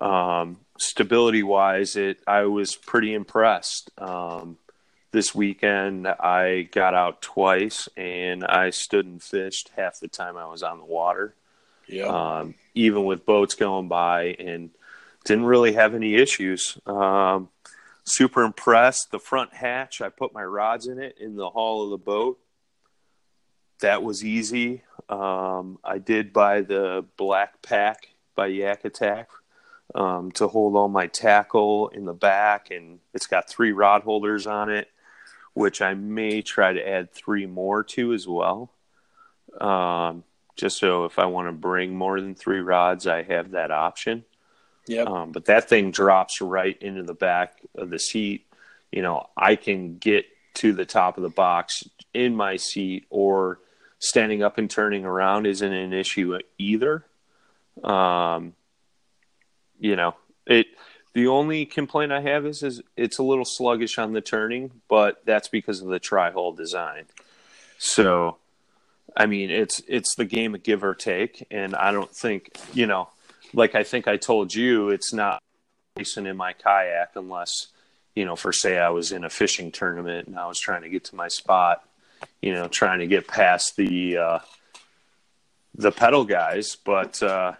Um, 0.00 0.58
stability 0.78 1.42
wise, 1.42 1.96
it 1.96 2.20
I 2.26 2.44
was 2.44 2.76
pretty 2.76 3.14
impressed. 3.14 3.90
Um, 3.98 4.56
this 5.10 5.34
weekend 5.34 6.06
I 6.06 6.68
got 6.72 6.94
out 6.94 7.22
twice 7.22 7.88
and 7.96 8.44
I 8.44 8.70
stood 8.70 9.06
and 9.06 9.22
fished 9.22 9.70
half 9.76 10.00
the 10.00 10.08
time 10.08 10.36
I 10.36 10.46
was 10.46 10.62
on 10.62 10.78
the 10.78 10.84
water. 10.84 11.34
Yeah. 11.86 12.06
Um, 12.06 12.54
even 12.74 13.04
with 13.04 13.24
boats 13.24 13.54
going 13.54 13.88
by 13.88 14.36
and 14.38 14.70
didn't 15.24 15.46
really 15.46 15.72
have 15.72 15.94
any 15.94 16.14
issues. 16.14 16.78
Um, 16.86 17.48
super 18.04 18.42
impressed. 18.42 19.10
The 19.10 19.18
front 19.18 19.54
hatch, 19.54 20.00
I 20.00 20.08
put 20.08 20.34
my 20.34 20.44
rods 20.44 20.86
in 20.86 20.98
it 20.98 21.16
in 21.18 21.36
the 21.36 21.50
hull 21.50 21.84
of 21.84 21.90
the 21.90 21.98
boat. 21.98 22.38
That 23.80 24.02
was 24.02 24.24
easy. 24.24 24.82
Um, 25.08 25.78
I 25.84 25.98
did 25.98 26.32
buy 26.32 26.62
the 26.62 27.04
BlackPak 27.18 27.96
by 28.34 28.48
Yak 28.48 28.84
Attack 28.84 29.28
um, 29.94 30.30
to 30.32 30.48
hold 30.48 30.76
all 30.76 30.88
my 30.88 31.06
tackle 31.06 31.88
in 31.88 32.04
the 32.04 32.12
back, 32.12 32.70
and 32.70 32.98
it's 33.14 33.26
got 33.26 33.48
three 33.48 33.72
rod 33.72 34.02
holders 34.02 34.46
on 34.46 34.70
it, 34.70 34.88
which 35.58 35.82
I 35.82 35.94
may 35.94 36.40
try 36.40 36.72
to 36.72 36.88
add 36.88 37.12
three 37.12 37.46
more 37.46 37.82
to 37.82 38.12
as 38.12 38.28
well. 38.28 38.70
Um, 39.60 40.22
just 40.56 40.78
so 40.78 41.04
if 41.04 41.18
I 41.18 41.26
want 41.26 41.48
to 41.48 41.52
bring 41.52 41.96
more 41.96 42.20
than 42.20 42.34
three 42.34 42.60
rods, 42.60 43.06
I 43.06 43.22
have 43.22 43.50
that 43.52 43.70
option. 43.70 44.24
Yep. 44.86 45.06
Um, 45.06 45.32
but 45.32 45.46
that 45.46 45.68
thing 45.68 45.90
drops 45.90 46.40
right 46.40 46.80
into 46.80 47.02
the 47.02 47.14
back 47.14 47.60
of 47.74 47.90
the 47.90 47.98
seat. 47.98 48.46
You 48.92 49.02
know, 49.02 49.26
I 49.36 49.56
can 49.56 49.98
get 49.98 50.26
to 50.54 50.72
the 50.72 50.86
top 50.86 51.16
of 51.16 51.22
the 51.22 51.28
box 51.28 51.82
in 52.14 52.36
my 52.36 52.56
seat, 52.56 53.06
or 53.10 53.58
standing 53.98 54.42
up 54.42 54.58
and 54.58 54.70
turning 54.70 55.04
around 55.04 55.46
isn't 55.46 55.72
an 55.72 55.92
issue 55.92 56.38
either. 56.56 57.04
Um, 57.82 58.54
you 59.80 59.96
know, 59.96 60.14
it. 60.46 60.68
The 61.14 61.26
only 61.26 61.66
complaint 61.66 62.12
I 62.12 62.20
have 62.20 62.46
is, 62.46 62.62
is 62.62 62.82
it's 62.96 63.18
a 63.18 63.22
little 63.22 63.44
sluggish 63.44 63.98
on 63.98 64.12
the 64.12 64.20
turning, 64.20 64.70
but 64.88 65.24
that's 65.24 65.48
because 65.48 65.80
of 65.80 65.88
the 65.88 65.98
tri-hull 65.98 66.52
design. 66.52 67.04
So, 67.78 68.36
I 69.16 69.26
mean, 69.26 69.50
it's 69.50 69.80
it's 69.88 70.14
the 70.16 70.24
game 70.24 70.54
of 70.54 70.62
give 70.62 70.84
or 70.84 70.94
take, 70.94 71.46
and 71.50 71.74
I 71.74 71.92
don't 71.92 72.10
think 72.10 72.58
you 72.74 72.86
know 72.86 73.08
like 73.54 73.74
I 73.74 73.82
think 73.82 74.08
I 74.08 74.16
told 74.16 74.54
you, 74.54 74.90
it's 74.90 75.12
not 75.12 75.42
racing 75.96 76.26
in 76.26 76.36
my 76.36 76.52
kayak 76.52 77.12
unless, 77.16 77.68
you 78.14 78.24
know, 78.24 78.36
for 78.36 78.52
say 78.52 78.78
I 78.78 78.90
was 78.90 79.12
in 79.12 79.24
a 79.24 79.30
fishing 79.30 79.72
tournament 79.72 80.28
and 80.28 80.38
I 80.38 80.46
was 80.46 80.58
trying 80.58 80.82
to 80.82 80.88
get 80.88 81.04
to 81.04 81.16
my 81.16 81.28
spot, 81.28 81.86
you 82.42 82.52
know, 82.52 82.68
trying 82.68 83.00
to 83.00 83.06
get 83.06 83.26
past 83.26 83.76
the 83.76 84.18
uh, 84.18 84.38
the 85.74 85.92
pedal 85.92 86.24
guys. 86.24 86.76
But 86.76 87.22
uh, 87.22 87.54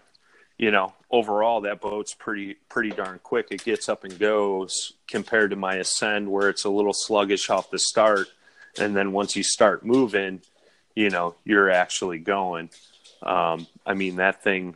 you 0.59 0.71
know, 0.71 0.93
overall 1.09 1.61
that 1.61 1.79
boat's 1.79 2.13
pretty 2.13 2.55
pretty 2.67 2.89
darn 2.91 3.19
quick. 3.23 3.47
It 3.49 3.63
gets 3.63 3.89
up 3.89 4.03
and 4.03 4.19
goes 4.19 4.93
compared 5.07 5.51
to 5.51 5.55
my 5.55 5.75
ascend 5.75 6.29
where 6.29 6.49
it's 6.49 6.65
a 6.65 6.69
little 6.69 6.93
sluggish 6.93 7.49
off 7.49 7.71
the 7.71 7.79
start, 7.79 8.27
and 8.77 8.95
then 8.95 9.13
once 9.13 9.35
you 9.37 9.41
start 9.41 9.85
moving, 9.85 10.41
you 10.95 11.09
know, 11.09 11.33
you're 11.45 11.71
actually 11.71 12.19
going. 12.19 12.69
Um, 13.23 13.67
I 13.85 13.93
mean, 13.93 14.17
that 14.17 14.43
thing 14.43 14.75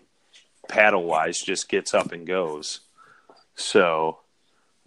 paddle 0.70 1.04
wise 1.04 1.42
just 1.42 1.68
gets 1.68 1.94
up 1.94 2.14
and 2.14 2.26
goes. 2.26 2.80
So, 3.56 4.20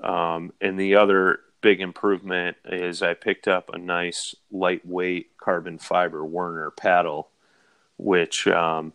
um, 0.02 0.54
and 0.62 0.80
the 0.80 0.96
other 0.96 1.40
big 1.61 1.82
improvement 1.82 2.56
is 2.64 3.02
I 3.02 3.12
picked 3.12 3.48
up 3.48 3.68
a 3.72 3.78
nice 3.78 4.35
lightweight 4.50 5.37
carbon 5.37 5.78
fiber 5.78 6.24
Werner 6.24 6.70
paddle, 6.70 7.28
which, 7.98 8.46
um, 8.46 8.94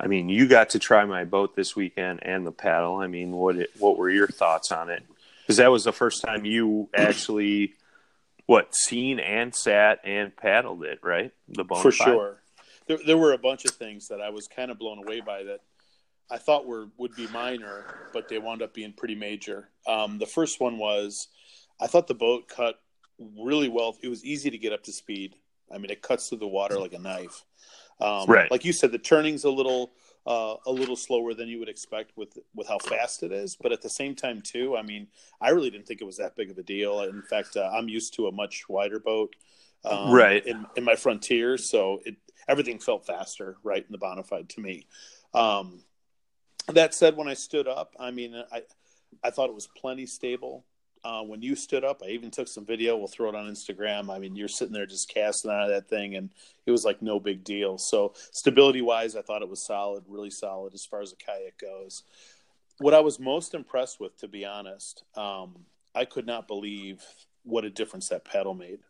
I 0.00 0.06
mean, 0.06 0.28
you 0.28 0.46
got 0.46 0.70
to 0.70 0.78
try 0.78 1.04
my 1.04 1.24
boat 1.24 1.56
this 1.56 1.74
weekend 1.74 2.20
and 2.22 2.46
the 2.46 2.52
paddle. 2.52 2.96
I 2.96 3.08
mean, 3.08 3.32
what 3.32 3.56
it, 3.56 3.70
what 3.78 3.96
were 3.98 4.10
your 4.10 4.28
thoughts 4.28 4.70
on 4.70 4.90
it? 4.90 5.02
Because 5.42 5.56
that 5.56 5.70
was 5.70 5.84
the 5.84 5.92
first 5.92 6.22
time 6.22 6.44
you 6.44 6.88
actually 6.94 7.74
what 8.46 8.74
seen 8.74 9.18
and 9.18 9.54
sat 9.54 10.00
and 10.04 10.34
paddled 10.36 10.84
it, 10.84 11.00
right? 11.02 11.32
The 11.48 11.64
bone 11.64 11.82
for 11.82 11.92
sure. 11.92 12.42
There, 12.86 12.98
there 13.04 13.18
were 13.18 13.32
a 13.32 13.38
bunch 13.38 13.64
of 13.64 13.72
things 13.72 14.08
that 14.08 14.20
I 14.20 14.30
was 14.30 14.48
kind 14.48 14.70
of 14.70 14.78
blown 14.78 14.98
away 14.98 15.20
by 15.20 15.42
that 15.44 15.60
I 16.30 16.38
thought 16.38 16.66
were 16.66 16.88
would 16.96 17.14
be 17.14 17.26
minor, 17.28 17.84
but 18.12 18.28
they 18.28 18.38
wound 18.38 18.62
up 18.62 18.74
being 18.74 18.92
pretty 18.92 19.14
major. 19.14 19.68
Um, 19.86 20.18
the 20.18 20.26
first 20.26 20.60
one 20.60 20.78
was 20.78 21.28
I 21.80 21.86
thought 21.86 22.06
the 22.06 22.14
boat 22.14 22.48
cut 22.48 22.80
really 23.18 23.68
well. 23.68 23.96
It 24.02 24.08
was 24.08 24.24
easy 24.24 24.50
to 24.50 24.58
get 24.58 24.72
up 24.72 24.84
to 24.84 24.92
speed. 24.92 25.36
I 25.72 25.78
mean, 25.78 25.90
it 25.90 26.02
cuts 26.02 26.28
through 26.28 26.38
the 26.38 26.46
water 26.46 26.78
like 26.78 26.92
a 26.92 26.98
knife. 26.98 27.44
Um, 28.00 28.26
right. 28.26 28.50
Like 28.50 28.64
you 28.64 28.72
said, 28.72 28.92
the 28.92 28.98
turning's 28.98 29.44
a 29.44 29.50
little 29.50 29.92
uh, 30.26 30.56
a 30.66 30.70
little 30.70 30.96
slower 30.96 31.32
than 31.32 31.48
you 31.48 31.58
would 31.58 31.68
expect 31.68 32.16
with 32.16 32.38
with 32.54 32.68
how 32.68 32.78
fast 32.78 33.22
it 33.22 33.32
is. 33.32 33.56
But 33.56 33.72
at 33.72 33.82
the 33.82 33.88
same 33.88 34.14
time, 34.14 34.42
too, 34.42 34.76
I 34.76 34.82
mean, 34.82 35.08
I 35.40 35.50
really 35.50 35.70
didn't 35.70 35.86
think 35.86 36.00
it 36.00 36.04
was 36.04 36.18
that 36.18 36.36
big 36.36 36.50
of 36.50 36.58
a 36.58 36.62
deal. 36.62 37.00
In 37.00 37.22
fact, 37.22 37.56
uh, 37.56 37.70
I'm 37.72 37.88
used 37.88 38.14
to 38.14 38.26
a 38.26 38.32
much 38.32 38.68
wider 38.68 39.00
boat, 39.00 39.34
um, 39.84 40.12
right, 40.12 40.44
in, 40.46 40.66
in 40.76 40.84
my 40.84 40.96
Frontier, 40.96 41.56
so 41.56 42.00
it 42.04 42.16
everything 42.46 42.78
felt 42.78 43.06
faster, 43.06 43.56
right, 43.62 43.84
in 43.84 43.92
the 43.92 43.98
Bonafide 43.98 44.48
to 44.50 44.60
me. 44.60 44.86
Um, 45.34 45.82
that 46.68 46.94
said, 46.94 47.16
when 47.16 47.28
I 47.28 47.34
stood 47.34 47.66
up, 47.66 47.94
I 47.98 48.10
mean, 48.10 48.34
I 48.52 48.62
I 49.24 49.30
thought 49.30 49.48
it 49.48 49.54
was 49.54 49.66
plenty 49.66 50.06
stable. 50.06 50.64
Uh, 51.04 51.22
when 51.22 51.42
you 51.42 51.54
stood 51.54 51.84
up, 51.84 52.02
I 52.04 52.08
even 52.08 52.30
took 52.30 52.48
some 52.48 52.64
video. 52.64 52.96
We'll 52.96 53.08
throw 53.08 53.28
it 53.28 53.34
on 53.34 53.50
Instagram. 53.50 54.14
I 54.14 54.18
mean, 54.18 54.36
you're 54.36 54.48
sitting 54.48 54.72
there 54.72 54.86
just 54.86 55.12
casting 55.12 55.50
out 55.50 55.64
of 55.64 55.68
that 55.70 55.88
thing, 55.88 56.16
and 56.16 56.30
it 56.66 56.70
was 56.70 56.84
like 56.84 57.02
no 57.02 57.20
big 57.20 57.44
deal. 57.44 57.78
So 57.78 58.14
stability 58.32 58.82
wise, 58.82 59.16
I 59.16 59.22
thought 59.22 59.42
it 59.42 59.48
was 59.48 59.62
solid, 59.62 60.04
really 60.08 60.30
solid 60.30 60.74
as 60.74 60.84
far 60.84 61.00
as 61.00 61.10
the 61.10 61.16
kayak 61.16 61.58
goes. 61.58 62.02
What 62.78 62.94
I 62.94 63.00
was 63.00 63.18
most 63.18 63.54
impressed 63.54 64.00
with, 64.00 64.16
to 64.18 64.28
be 64.28 64.44
honest, 64.44 65.04
um, 65.16 65.56
I 65.94 66.04
could 66.04 66.26
not 66.26 66.46
believe 66.46 67.02
what 67.42 67.64
a 67.64 67.70
difference 67.70 68.08
that 68.08 68.24
paddle 68.24 68.54
made. 68.54 68.80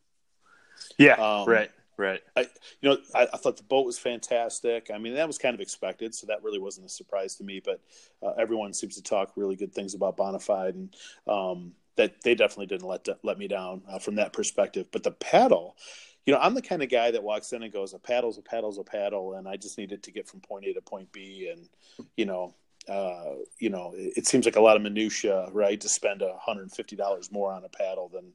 Yeah, 0.98 1.14
um, 1.14 1.48
right. 1.48 1.70
Right. 1.98 2.22
I, 2.36 2.42
you 2.80 2.88
know, 2.88 2.98
I, 3.12 3.26
I, 3.32 3.36
thought 3.38 3.56
the 3.56 3.64
boat 3.64 3.84
was 3.84 3.98
fantastic. 3.98 4.88
I 4.94 4.98
mean, 4.98 5.14
that 5.14 5.26
was 5.26 5.36
kind 5.36 5.52
of 5.52 5.60
expected, 5.60 6.14
so 6.14 6.28
that 6.28 6.44
really 6.44 6.60
wasn't 6.60 6.86
a 6.86 6.88
surprise 6.88 7.34
to 7.36 7.44
me. 7.44 7.60
But 7.62 7.80
uh, 8.22 8.34
everyone 8.38 8.72
seems 8.72 8.94
to 8.94 9.02
talk 9.02 9.32
really 9.34 9.56
good 9.56 9.74
things 9.74 9.94
about 9.94 10.16
Bonafide, 10.16 10.74
and 10.74 10.96
um, 11.26 11.72
that 11.98 12.22
they 12.22 12.34
definitely 12.34 12.66
didn't 12.66 12.88
let 12.88 13.06
let 13.22 13.38
me 13.38 13.46
down 13.48 13.82
uh, 13.88 13.98
from 13.98 14.14
that 14.14 14.32
perspective. 14.32 14.88
But 14.90 15.02
the 15.02 15.10
paddle, 15.10 15.76
you 16.24 16.32
know, 16.32 16.40
I'm 16.40 16.54
the 16.54 16.62
kind 16.62 16.82
of 16.82 16.88
guy 16.88 17.10
that 17.10 17.22
walks 17.22 17.52
in 17.52 17.62
and 17.62 17.72
goes, 17.72 17.92
"A 17.92 17.98
paddle's 17.98 18.38
a 18.38 18.42
paddle's 18.42 18.78
a 18.78 18.84
paddle," 18.84 19.34
and 19.34 19.46
I 19.46 19.56
just 19.56 19.76
needed 19.76 20.02
to 20.04 20.10
get 20.10 20.26
from 20.26 20.40
point 20.40 20.64
A 20.64 20.72
to 20.72 20.80
point 20.80 21.12
B, 21.12 21.52
and 21.52 21.68
you 22.16 22.24
know, 22.24 22.54
uh, 22.88 23.34
you 23.58 23.68
know, 23.68 23.92
it, 23.94 24.14
it, 24.16 24.26
seems 24.26 24.46
like 24.46 24.56
a 24.56 24.60
lot 24.60 24.76
of 24.76 24.82
minutia, 24.82 25.48
right? 25.52 25.80
To 25.80 25.88
spend 25.88 26.22
hundred 26.38 26.62
and 26.62 26.72
fifty 26.72 26.96
dollars 26.96 27.30
more 27.30 27.52
on 27.52 27.64
a 27.64 27.68
paddle 27.68 28.08
than 28.08 28.32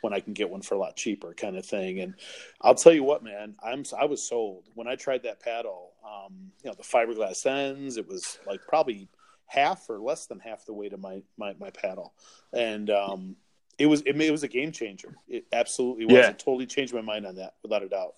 when 0.00 0.12
I 0.12 0.20
can 0.20 0.34
get 0.34 0.50
one 0.50 0.60
for 0.60 0.74
a 0.74 0.78
lot 0.78 0.96
cheaper, 0.96 1.32
kind 1.32 1.56
of 1.56 1.64
thing. 1.64 2.00
And 2.00 2.14
I'll 2.60 2.74
tell 2.74 2.92
you 2.92 3.04
what, 3.04 3.22
man, 3.22 3.54
I'm 3.62 3.84
I 3.98 4.04
was 4.04 4.22
sold 4.22 4.64
when 4.74 4.88
I 4.88 4.96
tried 4.96 5.22
that 5.22 5.40
paddle. 5.40 5.92
Um, 6.04 6.52
you 6.62 6.68
know, 6.68 6.74
the 6.74 6.82
fiberglass 6.82 7.46
ends. 7.46 7.96
It 7.96 8.08
was 8.08 8.38
like 8.46 8.60
probably 8.68 9.08
half 9.54 9.88
or 9.88 9.98
less 10.00 10.26
than 10.26 10.40
half 10.40 10.66
the 10.66 10.72
weight 10.72 10.92
of 10.92 11.00
my 11.00 11.22
my, 11.36 11.54
my 11.58 11.70
paddle, 11.70 12.12
and 12.52 12.90
um, 12.90 13.36
it 13.78 13.86
was 13.86 14.02
it, 14.02 14.20
it 14.20 14.30
was 14.30 14.42
a 14.42 14.48
game 14.48 14.72
changer. 14.72 15.16
It 15.28 15.46
absolutely 15.52 16.06
was. 16.06 16.14
Yeah. 16.14 16.30
It 16.30 16.38
totally 16.38 16.66
changed 16.66 16.94
my 16.94 17.00
mind 17.00 17.26
on 17.26 17.36
that, 17.36 17.54
without 17.62 17.82
a 17.82 17.88
doubt. 17.88 18.14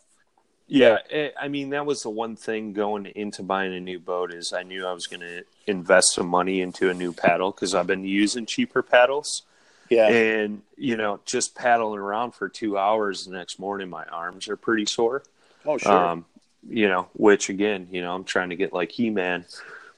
Yeah, 0.68 0.98
eh, 1.10 1.30
I 1.40 1.48
mean 1.48 1.70
that 1.70 1.86
was 1.86 2.02
the 2.02 2.10
one 2.10 2.34
thing 2.34 2.72
going 2.72 3.06
into 3.06 3.42
buying 3.42 3.74
a 3.74 3.80
new 3.80 4.00
boat 4.00 4.32
is 4.32 4.52
I 4.52 4.64
knew 4.64 4.84
I 4.86 4.92
was 4.92 5.06
going 5.06 5.20
to 5.20 5.44
invest 5.66 6.14
some 6.14 6.26
money 6.26 6.60
into 6.60 6.90
a 6.90 6.94
new 6.94 7.12
paddle 7.12 7.52
because 7.52 7.74
I've 7.74 7.86
been 7.86 8.04
using 8.04 8.46
cheaper 8.46 8.82
paddles. 8.82 9.42
Yeah. 9.88 10.08
And, 10.08 10.62
you 10.76 10.96
know, 10.96 11.20
just 11.24 11.54
paddling 11.54 12.00
around 12.00 12.32
for 12.32 12.48
two 12.48 12.76
hours 12.76 13.24
the 13.24 13.36
next 13.36 13.60
morning, 13.60 13.88
my 13.88 14.04
arms 14.06 14.48
are 14.48 14.56
pretty 14.56 14.86
sore. 14.86 15.22
Oh, 15.64 15.78
sure. 15.78 15.92
Um, 15.92 16.24
you 16.68 16.88
know, 16.88 17.08
which 17.12 17.48
again, 17.48 17.86
you 17.92 18.02
know, 18.02 18.12
I'm 18.12 18.24
trying 18.24 18.50
to 18.50 18.56
get 18.56 18.72
like 18.72 18.90
He 18.90 19.10
Man. 19.10 19.44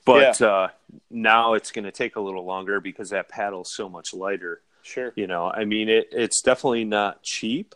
But 0.05 0.41
yeah. 0.41 0.47
uh, 0.47 0.69
now 1.11 1.55
it's 1.55 1.71
going 1.71 1.85
to 1.85 1.93
take 1.93 2.17
a 2.17 2.21
little 2.21 2.45
longer 2.45 2.81
because 2.81 3.11
that 3.11 3.29
paddle's 3.29 3.75
so 3.75 3.89
much 3.89 4.15
lighter. 4.15 4.63
Sure. 4.83 5.13
You 5.17 5.27
know, 5.27 5.51
I 5.51 5.65
mean, 5.65 5.89
it, 5.89 6.09
it's 6.13 6.41
definitely 6.41 6.85
not 6.85 7.23
cheap, 7.23 7.75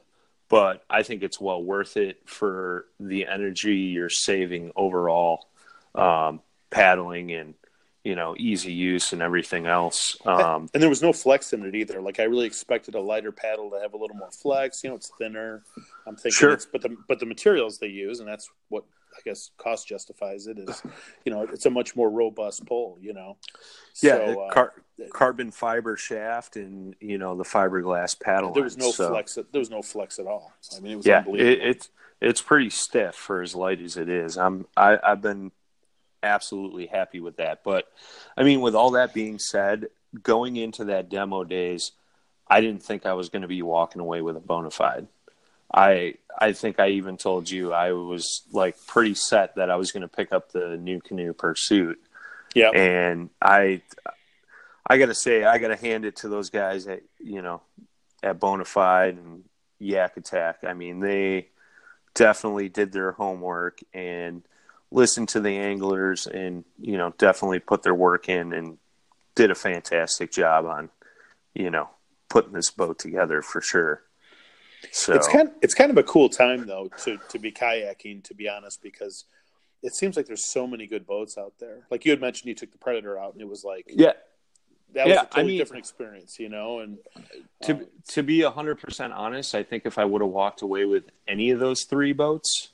but 0.48 0.84
I 0.88 1.02
think 1.02 1.22
it's 1.22 1.40
well 1.40 1.62
worth 1.62 1.96
it 1.96 2.20
for 2.26 2.86
the 3.00 3.26
energy 3.26 3.76
you're 3.76 4.08
saving 4.08 4.72
overall 4.76 5.46
um, 5.94 6.40
paddling 6.70 7.32
and 7.32 7.54
you 8.04 8.16
know 8.16 8.34
easy 8.36 8.72
use 8.72 9.12
and 9.12 9.22
everything 9.22 9.66
else 9.66 10.16
um, 10.26 10.68
and 10.74 10.82
there 10.82 10.90
was 10.90 11.02
no 11.02 11.12
flex 11.12 11.52
in 11.52 11.64
it 11.64 11.74
either 11.74 12.00
like 12.00 12.18
i 12.18 12.24
really 12.24 12.46
expected 12.46 12.96
a 12.96 13.00
lighter 13.00 13.30
paddle 13.30 13.70
to 13.70 13.78
have 13.78 13.94
a 13.94 13.96
little 13.96 14.16
more 14.16 14.30
flex 14.30 14.82
you 14.82 14.90
know 14.90 14.96
it's 14.96 15.12
thinner 15.18 15.62
i'm 16.06 16.16
thinking 16.16 16.32
sure. 16.32 16.58
but 16.72 16.82
the 16.82 16.96
but 17.06 17.20
the 17.20 17.26
materials 17.26 17.78
they 17.78 17.86
use 17.86 18.18
and 18.18 18.28
that's 18.28 18.50
what 18.70 18.82
i 19.16 19.20
guess 19.24 19.50
cost 19.58 19.86
justifies 19.86 20.46
it 20.46 20.58
is 20.58 20.82
you 21.24 21.32
know 21.32 21.42
it's 21.42 21.66
a 21.66 21.70
much 21.70 21.94
more 21.96 22.10
robust 22.10 22.64
pull 22.66 22.98
you 23.00 23.12
know 23.12 23.36
yeah 24.02 24.16
so, 24.16 24.48
car- 24.52 24.72
uh, 25.00 25.08
carbon 25.12 25.50
fiber 25.50 25.96
shaft 25.96 26.56
and 26.56 26.94
you 27.00 27.18
know 27.18 27.36
the 27.36 27.44
fiberglass 27.44 28.18
paddle 28.18 28.52
there 28.52 28.64
was 28.64 28.76
no 28.76 28.90
so. 28.90 29.10
flex 29.10 29.34
there 29.34 29.58
was 29.58 29.70
no 29.70 29.82
flex 29.82 30.18
at 30.18 30.26
all 30.26 30.52
i 30.76 30.80
mean 30.80 30.92
it 30.92 30.96
was 30.96 31.06
yeah 31.06 31.24
it, 31.28 31.58
it's 31.62 31.90
it's 32.20 32.40
pretty 32.40 32.70
stiff 32.70 33.14
for 33.14 33.42
as 33.42 33.54
light 33.54 33.80
as 33.80 33.96
it 33.96 34.08
is 34.08 34.36
i'm 34.36 34.66
I, 34.76 34.98
i've 35.02 35.20
been 35.20 35.52
absolutely 36.22 36.86
happy 36.86 37.20
with 37.20 37.36
that. 37.36 37.62
But 37.64 37.86
I 38.36 38.42
mean, 38.42 38.60
with 38.60 38.74
all 38.74 38.92
that 38.92 39.14
being 39.14 39.38
said, 39.38 39.88
going 40.22 40.56
into 40.56 40.84
that 40.86 41.08
demo 41.08 41.44
days, 41.44 41.92
I 42.48 42.60
didn't 42.60 42.82
think 42.82 43.06
I 43.06 43.14
was 43.14 43.28
going 43.28 43.42
to 43.42 43.48
be 43.48 43.62
walking 43.62 44.00
away 44.00 44.20
with 44.20 44.36
a 44.36 44.40
Bonafide. 44.40 45.06
I 45.72 46.14
I 46.38 46.52
think 46.52 46.80
I 46.80 46.90
even 46.90 47.16
told 47.16 47.50
you 47.50 47.72
I 47.72 47.92
was 47.92 48.42
like 48.52 48.76
pretty 48.86 49.14
set 49.14 49.56
that 49.56 49.70
I 49.70 49.76
was 49.76 49.92
going 49.92 50.02
to 50.02 50.08
pick 50.08 50.32
up 50.32 50.52
the 50.52 50.78
NuCanoe 50.80 51.36
Pursuit. 51.36 51.98
Yeah. 52.54 52.70
And 52.70 53.30
I 53.40 53.82
I 54.86 54.98
got 54.98 55.06
to 55.06 55.14
say 55.14 55.44
I 55.44 55.58
got 55.58 55.68
to 55.68 55.76
hand 55.76 56.04
it 56.04 56.16
to 56.16 56.28
those 56.28 56.50
guys 56.50 56.86
at 56.86 57.02
you 57.18 57.42
know 57.42 57.62
at 58.22 58.40
Bonafide 58.40 59.18
and 59.18 59.44
Yak 59.78 60.16
Attack. 60.16 60.58
I 60.66 60.74
mean 60.74 61.00
they 61.00 61.48
definitely 62.14 62.68
did 62.68 62.92
their 62.92 63.12
homework 63.12 63.80
and 63.94 64.42
listened 64.90 65.30
to 65.30 65.40
the 65.40 65.56
anglers 65.56 66.26
and 66.26 66.64
you 66.78 66.98
know 66.98 67.14
definitely 67.16 67.58
put 67.58 67.82
their 67.82 67.94
work 67.94 68.28
in 68.28 68.52
and 68.52 68.78
did 69.34 69.50
a 69.50 69.54
fantastic 69.54 70.30
job 70.30 70.66
on 70.66 70.90
you 71.54 71.70
know 71.70 71.88
putting 72.28 72.52
this 72.52 72.70
boat 72.70 72.98
together 72.98 73.42
for 73.42 73.60
sure. 73.60 74.02
So 74.90 75.14
It's 75.14 75.28
kind 75.28 75.50
it's 75.62 75.74
kind 75.74 75.90
of 75.90 75.96
a 75.98 76.02
cool 76.02 76.28
time 76.28 76.66
though 76.66 76.88
to 77.04 77.18
to 77.28 77.38
be 77.38 77.52
kayaking 77.52 78.24
to 78.24 78.34
be 78.34 78.48
honest 78.48 78.82
because 78.82 79.24
it 79.82 79.94
seems 79.94 80.16
like 80.16 80.26
there's 80.26 80.50
so 80.50 80.66
many 80.66 80.86
good 80.86 81.06
boats 81.06 81.36
out 81.38 81.54
there. 81.58 81.86
Like 81.90 82.04
you 82.04 82.10
had 82.10 82.20
mentioned 82.20 82.48
you 82.48 82.54
took 82.54 82.72
the 82.72 82.78
Predator 82.78 83.18
out 83.18 83.32
and 83.32 83.40
it 83.42 83.48
was 83.48 83.64
like 83.64 83.86
yeah, 83.88 84.12
that 84.94 85.06
was 85.06 85.14
Yeah, 85.14 85.22
a 85.22 85.24
totally 85.26 85.42
I 85.42 85.46
mean- 85.46 85.58
different 85.58 85.78
experience, 85.80 86.38
you 86.38 86.48
know, 86.48 86.80
and 86.80 86.98
to 87.62 87.74
um, 87.74 87.86
to 88.08 88.22
be 88.22 88.42
hundred 88.42 88.80
percent 88.80 89.12
honest, 89.12 89.54
I 89.54 89.62
think 89.62 89.86
if 89.86 89.98
I 89.98 90.04
would 90.04 90.20
have 90.20 90.30
walked 90.30 90.62
away 90.62 90.84
with 90.84 91.04
any 91.28 91.50
of 91.50 91.60
those 91.60 91.84
three 91.84 92.12
boats, 92.12 92.70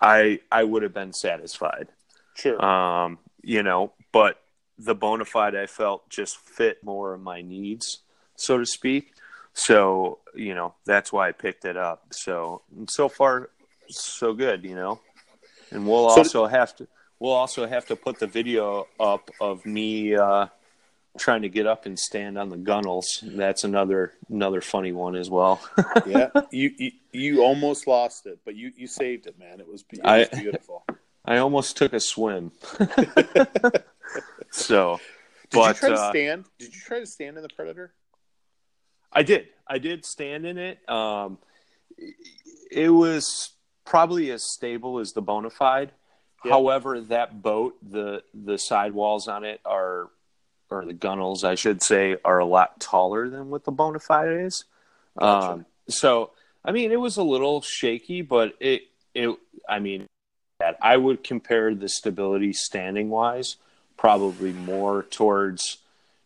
I 0.00 0.40
I 0.50 0.64
would 0.64 0.82
have 0.82 0.94
been 0.94 1.12
satisfied. 1.12 1.88
sure. 2.34 2.62
Um, 2.64 3.18
you 3.42 3.62
know, 3.62 3.92
but 4.12 4.38
the 4.78 4.94
Bonafide 4.96 5.56
I 5.56 5.66
felt 5.66 6.08
just 6.10 6.36
fit 6.38 6.82
more 6.82 7.14
of 7.14 7.20
my 7.20 7.42
needs, 7.42 8.00
so 8.36 8.58
to 8.58 8.66
speak. 8.66 9.11
So 9.54 10.18
you 10.34 10.54
know 10.54 10.74
that's 10.86 11.12
why 11.12 11.28
I 11.28 11.32
picked 11.32 11.64
it 11.64 11.76
up. 11.76 12.06
So 12.12 12.62
so 12.88 13.08
far, 13.08 13.50
so 13.88 14.32
good. 14.32 14.64
You 14.64 14.74
know, 14.74 15.00
and 15.70 15.86
we'll 15.86 16.08
So- 16.10 16.16
also 16.18 16.46
have 16.46 16.74
to 16.76 16.88
we'll 17.18 17.32
also 17.32 17.66
have 17.66 17.86
to 17.86 17.96
put 17.96 18.18
the 18.18 18.26
video 18.26 18.86
up 18.98 19.30
of 19.40 19.64
me 19.66 20.16
uh, 20.16 20.46
trying 21.18 21.42
to 21.42 21.48
get 21.48 21.66
up 21.66 21.86
and 21.86 21.98
stand 21.98 22.38
on 22.38 22.48
the 22.48 22.56
gunnels. 22.56 23.22
That's 23.22 23.64
another 23.64 24.12
another 24.30 24.60
funny 24.60 24.92
one 24.92 25.14
as 25.16 25.28
well. 25.30 25.60
yeah. 26.06 26.30
You, 26.50 26.70
you 26.78 26.90
you 27.12 27.42
almost 27.44 27.86
lost 27.86 28.26
it, 28.26 28.38
but 28.44 28.56
you 28.56 28.72
you 28.76 28.86
saved 28.86 29.26
it, 29.26 29.38
man. 29.38 29.60
It 29.60 29.68
was, 29.68 29.84
it 29.92 30.02
was 30.02 30.28
I- 30.32 30.40
beautiful. 30.40 30.84
I 31.24 31.36
almost 31.38 31.76
took 31.76 31.92
a 31.92 32.00
swim. 32.00 32.50
so, 34.50 34.98
Did 35.50 35.52
but 35.52 35.68
you 35.68 35.74
try 35.74 35.88
to 35.90 35.94
uh, 35.94 36.10
stand? 36.10 36.44
Did 36.58 36.74
you 36.74 36.80
try 36.80 36.98
to 36.98 37.06
stand 37.06 37.36
in 37.36 37.42
the 37.44 37.48
Predator? 37.54 37.92
I 39.12 39.22
did. 39.22 39.48
I 39.66 39.78
did 39.78 40.04
stand 40.04 40.46
in 40.46 40.58
it. 40.58 40.88
Um, 40.88 41.38
it 42.70 42.88
was 42.88 43.50
probably 43.84 44.30
as 44.30 44.44
stable 44.44 44.98
as 44.98 45.12
the 45.12 45.22
Bonafide. 45.22 45.90
Yep. 46.44 46.52
However, 46.52 47.00
that 47.02 47.42
boat, 47.42 47.76
the 47.82 48.22
the 48.34 48.58
sidewalls 48.58 49.28
on 49.28 49.44
it 49.44 49.60
are, 49.64 50.10
or 50.70 50.84
the 50.84 50.92
gunnels, 50.92 51.44
I 51.44 51.54
should 51.54 51.82
say, 51.82 52.16
are 52.24 52.38
a 52.38 52.46
lot 52.46 52.80
taller 52.80 53.28
than 53.28 53.50
what 53.50 53.64
the 53.64 53.72
Bonafide 53.72 54.46
is. 54.46 54.64
Gotcha. 55.18 55.52
Um, 55.52 55.66
so, 55.88 56.30
I 56.64 56.72
mean, 56.72 56.90
it 56.90 57.00
was 57.00 57.16
a 57.16 57.22
little 57.22 57.60
shaky, 57.60 58.22
but 58.22 58.54
it 58.60 58.82
it. 59.14 59.36
I 59.68 59.78
mean, 59.78 60.06
that 60.58 60.78
I 60.80 60.96
would 60.96 61.22
compare 61.22 61.74
the 61.74 61.88
stability 61.88 62.52
standing 62.52 63.10
wise 63.10 63.56
probably 63.96 64.52
more 64.52 65.04
towards 65.04 65.78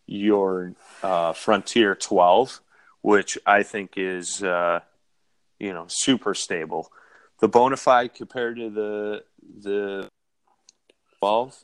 your 0.07 0.73
uh, 1.03 1.33
Frontier 1.33 1.95
12, 1.95 2.61
which 3.07 3.39
I 3.47 3.63
think 3.63 3.93
is 3.97 4.43
uh, 4.43 4.81
you 5.61 5.73
know 5.73 5.85
super 5.87 6.35
stable. 6.35 6.91
The 7.39 7.49
Bonafide 7.49 8.15
compared 8.15 8.57
to 8.57 8.69
the 8.69 9.23
the 9.63 10.09
12, 11.21 11.57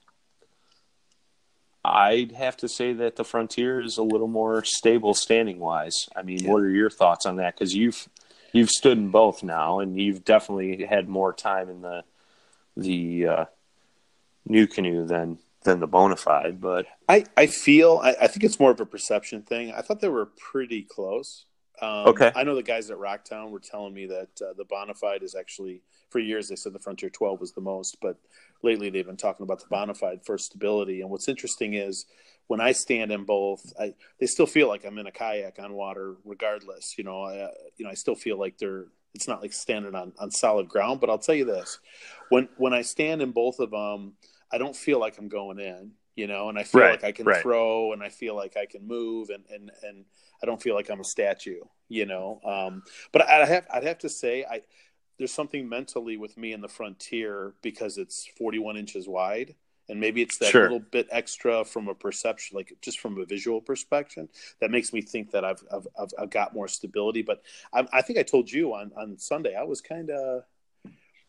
I'd 1.85 2.31
have 2.33 2.57
to 2.59 2.69
say 2.69 2.93
that 2.93 3.17
the 3.17 3.25
Frontier 3.25 3.81
is 3.81 3.99
a 3.99 4.05
little 4.05 4.29
more 4.29 4.63
stable 4.65 5.15
standing 5.15 5.59
wise. 5.59 6.07
I 6.15 6.23
mean, 6.23 6.45
what 6.45 6.63
are 6.63 6.71
your 6.71 6.91
thoughts 6.91 7.27
on 7.27 7.37
that? 7.37 7.57
Because 7.57 7.75
you've 7.75 8.09
you've 8.53 8.71
stood 8.71 8.99
in 8.99 9.09
both 9.09 9.43
now, 9.43 9.81
and 9.81 10.01
you've 10.01 10.25
definitely 10.25 10.85
had 10.85 11.09
more 11.09 11.33
time 11.33 11.69
in 11.69 11.83
the 11.83 12.05
the 12.77 13.27
uh, 13.27 13.45
NuCanoe 14.49 15.09
than 15.09 15.39
than 15.65 15.81
the 15.81 15.89
Bonafide. 15.89 16.61
But 16.61 16.87
I, 17.09 17.25
I 17.37 17.47
feel 17.47 18.01
I, 18.03 18.15
I 18.23 18.27
think 18.27 18.45
it's 18.45 18.61
more 18.61 18.71
of 18.71 18.81
a 18.81 18.87
perception 18.87 19.43
thing. 19.43 19.73
I 19.73 19.83
thought 19.83 20.01
they 20.01 20.09
were 20.09 20.27
pretty 20.27 20.83
close. 20.83 21.47
Um, 21.81 22.09
Okay. 22.09 22.33
I 22.35 22.45
know 22.45 22.55
the 22.55 22.63
guys 22.63 22.91
at 22.91 22.99
Rocktown 22.99 23.51
were 23.51 23.61
telling 23.61 23.95
me 23.95 24.07
that 24.07 24.29
uh, 24.41 24.53
the 24.57 24.65
Bonafide 24.65 25.23
is 25.23 25.35
actually 25.35 25.83
for 26.11 26.19
years 26.19 26.49
they 26.49 26.57
said 26.57 26.73
the 26.73 26.79
Frontier 26.79 27.11
12 27.11 27.41
was 27.41 27.53
the 27.53 27.61
most, 27.61 27.97
but 28.01 28.19
lately 28.63 28.91
they've 28.91 29.07
been 29.07 29.17
talking 29.17 29.45
about 29.45 29.61
the 29.61 29.75
Bonafide 29.75 30.25
for 30.25 30.37
stability. 30.39 31.01
And 31.01 31.11
what's 31.11 31.29
interesting 31.29 31.75
is 31.75 32.07
when 32.49 32.61
I 32.61 32.73
stand 32.73 33.11
in 33.11 33.25
both, 33.25 33.73
I 33.81 33.95
they 34.21 34.27
still 34.27 34.47
feel 34.47 34.69
like 34.69 34.85
I'm 34.85 34.99
in 34.99 35.07
a 35.07 35.13
kayak 35.13 35.59
on 35.59 35.73
water, 35.73 36.17
regardless. 36.25 36.97
You 36.99 37.05
know, 37.05 37.23
I, 37.23 37.49
you 37.77 37.85
know, 37.85 37.91
I 37.91 37.95
still 37.95 38.15
feel 38.15 38.39
like 38.39 38.59
they're. 38.59 38.87
It's 39.15 39.29
not 39.29 39.43
like 39.43 39.53
standing 39.53 39.95
on, 39.95 40.15
on 40.19 40.31
solid 40.31 40.69
ground, 40.69 41.01
but 41.01 41.11
I'll 41.11 41.19
tell 41.19 41.35
you 41.35 41.45
this: 41.45 41.79
when 42.31 42.49
when 42.57 42.73
I 42.73 42.83
stand 42.83 43.21
in 43.23 43.31
both 43.33 43.59
of 43.59 43.71
them, 43.71 44.15
I 44.53 44.59
don't 44.59 44.77
feel 44.77 44.99
like 45.01 45.19
I'm 45.19 45.29
going 45.29 45.59
in. 45.59 45.93
You 46.15 46.27
know, 46.27 46.51
and 46.51 46.59
I 46.59 46.63
feel 46.65 46.85
Right, 46.85 46.91
like 46.91 47.05
I 47.05 47.13
can 47.13 47.27
right. 47.27 47.33
throw, 47.33 47.95
and 47.95 48.03
I 48.03 48.11
feel 48.11 48.37
like 48.37 48.55
I 48.59 48.67
can 48.67 48.87
move, 48.87 49.31
and 49.31 49.45
and 49.51 49.71
and 49.83 50.05
I 50.43 50.47
don't 50.47 50.61
feel 50.61 50.75
like 50.75 50.91
I'm 50.91 51.01
a 51.01 51.05
statue. 51.05 51.61
You 51.89 52.05
know, 52.05 52.41
um, 52.45 52.83
but 53.13 53.23
I'd 53.27 53.49
have 53.49 53.67
I'd 53.73 53.85
have 53.85 53.99
to 54.01 54.11
say 54.11 54.45
I 54.45 54.61
there's 55.19 55.33
something 55.33 55.69
mentally 55.69 56.17
with 56.17 56.37
me 56.37 56.53
in 56.53 56.61
the 56.61 56.69
frontier 56.69 57.55
because 57.63 57.99
it's 57.99 58.27
41 58.39 58.77
inches 58.77 59.09
wide 59.09 59.55
and 59.89 60.01
maybe 60.01 60.23
it's 60.23 60.39
that 60.39 60.55
Sure. 60.55 60.63
little 60.63 60.81
bit 60.81 61.09
extra 61.11 61.65
from 61.65 61.89
a 61.89 61.95
perception 61.95 62.57
like 62.57 62.73
just 62.81 63.01
from 63.01 63.19
a 63.19 63.25
visual 63.27 63.61
perspective 63.61 64.29
that 64.61 64.71
makes 64.71 64.93
me 64.93 65.03
think 65.03 65.31
that 65.33 65.45
i've 65.45 65.63
i've, 65.73 65.87
I've, 66.01 66.09
I've 66.19 66.31
got 66.31 66.55
more 66.55 66.69
stability 66.69 67.23
but 67.23 67.43
I, 67.73 67.87
I 67.93 68.03
think 68.03 68.19
i 68.19 68.23
told 68.23 68.51
you 68.51 68.75
on 68.75 68.93
on 68.97 69.19
sunday 69.19 69.55
i 69.55 69.63
was 69.65 69.81
kind 69.81 70.11
of 70.11 70.45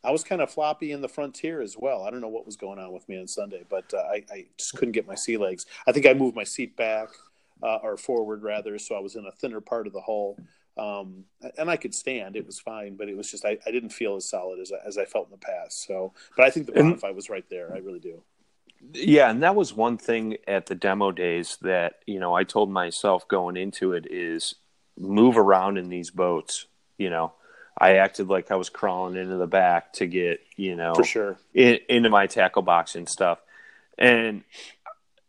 I 0.04 0.12
was 0.12 0.24
kind 0.24 0.42
of 0.42 0.52
floppy 0.52 0.92
in 0.92 1.02
the 1.02 1.08
frontier 1.08 1.62
as 1.62 1.78
well. 1.78 2.04
I 2.04 2.12
don't 2.12 2.22
know 2.22 2.28
what 2.28 2.46
was 2.46 2.58
going 2.58 2.80
on 2.80 2.92
with 2.92 3.08
me 3.08 3.20
on 3.20 3.28
Sunday, 3.28 3.64
but 3.70 3.94
uh, 3.94 3.98
I, 3.98 4.24
I 4.32 4.46
just 4.58 4.76
couldn't 4.76 4.92
get 4.92 5.08
my 5.08 5.16
sea 5.16 5.38
legs. 5.38 5.66
I 5.88 5.92
think 5.92 6.06
I 6.06 6.14
moved 6.14 6.36
my 6.36 6.44
seat 6.44 6.76
back 6.76 7.10
uh, 7.62 7.78
or 7.78 7.98
forward 7.98 8.44
rather, 8.44 8.78
so 8.78 8.96
I 8.96 9.00
was 9.00 9.16
in 9.16 9.26
a 9.26 9.32
thinner 9.32 9.62
part 9.62 9.88
of 9.88 9.94
the 9.94 10.02
hull 10.02 10.38
um, 10.78 11.26
and 11.58 11.70
I 11.70 11.78
could 11.78 11.94
stand. 11.94 12.36
It 12.36 12.46
was 12.46 12.60
fine, 12.60 12.96
but 12.96 13.08
it 13.08 13.16
was 13.16 13.30
just 13.30 13.46
I, 13.46 13.58
I 13.66 13.72
didn't 13.72 13.92
feel 13.92 14.16
as 14.16 14.26
solid 14.26 14.60
as 14.60 14.72
I, 14.72 14.88
as 14.88 14.98
I 14.98 15.06
felt 15.06 15.28
in 15.28 15.32
the 15.32 15.38
past. 15.38 15.86
So, 15.86 16.14
but 16.36 16.46
I 16.46 16.50
think 16.50 16.66
the 16.66 16.74
Bonafide 16.74 17.16
was 17.16 17.30
right 17.30 17.48
there. 17.50 17.74
I 17.74 17.78
really 17.78 18.00
do. 18.00 18.24
Yeah, 18.94 19.30
and 19.30 19.44
that 19.44 19.56
was 19.56 19.74
one 19.74 19.98
thing 19.98 20.38
at 20.48 20.66
the 20.66 20.76
demo 20.76 21.12
days 21.12 21.58
that 21.62 22.00
you 22.06 22.20
know 22.20 22.34
I 22.34 22.44
told 22.44 22.72
myself 22.72 23.28
going 23.28 23.56
into 23.56 23.94
it 23.94 24.08
is 24.10 24.56
move 24.98 25.38
around 25.38 25.78
in 25.78 25.90
these 25.90 26.10
boats. 26.10 26.66
You 26.98 27.10
know, 27.10 27.34
I 27.78 27.96
acted 27.96 28.28
like 28.28 28.52
I 28.52 28.56
was 28.56 28.70
crawling 28.70 29.16
into 29.16 29.38
the 29.38 29.48
back 29.48 29.94
to 29.94 30.06
get 30.06 30.42
you 30.56 30.76
know 30.76 30.94
For 30.96 31.04
sure. 31.04 31.38
in, 31.54 31.80
into 31.90 32.10
my 32.10 32.28
tackle 32.28 32.62
box 32.62 32.96
and 32.96 33.08
stuff. 33.10 33.40
And 33.98 34.44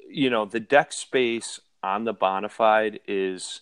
you 0.08 0.30
know, 0.30 0.44
the 0.44 0.60
deck 0.60 0.92
space 0.92 1.60
on 1.82 2.04
the 2.04 2.14
Bonafide 2.14 3.00
is 3.06 3.60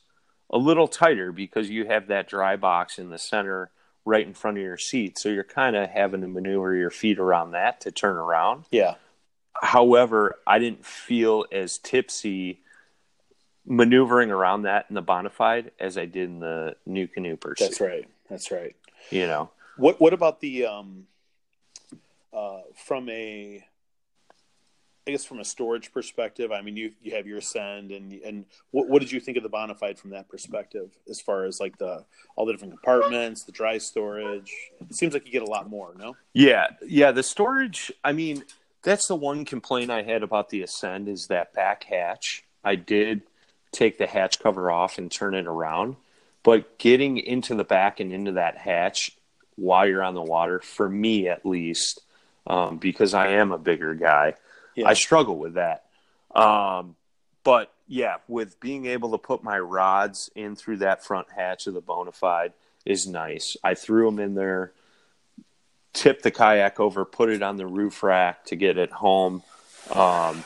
a 0.50 0.58
little 0.58 0.86
tighter 0.86 1.32
because 1.32 1.70
you 1.70 1.86
have 1.86 2.08
that 2.08 2.28
dry 2.28 2.56
box 2.56 2.98
in 2.98 3.08
the 3.08 3.18
center 3.18 3.70
right 4.04 4.26
in 4.26 4.34
front 4.34 4.58
of 4.58 4.62
your 4.62 4.76
seat. 4.76 5.18
So 5.18 5.28
you're 5.28 5.44
kind 5.44 5.76
of 5.76 5.88
having 5.88 6.20
to 6.20 6.28
maneuver 6.28 6.74
your 6.74 6.90
feet 6.90 7.18
around 7.18 7.52
that 7.52 7.80
to 7.82 7.90
turn 7.90 8.16
around. 8.16 8.64
Yeah. 8.70 8.94
However, 9.60 10.38
I 10.46 10.58
didn't 10.58 10.84
feel 10.84 11.44
as 11.52 11.78
tipsy 11.78 12.60
maneuvering 13.64 14.30
around 14.30 14.62
that 14.62 14.86
in 14.88 14.94
the 14.94 15.02
Bonafide 15.02 15.70
as 15.78 15.96
I 15.96 16.06
did 16.06 16.28
in 16.28 16.40
the 16.40 16.76
NuCanoe 16.88 17.38
pursuit. 17.40 17.68
That's 17.68 17.80
right. 17.80 18.08
That's 18.32 18.50
right. 18.50 18.74
You 19.10 19.26
know, 19.26 19.50
What 19.76 20.00
What 20.00 20.14
about 20.14 20.40
the 20.40 20.64
um, 20.64 21.06
uh, 22.32 22.60
from 22.74 23.10
a 23.10 23.62
I 25.06 25.10
guess 25.10 25.24
from 25.24 25.40
a 25.40 25.44
storage 25.44 25.92
perspective, 25.92 26.50
I 26.50 26.62
mean, 26.62 26.78
you 26.78 26.92
you 27.02 27.14
have 27.14 27.26
your 27.26 27.38
Ascend, 27.38 27.90
and 27.90 28.10
and 28.10 28.46
what, 28.70 28.88
what 28.88 29.00
did 29.00 29.12
you 29.12 29.20
think 29.20 29.36
of 29.36 29.42
the 29.42 29.50
Bonafide 29.50 29.98
from 29.98 30.10
that 30.10 30.30
perspective, 30.30 30.96
as 31.10 31.20
far 31.20 31.44
as 31.44 31.60
like 31.60 31.76
the 31.76 32.06
all 32.34 32.46
the 32.46 32.52
different 32.52 32.72
compartments, 32.72 33.44
the 33.44 33.52
dry 33.52 33.76
storage? 33.76 34.50
It 34.80 34.94
seems 34.94 35.12
like 35.12 35.26
you 35.26 35.32
get 35.32 35.42
a 35.42 35.50
lot 35.50 35.68
more, 35.68 35.92
no? 35.98 36.16
Yeah, 36.32 36.68
yeah. 36.86 37.12
The 37.12 37.22
storage. 37.22 37.92
I 38.02 38.12
mean, 38.12 38.44
that's 38.82 39.08
the 39.08 39.16
one 39.16 39.44
complaint 39.44 39.90
I 39.90 40.04
had 40.04 40.22
about 40.22 40.48
the 40.48 40.62
Ascend 40.62 41.06
is 41.06 41.26
that 41.26 41.52
back 41.52 41.84
hatch. 41.84 42.44
I 42.64 42.76
did 42.76 43.22
take 43.72 43.98
the 43.98 44.06
hatch 44.06 44.38
cover 44.38 44.70
off 44.70 44.96
and 44.96 45.10
turn 45.10 45.34
it 45.34 45.46
around, 45.46 45.96
but 46.42 46.78
getting 46.78 47.18
into 47.18 47.54
the 47.54 47.64
back 47.64 48.00
and 48.00 48.12
into 48.12 48.32
that 48.32 48.56
hatch 48.56 49.12
while 49.56 49.86
you're 49.86 50.02
on 50.02 50.14
the 50.14 50.22
water, 50.22 50.60
for 50.60 50.88
me 50.88 51.28
at 51.28 51.44
least, 51.46 52.00
um, 52.46 52.78
because 52.78 53.14
I 53.14 53.28
am 53.32 53.52
a 53.52 53.58
bigger 53.58 53.94
guy, 53.94 54.34
Yeah. 54.74 54.88
I 54.88 54.94
struggle 54.94 55.36
with 55.36 55.54
that. 55.54 55.84
Um, 56.34 56.96
but 57.44 57.72
yeah, 57.86 58.16
with 58.28 58.58
being 58.60 58.86
able 58.86 59.10
to 59.12 59.18
put 59.18 59.42
my 59.44 59.58
rods 59.58 60.30
in 60.34 60.56
through 60.56 60.78
that 60.78 61.04
front 61.04 61.28
hatch 61.30 61.66
of 61.66 61.74
the 61.74 61.82
Bonafide 61.82 62.52
is 62.84 63.06
nice. 63.06 63.56
I 63.62 63.74
threw 63.74 64.06
them 64.06 64.18
in 64.18 64.34
there, 64.34 64.72
tipped 65.92 66.22
the 66.22 66.30
kayak 66.30 66.80
over, 66.80 67.04
put 67.04 67.28
it 67.28 67.42
on 67.42 67.56
the 67.58 67.66
roof 67.66 68.02
rack 68.02 68.46
to 68.46 68.56
get 68.56 68.78
it 68.78 68.90
home. 68.90 69.42
Um, 69.92 70.44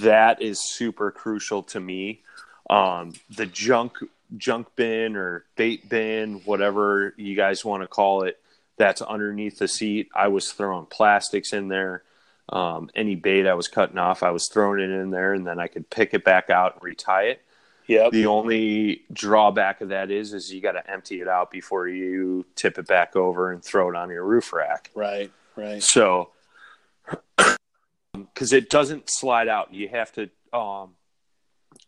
that 0.00 0.42
is 0.42 0.60
super 0.62 1.10
crucial 1.10 1.62
to 1.64 1.80
me. 1.80 2.20
Um, 2.68 3.14
the 3.34 3.46
junk 3.46 3.96
junk 4.36 4.68
bin 4.76 5.16
or 5.16 5.44
bait 5.56 5.88
bin, 5.88 6.40
whatever 6.44 7.14
you 7.16 7.36
guys 7.36 7.64
want 7.64 7.82
to 7.82 7.88
call 7.88 8.22
it, 8.22 8.40
that's 8.76 9.02
underneath 9.02 9.58
the 9.58 9.68
seat. 9.68 10.08
I 10.14 10.28
was 10.28 10.52
throwing 10.52 10.86
plastics 10.86 11.52
in 11.52 11.68
there. 11.68 12.02
Um, 12.48 12.90
any 12.94 13.16
bait 13.16 13.46
I 13.46 13.54
was 13.54 13.66
cutting 13.66 13.98
off, 13.98 14.22
I 14.22 14.30
was 14.30 14.48
throwing 14.52 14.80
it 14.80 14.90
in 14.90 15.10
there, 15.10 15.32
and 15.32 15.46
then 15.46 15.58
I 15.58 15.66
could 15.66 15.90
pick 15.90 16.14
it 16.14 16.24
back 16.24 16.48
out 16.48 16.74
and 16.74 16.82
retie 16.82 17.30
it. 17.30 17.42
Yeah. 17.86 18.08
The 18.10 18.26
only 18.26 19.02
drawback 19.12 19.80
of 19.80 19.90
that 19.90 20.10
is, 20.10 20.32
is 20.32 20.52
you 20.52 20.60
got 20.60 20.72
to 20.72 20.90
empty 20.90 21.20
it 21.20 21.28
out 21.28 21.50
before 21.50 21.88
you 21.88 22.44
tip 22.56 22.78
it 22.78 22.86
back 22.86 23.14
over 23.16 23.52
and 23.52 23.64
throw 23.64 23.88
it 23.88 23.96
on 23.96 24.10
your 24.10 24.24
roof 24.24 24.52
rack. 24.52 24.90
Right. 24.94 25.30
Right. 25.54 25.82
So, 25.82 26.30
because 28.12 28.52
it 28.52 28.70
doesn't 28.70 29.08
slide 29.08 29.48
out, 29.48 29.72
you 29.72 29.88
have 29.88 30.12
to, 30.12 30.30
um, 30.52 30.94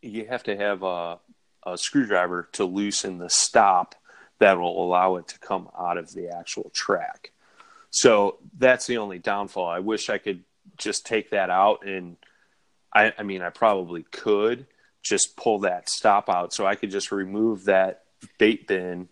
you 0.01 0.25
have 0.25 0.43
to 0.43 0.55
have 0.55 0.83
a, 0.83 1.19
a 1.65 1.77
screwdriver 1.77 2.49
to 2.53 2.65
loosen 2.65 3.17
the 3.17 3.29
stop 3.29 3.95
that 4.39 4.57
will 4.57 4.83
allow 4.83 5.17
it 5.17 5.27
to 5.27 5.39
come 5.39 5.69
out 5.77 5.97
of 5.97 6.13
the 6.13 6.29
actual 6.29 6.71
track. 6.73 7.31
So 7.91 8.37
that's 8.57 8.87
the 8.87 8.97
only 8.97 9.19
downfall. 9.19 9.67
I 9.67 9.79
wish 9.79 10.09
I 10.09 10.17
could 10.17 10.43
just 10.77 11.05
take 11.05 11.31
that 11.31 11.49
out 11.49 11.85
and 11.85 12.17
I, 12.93 13.13
I 13.17 13.23
mean, 13.23 13.41
I 13.41 13.49
probably 13.49 14.03
could 14.03 14.65
just 15.03 15.35
pull 15.35 15.59
that 15.59 15.89
stop 15.89 16.29
out 16.29 16.53
so 16.53 16.65
I 16.65 16.75
could 16.75 16.91
just 16.91 17.11
remove 17.11 17.65
that 17.65 18.03
bait 18.37 18.67
bin 18.67 19.09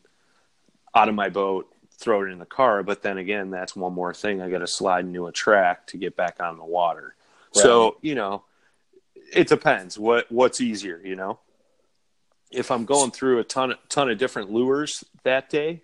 out 0.96 1.10
of 1.10 1.16
my 1.16 1.30
boat, 1.30 1.72
throw 2.00 2.24
it 2.24 2.32
in 2.32 2.40
the 2.40 2.46
car. 2.46 2.84
But 2.84 3.02
then 3.02 3.18
again, 3.18 3.50
that's 3.50 3.76
one 3.76 3.94
more 3.94 4.14
thing. 4.14 4.42
I 4.42 4.50
got 4.50 4.60
to 4.60 4.68
slide 4.68 5.06
into 5.06 5.28
a 5.28 5.32
track 5.32 5.88
to 5.88 5.98
get 5.98 6.16
back 6.16 6.38
on 6.40 6.58
the 6.58 6.66
water. 6.66 7.16
Right. 7.56 7.64
So, 7.64 7.98
you 8.02 8.16
know, 8.16 8.44
it 9.34 9.48
depends 9.48 9.98
what, 10.00 10.32
what's 10.32 10.62
easier, 10.62 11.02
you 11.04 11.16
know, 11.16 11.40
if 12.52 12.72
I'm 12.72 12.86
going 12.86 13.12
through 13.12 13.40
a 13.40 13.44
ton, 13.44 13.76
ton 13.90 14.10
of 14.10 14.18
different 14.18 14.52
lures 14.52 15.04
that 15.24 15.50
day, 15.50 15.82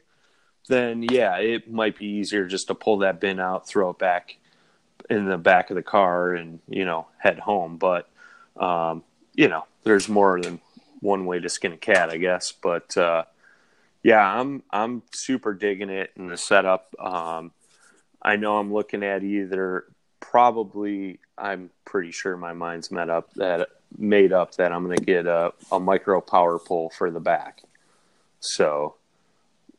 then 0.70 1.03
yeah, 1.03 1.38
it 1.38 1.72
might 1.72 1.97
be 1.97 2.05
easier 2.05 2.45
just 2.45 2.68
to 2.68 2.76
pull 2.76 2.99
that 2.99 3.20
bin 3.20 3.39
out, 3.39 3.68
throw 3.68 3.89
it 3.89 3.99
back 3.99 4.38
in 5.09 5.26
the 5.26 5.38
back 5.38 5.70
of 5.70 5.76
the 5.76 5.84
car 5.84 6.34
and, 6.34 6.59
you 6.68 6.86
know, 6.86 7.07
head 7.18 7.39
home. 7.39 7.78
But, 7.78 8.09
um, 8.55 9.03
you 9.34 9.47
know, 9.47 9.66
there's 9.84 10.07
more 10.07 10.39
than 10.39 10.61
one 11.01 11.26
way 11.26 11.39
to 11.39 11.49
skin 11.49 11.74
a 11.74 11.78
cat, 11.78 12.09
I 12.09 12.18
guess. 12.18 12.53
But, 12.53 12.95
uh, 12.95 13.26
yeah, 14.03 14.22
I'm, 14.22 14.64
I'm 14.70 15.03
super 15.11 15.53
digging 15.53 15.89
it 15.89 16.11
in 16.16 16.28
the 16.28 16.38
setup. 16.38 16.93
Um, 16.99 17.51
I 18.22 18.38
know 18.38 18.57
I'm 18.57 18.74
looking 18.74 19.03
at 19.03 19.24
either 19.24 19.86
probably, 20.22 21.20
I'm 21.38 21.70
pretty 21.84 22.11
sure 22.11 22.38
my 22.38 22.53
mind's 22.53 22.91
met 22.91 23.09
up 23.09 23.34
that 23.34 23.70
made 23.97 24.33
up 24.33 24.55
that 24.55 24.71
I'm 24.71 24.85
going 24.85 24.97
to 24.97 25.03
get 25.03 25.25
a, 25.27 25.53
a 25.71 25.79
micro 25.79 26.21
power 26.21 26.59
pole 26.59 26.91
for 26.95 27.11
the 27.11 27.19
back. 27.19 27.61
So 28.39 28.95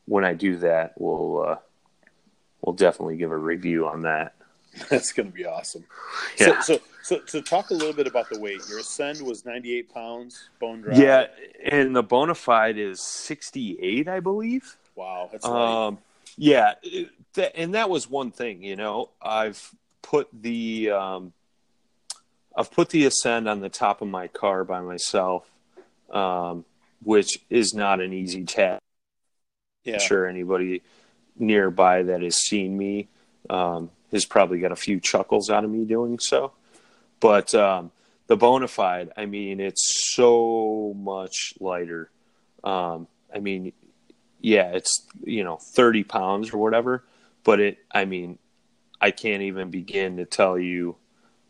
when 0.06 0.24
I 0.24 0.34
do 0.34 0.56
that, 0.58 0.94
we'll, 0.98 1.42
uh, 1.42 1.56
we'll 2.62 2.74
definitely 2.74 3.16
give 3.16 3.30
a 3.30 3.36
review 3.36 3.86
on 3.86 4.02
that. 4.02 4.34
That's 4.90 5.12
going 5.12 5.30
to 5.30 5.34
be 5.34 5.44
awesome. 5.46 5.84
Yeah. 6.38 6.60
So, 6.60 6.74
so, 6.76 6.80
so, 7.02 7.20
so, 7.26 7.40
talk 7.40 7.70
a 7.70 7.74
little 7.74 7.92
bit 7.92 8.06
about 8.06 8.28
the 8.28 8.40
weight. 8.40 8.60
Your 8.68 8.80
Ascend 8.80 9.20
was 9.22 9.44
98 9.44 9.92
pounds, 9.92 10.48
bone 10.58 10.80
dry. 10.80 10.96
Yeah, 10.96 11.26
and 11.64 11.94
the 11.94 12.02
Bonafide 12.02 12.76
is 12.78 13.00
68, 13.00 14.08
I 14.08 14.20
believe. 14.20 14.76
Wow. 14.96 15.28
That's 15.30 15.46
right. 15.46 15.86
Um, 15.86 15.98
yeah, 16.36 16.74
it- 16.82 17.10
that, 17.34 17.56
and 17.56 17.74
that 17.74 17.90
was 17.90 18.08
one 18.08 18.30
thing. 18.30 18.62
You 18.62 18.76
know, 18.76 19.10
I've 19.20 19.74
put 20.02 20.28
the 20.32 20.90
um, 20.90 21.32
I've 22.56 22.70
put 22.70 22.90
the 22.90 23.04
Ascend 23.06 23.48
on 23.48 23.60
the 23.60 23.68
top 23.68 24.00
of 24.00 24.08
my 24.08 24.28
car 24.28 24.64
by 24.64 24.80
myself, 24.80 25.48
um, 26.10 26.64
which 27.02 27.40
is 27.50 27.74
not 27.74 28.00
an 28.00 28.12
easy 28.12 28.44
task. 28.44 28.80
yeah. 29.84 29.94
I'm 29.94 30.00
sure 30.00 30.26
anybody 30.26 30.82
nearby 31.36 32.04
that 32.04 32.22
has 32.22 32.36
seen 32.36 32.76
me 32.76 33.08
um, 33.50 33.90
has 34.12 34.24
probably 34.24 34.60
got 34.60 34.72
a 34.72 34.76
few 34.76 35.00
chuckles 35.00 35.50
out 35.50 35.64
of 35.64 35.70
me 35.70 35.84
doing 35.84 36.18
so. 36.18 36.52
But 37.20 37.54
um, 37.54 37.90
the 38.26 38.36
Bonafide, 38.36 39.10
I 39.16 39.26
mean, 39.26 39.60
it's 39.60 40.12
so 40.14 40.94
much 40.96 41.54
lighter. 41.58 42.10
Um, 42.62 43.08
I 43.34 43.40
mean, 43.40 43.72
yeah, 44.40 44.70
it's 44.72 45.06
you 45.24 45.42
know 45.42 45.56
thirty 45.56 46.04
pounds 46.04 46.52
or 46.52 46.58
whatever, 46.58 47.02
but 47.42 47.60
it. 47.60 47.78
I 47.90 48.04
mean, 48.04 48.38
I 49.00 49.10
can't 49.10 49.42
even 49.42 49.70
begin 49.70 50.18
to 50.18 50.24
tell 50.24 50.58
you. 50.58 50.96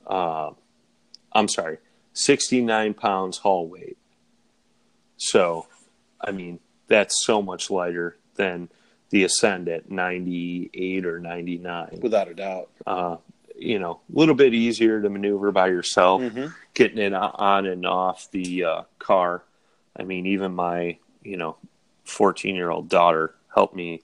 Uh, 0.07 0.51
I'm 1.35 1.49
sorry, 1.49 1.79
sixty 2.13 2.61
nine 2.63 2.95
pounds 2.95 3.39
haul 3.39 3.69
weight. 3.69 3.97
So, 5.17 5.67
I 6.21 6.31
mean, 6.33 6.61
that's 6.89 7.25
so 7.25 7.41
much 7.43 7.71
lighter 7.71 8.17
than 8.37 8.69
the 9.11 9.25
Ascend 9.25 9.69
at 9.69 9.91
ninety 9.91 10.71
eight 10.75 11.07
or 11.07 11.19
ninety 11.21 11.59
nine 11.59 11.99
Without 12.03 12.29
a 12.29 12.35
doubt. 12.35 12.71
uh, 12.87 13.17
you 13.57 13.79
know, 13.79 14.01
a 14.15 14.19
little 14.19 14.35
bit 14.35 14.53
easier 14.55 15.01
to 15.01 15.09
maneuver 15.09 15.53
by 15.53 15.69
yourself, 15.69 16.21
Mhm. 16.23 16.53
getting 16.75 16.99
it 16.99 17.15
on 17.15 17.67
and 17.67 17.87
off 17.87 18.29
the 18.33 18.65
uh, 18.65 18.83
car. 18.99 19.45
I 19.97 20.03
mean, 20.03 20.27
even 20.27 20.55
my, 20.55 20.99
you 21.23 21.37
know, 21.37 21.57
14 22.05 22.55
year 22.57 22.71
old 22.71 22.89
daughter 22.89 23.35
helped 23.55 23.77
me 23.77 24.03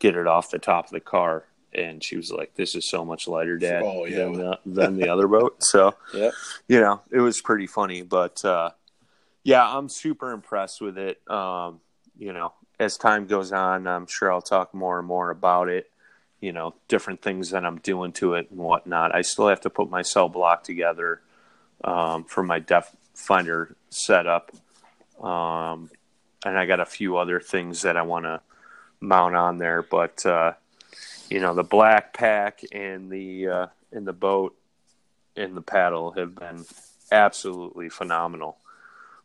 get 0.00 0.16
it 0.16 0.26
off 0.26 0.50
the 0.50 0.58
top 0.58 0.86
of 0.86 0.90
the 0.90 1.00
car. 1.00 1.44
And 1.74 2.02
she 2.02 2.16
was 2.16 2.30
like, 2.32 2.54
this 2.54 2.74
is 2.74 2.88
so 2.88 3.04
much 3.04 3.28
lighter, 3.28 3.58
Dad, 3.58 3.82
Oh, 3.84 4.04
yeah. 4.06 4.16
than, 4.16 4.32
the, 4.34 4.58
than 4.64 4.96
the 4.96 5.08
other 5.10 5.28
boat. 5.28 5.56
So, 5.62 5.94
Yep. 6.14 6.32
you 6.66 6.80
know, 6.80 7.02
it 7.10 7.20
was 7.20 7.40
pretty 7.42 7.66
funny. 7.66 8.02
But 8.02 8.42
uh, 8.44 8.70
yeah, 9.44 9.64
I'm 9.66 9.88
super 9.88 10.32
impressed 10.32 10.80
with 10.80 10.96
it. 10.98 11.20
Um, 11.30 11.80
you 12.18 12.32
know, 12.32 12.52
as 12.80 12.96
time 12.96 13.26
goes 13.26 13.52
on, 13.52 13.86
I'm 13.86 14.06
sure 14.06 14.32
I'll 14.32 14.40
talk 14.42 14.72
more 14.74 14.98
and 14.98 15.06
more 15.06 15.30
about 15.30 15.68
it. 15.68 15.90
You 16.40 16.52
know, 16.52 16.74
different 16.86 17.20
things 17.20 17.50
that 17.50 17.64
I'm 17.64 17.78
doing 17.78 18.12
to 18.12 18.34
it 18.34 18.48
and 18.50 18.58
whatnot. 18.60 19.14
I 19.14 19.22
still 19.22 19.48
have 19.48 19.60
to 19.62 19.70
put 19.70 19.90
my 19.90 20.02
CellBlok 20.02 20.62
together 20.62 21.20
um, 21.84 22.24
for 22.24 22.42
my 22.42 22.60
depth 22.60 22.96
finder 23.14 23.74
setup. 23.90 24.52
Um, 25.20 25.90
and 26.46 26.56
I 26.56 26.66
got 26.66 26.80
a 26.80 26.86
few 26.86 27.16
other 27.16 27.40
things 27.40 27.82
that 27.82 27.96
I 27.96 28.02
want 28.02 28.24
to 28.24 28.40
mount 29.00 29.34
on 29.34 29.58
there. 29.58 29.82
But, 29.82 30.24
uh, 30.24 30.52
you 31.28 31.40
know, 31.40 31.54
the 31.54 31.64
BlackPak 31.64 32.64
and 32.72 33.10
the, 33.10 33.48
uh, 33.48 33.66
and 33.92 34.06
the 34.06 34.12
boat 34.12 34.56
and 35.36 35.56
the 35.56 35.62
paddle 35.62 36.12
have 36.12 36.34
been 36.34 36.64
absolutely 37.10 37.88
phenomenal. 37.88 38.58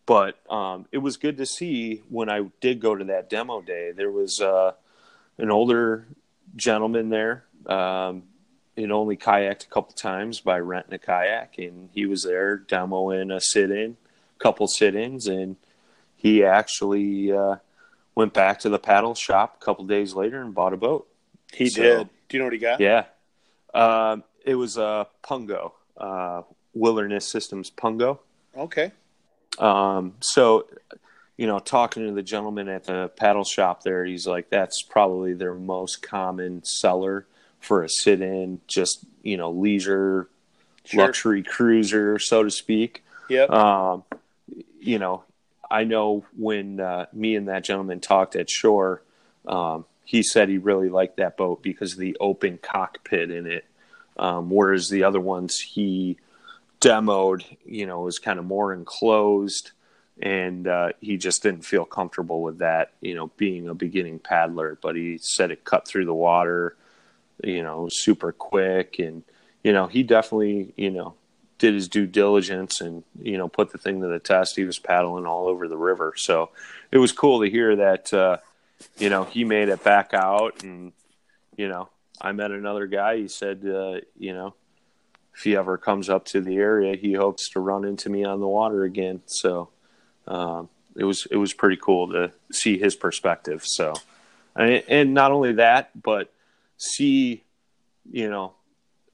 But 0.05 0.37
um, 0.51 0.85
it 0.91 0.97
was 0.97 1.17
good 1.17 1.37
to 1.37 1.45
see 1.45 2.01
when 2.09 2.29
I 2.29 2.45
did 2.59 2.81
go 2.81 2.95
to 2.95 3.05
that 3.05 3.29
demo 3.29 3.61
day. 3.61 3.91
There 3.91 4.11
was 4.11 4.41
uh, 4.41 4.73
an 5.37 5.49
older 5.49 6.05
gentleman 6.55 7.09
there. 7.09 7.45
Um, 7.65 8.23
it 8.75 8.91
only 8.91 9.15
kayaked 9.15 9.63
a 9.63 9.69
couple 9.69 9.93
times 9.93 10.39
by 10.39 10.59
renting 10.59 10.93
a 10.93 10.99
kayak, 10.99 11.57
and 11.57 11.89
he 11.93 12.05
was 12.05 12.23
there 12.23 12.57
demoing 12.57 13.33
a 13.33 13.39
sit-in, 13.39 13.97
couple 14.39 14.67
sit-ins, 14.67 15.27
and 15.27 15.55
he 16.17 16.43
actually 16.43 17.31
uh, 17.31 17.57
went 18.15 18.33
back 18.33 18.59
to 18.59 18.69
the 18.69 18.79
paddle 18.79 19.15
shop 19.15 19.57
a 19.61 19.65
couple 19.65 19.85
days 19.85 20.15
later 20.15 20.41
and 20.41 20.55
bought 20.55 20.73
a 20.73 20.77
boat. 20.77 21.07
He 21.53 21.69
So- 21.69 21.81
did. 21.81 22.09
Do 22.29 22.37
you 22.37 22.39
know 22.39 22.45
what 22.45 22.53
he 22.53 22.59
got? 22.59 22.79
Yeah. 22.79 23.05
Um, 23.73 24.23
it 24.45 24.55
was 24.55 24.77
a 24.77 25.07
Pungo, 25.23 25.73
uh, 25.97 26.41
Wilderness 26.73 27.29
Systems 27.29 27.69
Pungo. 27.71 28.19
Okay. 28.57 28.91
Um, 29.59 30.15
so, 30.19 30.67
you 31.37 31.45
know, 31.47 31.59
talking 31.59 32.05
to 32.07 32.13
the 32.13 32.23
gentleman 32.23 32.67
at 32.69 32.85
the 32.85 33.11
paddle 33.15 33.43
shop 33.43 33.83
there, 33.83 34.03
he's 34.05 34.25
like, 34.27 34.49
that's 34.49 34.81
probably 34.81 35.33
their 35.33 35.53
most 35.53 36.01
common 36.01 36.63
seller 36.63 37.25
for 37.59 37.83
a 37.83 37.89
sit 37.89 38.21
in, 38.21 38.59
just, 38.67 39.05
you 39.21 39.37
know, 39.37 39.51
leisure, 39.51 40.27
Sure. 40.85 41.05
luxury 41.05 41.43
cruiser, 41.43 42.19
so 42.19 42.43
to 42.43 42.49
speak. 42.51 43.03
Yep. 43.29 43.49
Um, 43.51 44.03
you 44.79 44.99
know, 44.99 45.23
I 45.71 45.85
know 45.85 46.25
when 46.37 46.79
uh, 46.79 47.05
me 47.13 47.35
and 47.35 47.47
that 47.47 47.63
gentleman 47.63 47.99
talked 48.01 48.35
at 48.35 48.49
shore, 48.49 49.01
um, 49.47 49.85
he 50.03 50.23
said 50.23 50.49
he 50.49 50.57
really 50.57 50.89
liked 50.89 51.17
that 51.17 51.37
boat 51.37 51.61
because 51.61 51.93
of 51.93 51.99
the 51.99 52.17
open 52.19 52.59
cockpit 52.61 53.31
in 53.31 53.47
it. 53.47 53.65
Um, 54.17 54.49
whereas 54.49 54.89
the 54.89 55.03
other 55.03 55.19
ones 55.19 55.59
he 55.59 56.17
demoed, 56.81 57.43
you 57.65 57.85
know, 57.85 58.01
was 58.01 58.19
kind 58.19 58.37
of 58.37 58.45
more 58.45 58.73
enclosed, 58.73 59.71
and 60.21 60.67
uh, 60.67 60.89
he 61.01 61.17
just 61.17 61.41
didn't 61.41 61.65
feel 61.65 61.85
comfortable 61.85 62.41
with 62.41 62.59
that, 62.59 62.91
you 63.01 63.15
know, 63.15 63.31
being 63.37 63.67
a 63.67 63.73
beginning 63.73 64.19
paddler. 64.19 64.77
But 64.81 64.95
he 64.95 65.17
said 65.17 65.49
it 65.49 65.63
cut 65.63 65.87
through 65.87 66.05
the 66.05 66.13
water, 66.13 66.75
you 67.43 67.63
know, 67.63 67.87
super 67.89 68.31
quick, 68.31 68.99
and 68.99 69.23
you 69.63 69.71
know, 69.71 69.87
he 69.87 70.03
definitely, 70.03 70.73
you 70.75 70.91
know, 70.91 71.15
did 71.57 71.73
his 71.73 71.87
due 71.87 72.05
diligence 72.05 72.81
and 72.81 73.03
you 73.21 73.37
know 73.37 73.47
put 73.47 73.71
the 73.71 73.77
thing 73.77 74.01
to 74.01 74.07
the 74.07 74.19
test. 74.19 74.57
He 74.57 74.65
was 74.65 74.79
paddling 74.79 75.25
all 75.25 75.47
over 75.47 75.67
the 75.67 75.77
river, 75.77 76.13
so 76.17 76.49
it 76.91 76.97
was 76.97 77.13
cool 77.13 77.41
to 77.41 77.49
hear 77.49 77.77
that. 77.77 78.13
Uh, 78.13 78.37
you 78.97 79.09
know, 79.09 79.23
he 79.23 79.43
made 79.43 79.69
it 79.69 79.83
back 79.83 80.13
out, 80.13 80.63
and 80.63 80.93
you 81.57 81.67
know, 81.67 81.89
I 82.21 82.31
met 82.31 82.51
another 82.51 82.87
guy. 82.87 83.17
He 83.17 83.27
said, 83.27 83.63
uh, 83.65 84.01
you 84.17 84.33
know, 84.33 84.55
if 85.35 85.41
he 85.43 85.55
ever 85.55 85.77
comes 85.77 86.09
up 86.09 86.25
to 86.25 86.41
the 86.41 86.55
area, 86.57 86.95
he 86.95 87.13
hopes 87.13 87.49
to 87.51 87.59
run 87.59 87.85
into 87.85 88.09
me 88.09 88.23
on 88.23 88.39
the 88.39 88.47
water 88.47 88.83
again. 88.83 89.21
So 89.25 89.69
um, 90.27 90.69
it 90.95 91.03
was 91.03 91.27
it 91.31 91.37
was 91.37 91.53
pretty 91.53 91.77
cool 91.77 92.11
to 92.11 92.31
see 92.51 92.77
his 92.77 92.95
perspective. 92.95 93.63
So, 93.65 93.93
and, 94.55 94.83
and 94.87 95.13
not 95.13 95.31
only 95.31 95.53
that, 95.53 95.89
but 96.01 96.31
see, 96.77 97.43
you 98.11 98.29
know, 98.29 98.53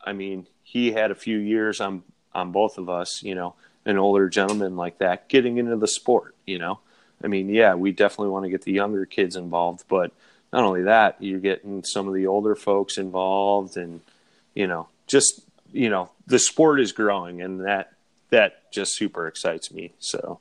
I 0.04 0.14
mean, 0.14 0.48
he 0.64 0.92
had 0.92 1.12
a 1.12 1.16
few 1.16 1.38
years 1.38 1.80
on 1.80 2.04
on 2.34 2.52
both 2.52 2.78
of 2.78 2.90
us. 2.90 3.24
You 3.24 3.36
know, 3.36 3.56
an 3.86 3.98
older 3.98 4.30
gentleman 4.30 4.76
like 4.76 5.00
that 5.00 5.30
getting 5.30 5.58
into 5.58 5.78
the 5.78 5.88
sport. 5.88 6.36
You 6.46 6.60
know, 6.60 6.80
I 7.24 7.28
mean, 7.28 7.50
yeah, 7.50 7.76
we 7.76 7.92
definitely 7.92 8.30
want 8.30 8.46
to 8.46 8.50
get 8.50 8.64
the 8.64 8.72
younger 8.72 9.06
kids 9.06 9.36
involved, 9.36 9.84
but 9.88 10.12
not 10.52 10.64
only 10.64 10.84
that, 10.84 11.18
you're 11.20 11.40
getting 11.40 11.84
some 11.84 12.08
of 12.08 12.14
the 12.14 12.28
older 12.28 12.56
folks 12.56 12.98
involved, 12.98 13.78
and 13.78 14.02
you 14.54 14.68
know, 14.68 14.88
just 15.08 15.42
you 15.72 15.90
know, 15.90 16.12
the 16.28 16.40
sport 16.40 16.80
is 16.80 16.92
growing, 16.92 17.42
and 17.42 17.66
that 17.66 17.94
that 18.30 18.72
just 18.72 18.96
super 18.96 19.28
excites 19.28 19.72
me. 19.72 19.94
So, 20.00 20.40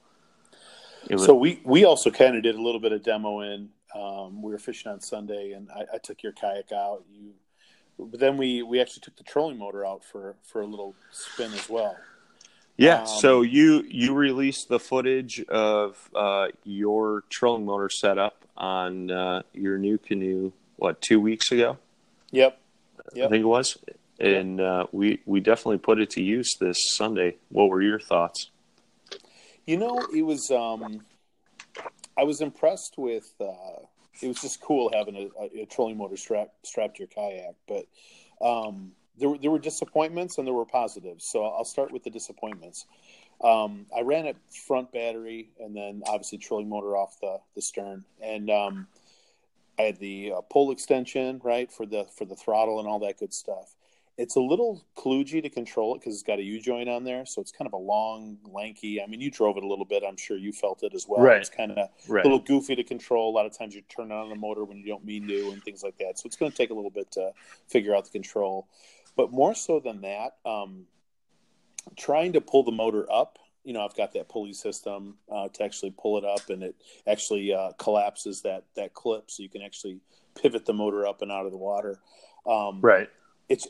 was, 1.11 1.25
so 1.25 1.35
we 1.35 1.61
we 1.65 1.85
also 1.85 2.11
kind 2.11 2.37
of 2.37 2.43
did 2.43 2.55
a 2.55 2.63
little 2.63 2.81
bit 2.81 2.93
of 2.93 3.03
demoing. 3.03 3.69
Um, 3.95 4.43
we 4.43 4.53
were 4.53 4.59
fishing 4.59 4.93
on 4.93 5.01
Sunday, 5.01 5.53
and 5.53 5.69
I, 5.71 5.85
I 5.95 5.99
took 5.99 6.23
your 6.23 6.33
kayak 6.33 6.73
out. 6.73 7.05
You, 7.13 7.33
but 7.99 8.21
then 8.21 8.37
we 8.37 8.63
we 8.63 8.81
actually 8.81 9.01
took 9.01 9.17
the 9.17 9.25
trolling 9.25 9.59
motor 9.59 9.85
out 9.85 10.05
for 10.05 10.37
for 10.43 10.63
a 10.63 10.67
little 10.67 10.95
spin 11.11 11.53
as 11.53 11.69
well. 11.69 11.97
Yeah. 12.79 13.01
Um, 13.01 13.07
so 13.07 13.43
you 13.43 13.85
you 13.89 14.15
released 14.15 14.69
the 14.69 14.79
footage 14.79 15.45
of 15.49 16.09
uh, 16.15 16.49
your 16.65 17.25
trolling 17.29 17.67
motor 17.67 17.91
setup 17.91 18.45
on 18.57 19.11
uh, 19.11 19.43
your 19.53 19.79
canoe. 19.99 20.53
what 20.77 21.03
two 21.03 21.21
weeks 21.21 21.51
ago? 21.53 21.77
Yep. 22.31 22.59
yep. 23.15 23.27
I 23.27 23.31
think 23.31 23.43
it 23.43 23.47
was, 23.47 23.79
and 24.21 24.61
uh, 24.61 24.87
we 24.93 25.21
we 25.27 25.41
definitely 25.41 25.79
put 25.79 25.99
it 26.01 26.11
to 26.11 26.23
use 26.23 26.57
this 26.61 26.79
Sunday. 26.95 27.37
What 27.49 27.69
were 27.69 27.83
your 27.83 27.99
thoughts? 27.99 28.51
You 29.67 29.77
know, 29.77 29.99
it 30.15 30.23
was. 30.23 30.51
Um, 30.53 31.05
I 32.17 32.23
was 32.23 32.41
impressed 32.41 32.95
with. 32.97 33.33
Uh, 33.41 33.87
it 34.23 34.29
was 34.29 34.41
just 34.41 34.61
cool 34.61 34.91
having 34.93 35.15
a, 35.15 35.63
a, 35.63 35.67
trolling 35.67 35.97
motor 35.97 36.17
strap 36.17 36.49
strapped 36.65 36.97
to 36.97 37.03
your 37.05 37.09
kayak, 37.09 37.55
but 37.69 37.87
um, 38.45 38.93
there 39.19 39.29
were 39.29 39.39
there 39.39 39.51
were 39.51 39.59
disappointments 39.59 40.39
and 40.39 40.47
there 40.47 40.55
were 40.55 40.65
positives. 40.65 41.25
So 41.25 41.45
I'll 41.45 41.65
start 41.65 41.93
with 41.93 42.05
the 42.05 42.11
disappointments. 42.11 42.87
Um, 43.43 43.87
I 43.97 44.01
ran 44.01 44.27
a 44.27 44.35
front 44.67 44.93
battery 44.93 45.51
and 45.61 45.77
then 45.77 46.03
obviously 46.07 46.39
trolling 46.39 46.69
motor 46.69 46.97
off 46.97 47.19
the 47.21 47.39
the 47.55 47.63
stern, 47.63 48.05
and 48.21 48.51
um, 48.51 48.87
I 49.79 49.83
had 49.83 49.99
the 49.99 50.33
uh, 50.37 50.41
pole 50.43 50.73
extension 50.73 51.41
right 51.45 51.71
for 51.71 51.87
the 51.87 52.07
for 52.17 52.25
the 52.25 52.35
throttle 52.35 52.81
and 52.81 52.89
all 52.89 52.99
that 53.01 53.19
good 53.19 53.33
stuff. 53.33 53.75
It's 54.17 54.35
a 54.35 54.41
little 54.41 54.85
kludgy 54.97 55.41
to 55.41 55.49
control 55.49 55.95
it 55.95 56.01
because 56.01 56.15
it's 56.15 56.25
got 56.25 56.41
a 56.41 56.43
U 56.43 56.61
joint 56.61 56.89
on 56.89 57.05
there, 57.05 57.25
so 57.25 57.41
it's 57.41 57.53
kind 57.53 57.69
of 57.69 57.73
a 57.73 57.77
long, 57.77 58.39
lanky. 58.53 59.01
I 59.01 59.07
mean, 59.07 59.21
you 59.21 59.31
drove 59.31 59.57
it 59.57 59.63
a 59.63 59.67
little 59.69 59.85
bit. 59.85 60.03
I'm 60.05 60.17
sure 60.17 60.37
you 60.37 60.51
felt 60.51 60.83
it 60.83 60.93
as 60.93 61.07
well. 61.07 61.23
Right. 61.23 61.39
It's 61.39 61.49
kind 61.49 61.71
of 61.71 61.89
right. 62.09 62.25
a 62.25 62.29
little 62.29 62.45
goofy 62.45 62.75
to 62.75 62.83
control. 62.83 63.31
A 63.31 63.35
lot 63.37 63.47
of 63.47 63.57
times 63.57 63.77
you 63.77 63.83
turn 63.83 64.11
on 64.11 64.29
the 64.29 64.35
motor 64.35 64.65
when 64.65 64.79
you 64.79 64.87
don't 64.87 65.05
mean 65.05 65.29
to, 65.29 65.51
and 65.51 65.63
things 65.63 65.85
like 65.85 65.97
that. 65.99 66.19
So 66.19 66.27
it's 66.27 66.35
going 66.35 66.51
to 66.51 66.59
take 66.59 66.71
a 66.71 66.75
little 66.75 66.91
bit 66.91 67.13
to 67.13 67.31
figure 67.69 67.95
out 67.95 68.07
the 68.07 68.11
control. 68.11 68.67
But 69.19 69.33
more 69.33 69.53
so 69.53 69.81
than 69.81 70.03
that, 70.03 70.37
um, 70.47 70.85
trying 71.97 72.35
to 72.35 72.41
pull 72.41 72.63
the 72.63 72.71
motor 72.71 73.05
up. 73.11 73.41
You 73.65 73.73
know, 73.73 73.85
I've 73.85 73.97
got 73.97 74.13
that 74.13 74.29
pulley 74.29 74.53
system 74.53 75.17
uh, 75.31 75.49
to 75.49 75.65
actually 75.65 75.93
pull 75.99 76.19
it 76.19 76.25
up, 76.25 76.49
and 76.51 76.63
it 76.63 76.77
actually 77.05 77.53
uh, 77.53 77.73
collapses 77.79 78.43
that 78.43 78.63
that 78.77 78.95
clip, 78.95 79.29
so 79.29 79.43
you 79.43 79.49
can 79.49 79.61
actually 79.61 79.99
pivot 80.41 80.67
the 80.67 80.73
motor 80.73 81.05
up 81.05 81.21
and 81.21 81.33
out 81.33 81.47
of 81.47 81.51
the 81.51 81.59
water. 81.59 81.99
Um, 82.47 82.81
right. 82.81 83.11
It's 83.49 83.67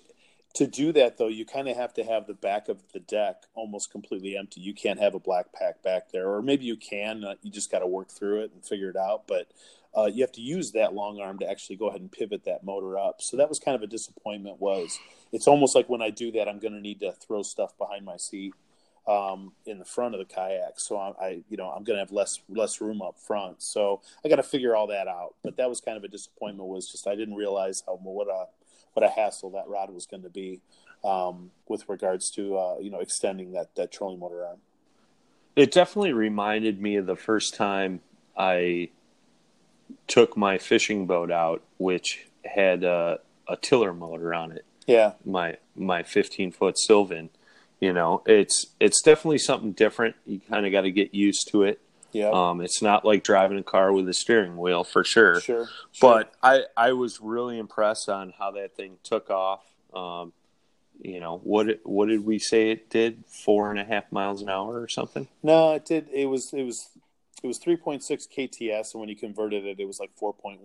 to 0.56 0.66
do 0.66 0.92
that 0.92 1.16
though. 1.16 1.28
You 1.28 1.46
kind 1.46 1.66
of 1.66 1.78
have 1.78 1.94
to 1.94 2.04
have 2.04 2.26
the 2.26 2.34
back 2.34 2.68
of 2.68 2.82
the 2.92 3.00
deck 3.00 3.44
almost 3.54 3.90
completely 3.90 4.36
empty. 4.36 4.60
You 4.60 4.74
can't 4.74 5.00
have 5.00 5.14
a 5.14 5.20
BlackPak 5.20 5.82
back 5.82 6.12
there, 6.12 6.28
or 6.28 6.42
maybe 6.42 6.66
you 6.66 6.76
can. 6.76 7.24
Uh, 7.24 7.36
you 7.40 7.50
just 7.50 7.70
got 7.70 7.78
to 7.78 7.86
work 7.86 8.10
through 8.10 8.42
it 8.42 8.52
and 8.52 8.62
figure 8.62 8.90
it 8.90 8.96
out. 8.96 9.22
But 9.26 9.48
uh, 9.96 10.06
you 10.06 10.22
have 10.22 10.32
to 10.32 10.40
use 10.40 10.72
that 10.72 10.94
long 10.94 11.20
arm 11.20 11.38
to 11.38 11.50
actually 11.50 11.76
go 11.76 11.88
ahead 11.88 12.00
and 12.00 12.12
pivot 12.12 12.44
that 12.44 12.64
motor 12.64 12.98
up. 12.98 13.22
So 13.22 13.36
that 13.36 13.48
was 13.48 13.58
kind 13.58 13.74
of 13.74 13.82
a 13.82 13.86
disappointment. 13.86 14.60
Was 14.60 14.98
it's 15.32 15.48
almost 15.48 15.74
like 15.74 15.88
when 15.88 16.02
I 16.02 16.10
do 16.10 16.30
that, 16.32 16.48
I'm 16.48 16.58
going 16.58 16.74
to 16.74 16.80
need 16.80 17.00
to 17.00 17.12
throw 17.12 17.42
stuff 17.42 17.76
behind 17.78 18.04
my 18.04 18.16
seat 18.16 18.54
um, 19.06 19.52
in 19.64 19.78
the 19.78 19.84
front 19.84 20.14
of 20.14 20.18
the 20.18 20.32
kayak. 20.32 20.78
So 20.78 20.96
I, 20.96 21.12
I 21.20 21.42
you 21.48 21.56
know, 21.56 21.70
I'm 21.70 21.84
going 21.84 21.96
to 21.96 22.00
have 22.00 22.12
less 22.12 22.40
less 22.48 22.80
room 22.80 23.00
up 23.00 23.18
front. 23.18 23.62
So 23.62 24.02
I 24.24 24.28
got 24.28 24.36
to 24.36 24.42
figure 24.42 24.76
all 24.76 24.86
that 24.88 25.08
out. 25.08 25.34
But 25.42 25.56
that 25.56 25.68
was 25.68 25.80
kind 25.80 25.96
of 25.96 26.04
a 26.04 26.08
disappointment. 26.08 26.68
Was 26.68 26.90
just 26.90 27.08
I 27.08 27.14
didn't 27.14 27.34
realize 27.34 27.82
how 27.86 27.96
what 27.96 28.28
a 28.28 28.46
what 28.92 29.04
a 29.04 29.08
hassle 29.08 29.50
that 29.50 29.68
rod 29.68 29.90
was 29.90 30.06
going 30.06 30.22
to 30.22 30.30
be 30.30 30.60
um, 31.04 31.50
with 31.66 31.88
regards 31.88 32.30
to 32.32 32.56
uh, 32.56 32.76
you 32.78 32.90
know 32.90 33.00
extending 33.00 33.52
that 33.52 33.74
that 33.76 33.90
trolling 33.90 34.18
motor 34.18 34.44
arm. 34.44 34.58
It 35.56 35.72
definitely 35.72 36.12
reminded 36.12 36.80
me 36.80 36.96
of 36.96 37.06
the 37.06 37.16
first 37.16 37.54
time 37.54 38.00
I 38.36 38.90
took 40.06 40.36
my 40.36 40.58
fishing 40.58 41.06
boat 41.06 41.30
out, 41.30 41.62
which 41.78 42.26
had 42.44 42.84
a, 42.84 43.20
a 43.48 43.56
tiller 43.56 43.92
motor 43.92 44.34
on 44.34 44.52
it. 44.52 44.64
Yeah, 44.86 45.12
my 45.24 45.58
my 45.76 46.02
15 46.02 46.52
foot 46.52 46.78
Sylvan. 46.78 47.30
You 47.80 47.92
know, 47.92 48.22
it's 48.26 48.66
it's 48.80 49.02
definitely 49.02 49.38
something 49.38 49.72
different. 49.72 50.16
You 50.26 50.40
kind 50.40 50.66
of 50.66 50.72
got 50.72 50.82
to 50.82 50.90
get 50.90 51.14
used 51.14 51.48
to 51.52 51.62
it. 51.62 51.80
Yeah. 52.10 52.30
Um, 52.30 52.62
it's 52.62 52.80
not 52.80 53.04
like 53.04 53.22
driving 53.22 53.58
a 53.58 53.62
car 53.62 53.92
with 53.92 54.08
a 54.08 54.14
steering 54.14 54.56
wheel 54.56 54.82
for 54.82 55.04
sure. 55.04 55.40
Sure. 55.40 55.66
sure. 55.66 55.68
But 56.00 56.32
I 56.42 56.62
I 56.76 56.92
was 56.92 57.20
really 57.20 57.58
impressed 57.58 58.08
on 58.08 58.32
how 58.38 58.52
that 58.52 58.74
thing 58.74 58.96
took 59.04 59.30
off. 59.30 59.62
Um, 59.94 60.32
you 61.00 61.20
know 61.20 61.40
what 61.44 61.80
what 61.84 62.08
did 62.08 62.24
we 62.24 62.38
say 62.38 62.70
it 62.70 62.90
did 62.90 63.24
four 63.26 63.70
and 63.70 63.78
a 63.78 63.84
half 63.84 64.10
miles 64.10 64.42
an 64.42 64.48
hour 64.48 64.80
or 64.80 64.88
something 64.88 65.28
no 65.42 65.72
it 65.72 65.84
did 65.84 66.08
it 66.12 66.26
was 66.26 66.52
it 66.52 66.64
was 66.64 66.88
it 67.42 67.46
was 67.46 67.58
3.6 67.58 68.02
kts 68.02 68.92
and 68.92 69.00
when 69.00 69.08
you 69.08 69.16
converted 69.16 69.64
it 69.64 69.80
it 69.80 69.86
was 69.86 70.00
like 70.00 70.10
4.1 70.20 70.58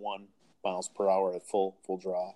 miles 0.64 0.88
per 0.88 1.08
hour 1.08 1.34
at 1.34 1.46
full 1.46 1.76
full 1.86 1.96
draw 1.96 2.32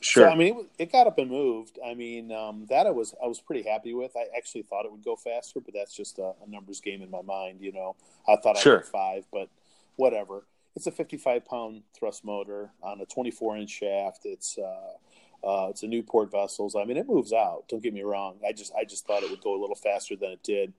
sure 0.00 0.26
so, 0.26 0.30
i 0.30 0.34
mean 0.34 0.58
it, 0.58 0.84
it, 0.84 0.92
got 0.92 1.06
up 1.06 1.18
and 1.18 1.30
moved 1.30 1.78
i 1.84 1.94
mean 1.94 2.32
um, 2.32 2.66
that 2.68 2.86
i 2.86 2.90
was 2.90 3.14
i 3.22 3.26
was 3.26 3.40
pretty 3.40 3.68
happy 3.68 3.94
with 3.94 4.16
i 4.16 4.26
actually 4.36 4.62
thought 4.62 4.84
it 4.84 4.92
would 4.92 5.04
go 5.04 5.16
faster 5.16 5.60
but 5.60 5.74
that's 5.74 5.94
just 5.94 6.18
a, 6.18 6.32
a 6.44 6.50
numbers 6.50 6.80
game 6.80 7.02
in 7.02 7.10
my 7.10 7.22
mind 7.22 7.60
you 7.60 7.72
know 7.72 7.96
i 8.28 8.36
thought 8.36 8.58
sure. 8.58 8.78
i'd 8.78 8.84
five 8.86 9.24
but 9.32 9.48
whatever 9.96 10.44
it's 10.74 10.86
a 10.86 10.90
55 10.90 11.44
pound 11.44 11.82
thrust 11.94 12.24
motor 12.24 12.70
on 12.82 13.00
a 13.00 13.06
24 13.06 13.58
inch 13.58 13.70
shaft 13.70 14.20
it's 14.24 14.58
uh, 14.58 14.96
uh, 15.44 15.66
it's 15.70 15.82
a 15.82 15.88
Newport 15.88 16.30
vessels. 16.30 16.76
I 16.76 16.84
mean, 16.84 16.96
it 16.96 17.08
moves 17.08 17.32
out. 17.32 17.64
Don't 17.68 17.82
get 17.82 17.92
me 17.92 18.02
wrong. 18.02 18.36
I 18.46 18.52
just 18.52 18.72
I 18.74 18.84
just 18.84 19.06
thought 19.06 19.22
it 19.22 19.30
would 19.30 19.40
go 19.40 19.58
a 19.58 19.60
little 19.60 19.74
faster 19.74 20.14
than 20.14 20.30
it 20.30 20.42
did. 20.42 20.72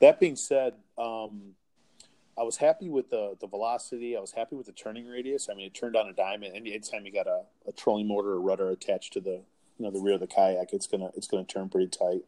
That 0.00 0.20
being 0.20 0.36
said, 0.36 0.74
um, 0.96 1.54
I 2.38 2.42
was 2.42 2.56
happy 2.56 2.88
with 2.88 3.10
the 3.10 3.36
the 3.40 3.46
velocity. 3.46 4.16
I 4.16 4.20
was 4.20 4.32
happy 4.32 4.56
with 4.56 4.66
the 4.66 4.72
turning 4.72 5.06
radius. 5.06 5.48
I 5.50 5.54
mean, 5.54 5.66
it 5.66 5.74
turned 5.74 5.96
on 5.96 6.08
a 6.08 6.12
dime, 6.12 6.42
and 6.42 6.54
anytime 6.56 7.06
you 7.06 7.12
got 7.12 7.26
a, 7.26 7.42
a 7.66 7.72
trolling 7.72 8.08
motor 8.08 8.30
or 8.30 8.40
rudder 8.40 8.70
attached 8.70 9.12
to 9.14 9.20
the 9.20 9.42
you 9.78 9.84
know 9.84 9.90
the 9.90 10.00
rear 10.00 10.14
of 10.14 10.20
the 10.20 10.26
kayak, 10.26 10.72
it's 10.72 10.86
gonna 10.86 11.10
it's 11.16 11.26
gonna 11.26 11.44
turn 11.44 11.68
pretty 11.68 11.88
tight. 11.88 12.22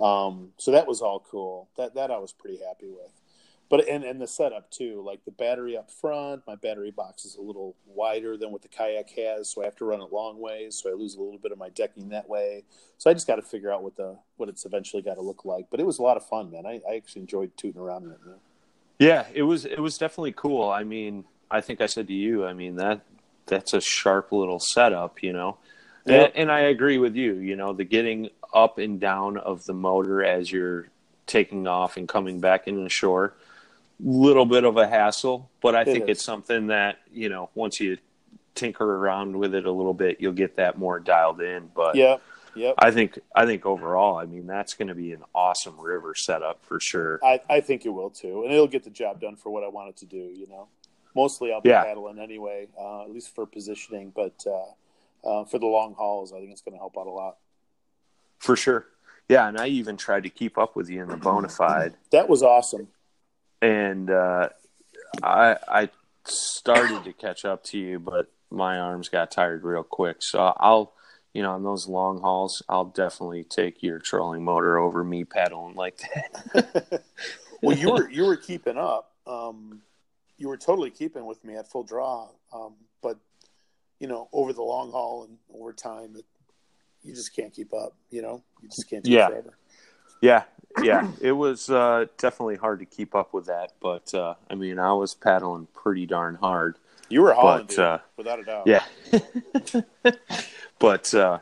Um, 0.00 0.52
so 0.56 0.70
that 0.70 0.86
was 0.86 1.02
all 1.02 1.20
cool. 1.20 1.68
That 1.76 1.94
that 1.94 2.10
I 2.10 2.18
was 2.18 2.32
pretty 2.32 2.58
happy 2.64 2.88
with 2.88 3.12
but 3.70 3.88
and, 3.88 4.04
and 4.04 4.20
the 4.20 4.26
setup 4.26 4.70
too 4.70 5.02
like 5.06 5.24
the 5.24 5.30
battery 5.30 5.76
up 5.76 5.90
front 5.90 6.42
my 6.46 6.56
battery 6.56 6.90
box 6.90 7.24
is 7.24 7.36
a 7.36 7.40
little 7.40 7.74
wider 7.86 8.36
than 8.36 8.52
what 8.52 8.60
the 8.60 8.68
kayak 8.68 9.08
has 9.10 9.48
so 9.48 9.62
i 9.62 9.64
have 9.64 9.76
to 9.76 9.86
run 9.86 10.02
it 10.02 10.12
long 10.12 10.38
ways 10.38 10.74
so 10.74 10.90
i 10.90 10.92
lose 10.92 11.14
a 11.14 11.22
little 11.22 11.38
bit 11.38 11.52
of 11.52 11.58
my 11.58 11.70
decking 11.70 12.10
that 12.10 12.28
way 12.28 12.64
so 12.98 13.08
i 13.08 13.14
just 13.14 13.26
got 13.26 13.36
to 13.36 13.42
figure 13.42 13.72
out 13.72 13.82
what 13.82 13.96
the 13.96 14.18
what 14.36 14.50
it's 14.50 14.66
eventually 14.66 15.00
got 15.00 15.14
to 15.14 15.22
look 15.22 15.46
like 15.46 15.66
but 15.70 15.80
it 15.80 15.86
was 15.86 15.98
a 15.98 16.02
lot 16.02 16.18
of 16.18 16.26
fun 16.26 16.50
man 16.50 16.66
i, 16.66 16.80
I 16.88 16.96
actually 16.96 17.22
enjoyed 17.22 17.56
tooting 17.56 17.80
around 17.80 18.04
in 18.04 18.10
it 18.10 18.18
man. 18.26 18.36
Yeah 19.00 19.26
it 19.34 19.42
was 19.42 19.64
it 19.64 19.80
was 19.80 19.98
definitely 19.98 20.32
cool 20.32 20.70
i 20.70 20.84
mean 20.84 21.24
i 21.50 21.60
think 21.60 21.80
i 21.80 21.86
said 21.86 22.06
to 22.06 22.14
you 22.14 22.46
i 22.46 22.52
mean 22.52 22.76
that 22.76 23.00
that's 23.46 23.74
a 23.74 23.80
sharp 23.80 24.30
little 24.30 24.60
setup 24.60 25.22
you 25.22 25.32
know 25.32 25.56
and, 26.06 26.32
and 26.36 26.52
i 26.52 26.60
agree 26.60 26.98
with 26.98 27.16
you 27.16 27.34
you 27.34 27.56
know 27.56 27.72
the 27.72 27.84
getting 27.84 28.30
up 28.54 28.78
and 28.78 29.00
down 29.00 29.36
of 29.36 29.64
the 29.64 29.74
motor 29.74 30.24
as 30.24 30.52
you're 30.52 30.88
taking 31.26 31.66
off 31.66 31.96
and 31.96 32.08
coming 32.08 32.40
back 32.40 32.68
in 32.68 32.82
the 32.84 32.88
shore 32.88 33.34
little 34.02 34.46
bit 34.46 34.64
of 34.64 34.76
a 34.76 34.88
hassle, 34.88 35.50
but 35.60 35.74
I 35.74 35.82
it 35.82 35.86
think 35.86 36.04
is. 36.04 36.10
it's 36.10 36.24
something 36.24 36.68
that 36.68 36.98
you 37.12 37.28
know 37.28 37.50
once 37.54 37.80
you 37.80 37.98
tinker 38.54 38.84
around 38.84 39.36
with 39.36 39.54
it 39.54 39.66
a 39.66 39.72
little 39.72 39.94
bit, 39.94 40.20
you'll 40.20 40.32
get 40.32 40.56
that 40.56 40.78
more 40.78 40.98
dialed 40.98 41.40
in. 41.40 41.70
But 41.74 41.96
yeah, 41.96 42.16
yeah, 42.54 42.72
I 42.78 42.90
think 42.90 43.18
I 43.34 43.46
think 43.46 43.66
overall, 43.66 44.16
I 44.16 44.26
mean, 44.26 44.46
that's 44.46 44.74
going 44.74 44.88
to 44.88 44.94
be 44.94 45.12
an 45.12 45.22
awesome 45.34 45.78
river 45.78 46.14
setup 46.14 46.64
for 46.64 46.80
sure. 46.80 47.20
I, 47.22 47.40
I 47.48 47.60
think 47.60 47.86
it 47.86 47.90
will 47.90 48.10
too, 48.10 48.42
and 48.44 48.52
it'll 48.52 48.66
get 48.66 48.84
the 48.84 48.90
job 48.90 49.20
done 49.20 49.36
for 49.36 49.50
what 49.50 49.64
I 49.64 49.68
want 49.68 49.90
it 49.90 49.96
to 49.98 50.06
do. 50.06 50.16
You 50.16 50.46
know, 50.48 50.68
mostly 51.14 51.52
I'll 51.52 51.60
be 51.60 51.70
yeah. 51.70 51.84
paddling 51.84 52.18
anyway, 52.18 52.68
uh, 52.78 53.04
at 53.04 53.10
least 53.10 53.34
for 53.34 53.46
positioning, 53.46 54.12
but 54.14 54.44
uh, 54.46 55.28
uh, 55.28 55.44
for 55.44 55.58
the 55.58 55.66
long 55.66 55.94
hauls, 55.94 56.32
I 56.32 56.38
think 56.38 56.50
it's 56.50 56.62
going 56.62 56.74
to 56.74 56.78
help 56.78 56.96
out 56.98 57.06
a 57.06 57.10
lot. 57.10 57.36
For 58.38 58.56
sure. 58.56 58.86
Yeah, 59.28 59.46
and 59.46 59.58
I 59.58 59.68
even 59.68 59.96
tried 59.96 60.24
to 60.24 60.30
keep 60.30 60.58
up 60.58 60.74
with 60.74 60.90
you 60.90 61.02
in 61.02 61.08
the 61.08 61.16
Bonafide, 61.16 61.94
That 62.10 62.28
was 62.28 62.42
awesome. 62.42 62.88
and 63.62 64.10
uh, 64.10 64.48
I 65.22 65.56
I 65.68 65.90
started 66.24 67.04
to 67.04 67.12
catch 67.12 67.44
up 67.44 67.62
to 67.64 67.78
you, 67.78 67.98
but 68.00 68.30
my 68.50 68.78
arms 68.78 69.08
got 69.08 69.30
tired 69.30 69.62
real 69.62 69.84
quick. 69.84 70.22
So 70.22 70.40
I'll, 70.56 70.92
you 71.34 71.42
know, 71.42 71.52
on 71.52 71.62
those 71.62 71.86
long 71.86 72.20
hauls, 72.20 72.62
I'll 72.68 72.84
definitely 72.86 73.44
take 73.44 73.82
your 73.82 73.98
trolling 73.98 74.44
motor 74.44 74.78
over 74.78 75.04
me 75.04 75.24
paddling 75.24 75.74
like 75.74 75.98
that. 75.98 77.02
Well, 77.62 77.76
you 77.76 77.90
were 77.90 78.08
you 78.10 78.24
were 78.24 78.36
keeping 78.36 78.78
up. 78.78 79.12
Um, 79.26 79.82
you 80.38 80.48
were 80.48 80.56
totally 80.56 80.88
keeping 80.90 81.26
with 81.26 81.44
me 81.44 81.56
at 81.56 81.70
full 81.70 81.82
draw. 81.82 82.28
Um, 82.54 82.72
but 83.02 83.18
you 83.98 84.08
know, 84.08 84.30
over 84.32 84.54
the 84.54 84.62
long 84.62 84.90
haul 84.92 85.24
and 85.24 85.36
over 85.54 85.74
time, 85.74 86.16
it, 86.16 86.24
you 87.02 87.14
just 87.14 87.36
can't 87.36 87.52
keep 87.52 87.74
up. 87.74 87.92
You 88.10 88.22
know, 88.22 88.42
you 88.62 88.70
just 88.70 88.88
can't 88.88 89.04
do 89.04 89.10
Yeah. 89.10 89.26
it 89.26 89.30
forever. 89.32 89.58
Yeah, 90.22 90.44
yeah, 90.82 91.10
it 91.20 91.32
was 91.32 91.68
uh, 91.68 92.06
definitely 92.16 92.56
hard 92.56 92.78
to 92.78 92.86
keep 92.86 93.14
up 93.14 93.34
with 93.34 93.44
that, 93.46 93.72
but 93.80 94.14
uh, 94.14 94.34
I 94.50 94.54
mean, 94.54 94.78
I 94.78 94.92
was 94.94 95.14
paddling 95.14 95.66
pretty 95.74 96.06
darn 96.06 96.36
hard. 96.36 96.76
You 97.10 97.20
were 97.22 97.32
hauling, 97.34 97.66
But, 97.66 97.68
dude, 97.68 97.78
uh, 97.78 97.98
without 98.16 98.38
a 98.40 98.44
doubt. 98.44 98.66
Yeah, 98.66 98.84
but 100.80 101.14
uh, 101.14 101.38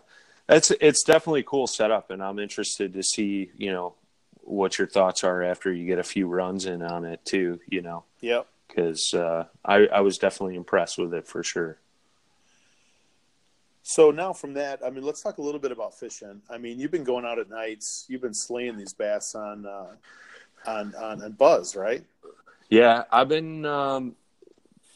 it's 0.51 0.71
it's 0.73 1.03
definitely 1.05 1.41
a 1.41 1.45
cool 1.45 1.67
setup, 1.67 2.11
and 2.11 2.23
I'm 2.23 2.39
interested 2.39 2.93
to 2.93 3.03
see 3.03 3.51
you 3.57 3.73
know 3.73 3.95
what 4.43 4.79
your 4.79 4.87
thoughts 4.87 5.25
are 5.25 5.43
after 5.43 5.73
you 5.73 5.87
get 5.87 5.99
a 5.99 6.03
few 6.03 6.27
runs 6.27 6.67
in 6.67 6.83
on 6.83 7.05
it 7.07 7.25
too. 7.25 7.61
You 7.69 7.81
know, 7.81 8.05
Yep. 8.21 8.47
because 8.67 9.15
uh, 9.15 9.45
I 9.65 9.87
I 9.87 10.01
was 10.01 10.19
definitely 10.19 10.57
impressed 10.57 10.99
with 10.99 11.15
it 11.15 11.27
for 11.27 11.43
sure. 11.43 11.79
So 13.83 14.11
now 14.11 14.35
from 14.35 14.53
that, 14.55 14.81
I 14.85 14.91
mean, 14.91 15.03
let's 15.03 15.23
talk 15.23 15.39
a 15.39 15.43
little 15.43 15.61
bit 15.61 15.73
about 15.73 15.99
fishing. 15.99 16.43
I 16.51 16.59
mean, 16.59 16.79
you've 16.79 16.91
been 16.91 17.05
going 17.05 17.25
out 17.25 17.39
at 17.39 17.49
nights. 17.49 18.05
You've 18.09 18.21
been 18.21 18.35
slaying 18.35 18.77
these 18.77 18.93
bass 18.93 19.35
on 19.35 19.65
uh, 19.65 19.87
on, 20.67 20.95
on 20.95 21.23
on 21.23 21.33
Buzz, 21.33 21.75
right? 21.75 22.03
Yeah, 22.69 23.05
I've 23.11 23.29
been 23.31 23.65
um, 23.65 24.15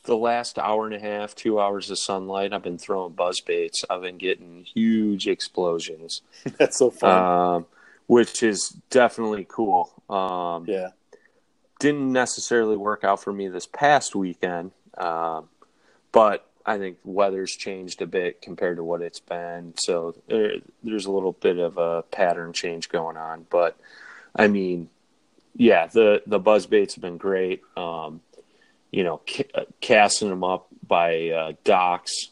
the 0.04 0.16
last 0.16 0.58
hour 0.58 0.86
and 0.86 0.94
a 0.94 0.98
half, 0.98 1.34
two 1.34 1.60
hours 1.60 1.90
of 1.90 1.98
sunlight. 1.98 2.52
I've 2.52 2.62
been 2.62 2.78
throwing 2.78 3.12
buzz 3.12 3.40
baits. 3.40 3.84
I've 3.88 4.02
been 4.02 4.18
getting 4.18 4.64
huge 4.64 5.28
explosions, 5.28 6.22
That's 6.58 6.78
so 6.78 6.90
fun. 6.90 7.54
um, 7.56 7.66
which 8.06 8.42
is 8.42 8.70
definitely 8.90 9.46
cool. 9.48 9.90
Um, 10.10 10.64
yeah. 10.66 10.88
didn't 11.78 12.12
necessarily 12.12 12.76
work 12.76 13.04
out 13.04 13.22
for 13.22 13.32
me 13.32 13.48
this 13.48 13.66
past 13.66 14.14
weekend, 14.14 14.72
um, 14.98 15.48
but 16.10 16.46
I 16.66 16.78
think 16.78 16.98
weather's 17.04 17.52
changed 17.52 18.02
a 18.02 18.06
bit 18.06 18.42
compared 18.42 18.76
to 18.76 18.84
what 18.84 19.02
it's 19.02 19.20
been. 19.20 19.74
So 19.76 20.14
there, 20.28 20.54
there's 20.82 21.06
a 21.06 21.10
little 21.12 21.32
bit 21.32 21.58
of 21.58 21.78
a 21.78 22.02
pattern 22.02 22.52
change 22.52 22.88
going 22.88 23.16
on. 23.16 23.46
But 23.50 23.76
I 24.34 24.48
mean, 24.48 24.88
yeah, 25.56 25.86
the 25.86 26.22
the 26.26 26.38
buzz 26.38 26.66
baits 26.66 26.94
have 26.94 27.02
been 27.02 27.18
great. 27.18 27.62
Um, 27.76 28.20
you 28.92 29.02
know, 29.02 29.20
ca- 29.28 29.66
casting 29.80 30.28
them 30.28 30.44
up 30.44 30.68
by 30.86 31.30
uh, 31.30 31.52
docks, 31.64 32.28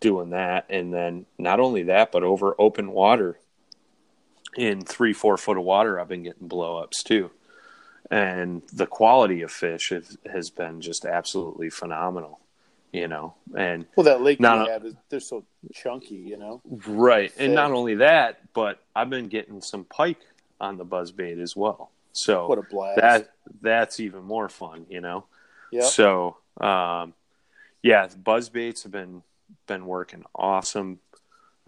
doing 0.00 0.30
that, 0.30 0.66
and 0.70 0.92
then 0.92 1.26
not 1.38 1.58
only 1.58 1.84
that, 1.84 2.12
but 2.12 2.22
over 2.22 2.54
open 2.58 2.92
water 2.92 3.38
in 4.56 4.84
three, 4.84 5.12
four 5.12 5.36
foot 5.36 5.56
of 5.56 5.64
water, 5.64 5.98
I've 5.98 6.08
been 6.08 6.22
getting 6.22 6.48
blowups 6.48 7.02
too. 7.02 7.30
And 8.10 8.62
the 8.72 8.86
quality 8.86 9.42
of 9.42 9.50
fish 9.50 9.88
has, 9.90 10.16
has 10.30 10.50
been 10.50 10.80
just 10.80 11.04
absolutely 11.04 11.70
phenomenal 11.70 12.38
you 12.94 13.08
know? 13.08 13.34
And 13.56 13.86
Well, 13.96 14.04
that 14.04 14.22
lake 14.22 14.40
No, 14.40 14.64
you 14.64 14.70
have 14.70 14.84
is 14.86 14.94
they're 15.08 15.18
so 15.18 15.44
chunky, 15.74 16.14
you 16.14 16.36
know. 16.36 16.62
right. 16.86 17.32
And 17.36 17.54
not 17.54 17.72
only 17.72 17.96
that 17.96 18.38
but 18.54 18.78
i've 18.94 19.10
been 19.10 19.26
getting 19.26 19.60
some 19.60 19.84
pike 19.84 20.20
on 20.60 20.78
the 20.78 20.84
buzz 20.84 21.10
bait 21.10 21.38
as 21.38 21.56
well. 21.56 21.90
So 22.12 22.46
What 22.46 22.58
a 22.58 22.62
blast! 22.62 23.00
that 23.00 23.30
that's 23.60 23.98
even 23.98 24.22
more 24.22 24.48
fun 24.48 24.86
you 24.88 25.00
know 25.00 25.24
So 25.82 26.36
um 26.60 27.14
yeah 27.82 28.08
buzz 28.22 28.48
baits 28.48 28.84
have 28.84 28.92
been 28.92 29.22
been 29.66 29.86
working 29.86 30.24
awesome. 30.34 31.00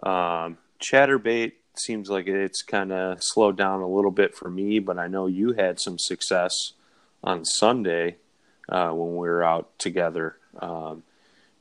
Um 0.02 0.59
chatterbait 0.80 1.52
seems 1.74 2.09
like 2.09 2.26
it's 2.26 2.62
kind 2.62 2.92
of 2.92 3.18
slowed 3.20 3.57
down 3.57 3.80
a 3.80 3.88
little 3.88 4.11
bit 4.11 4.34
for 4.34 4.48
me 4.48 4.78
but 4.78 4.98
i 4.98 5.07
know 5.07 5.26
you 5.26 5.52
had 5.52 5.78
some 5.78 5.98
success 5.98 6.72
on 7.22 7.44
sunday 7.44 8.16
uh, 8.68 8.90
when 8.90 9.16
we 9.16 9.28
were 9.28 9.42
out 9.42 9.78
together. 9.78 10.36
Um, 10.59 11.02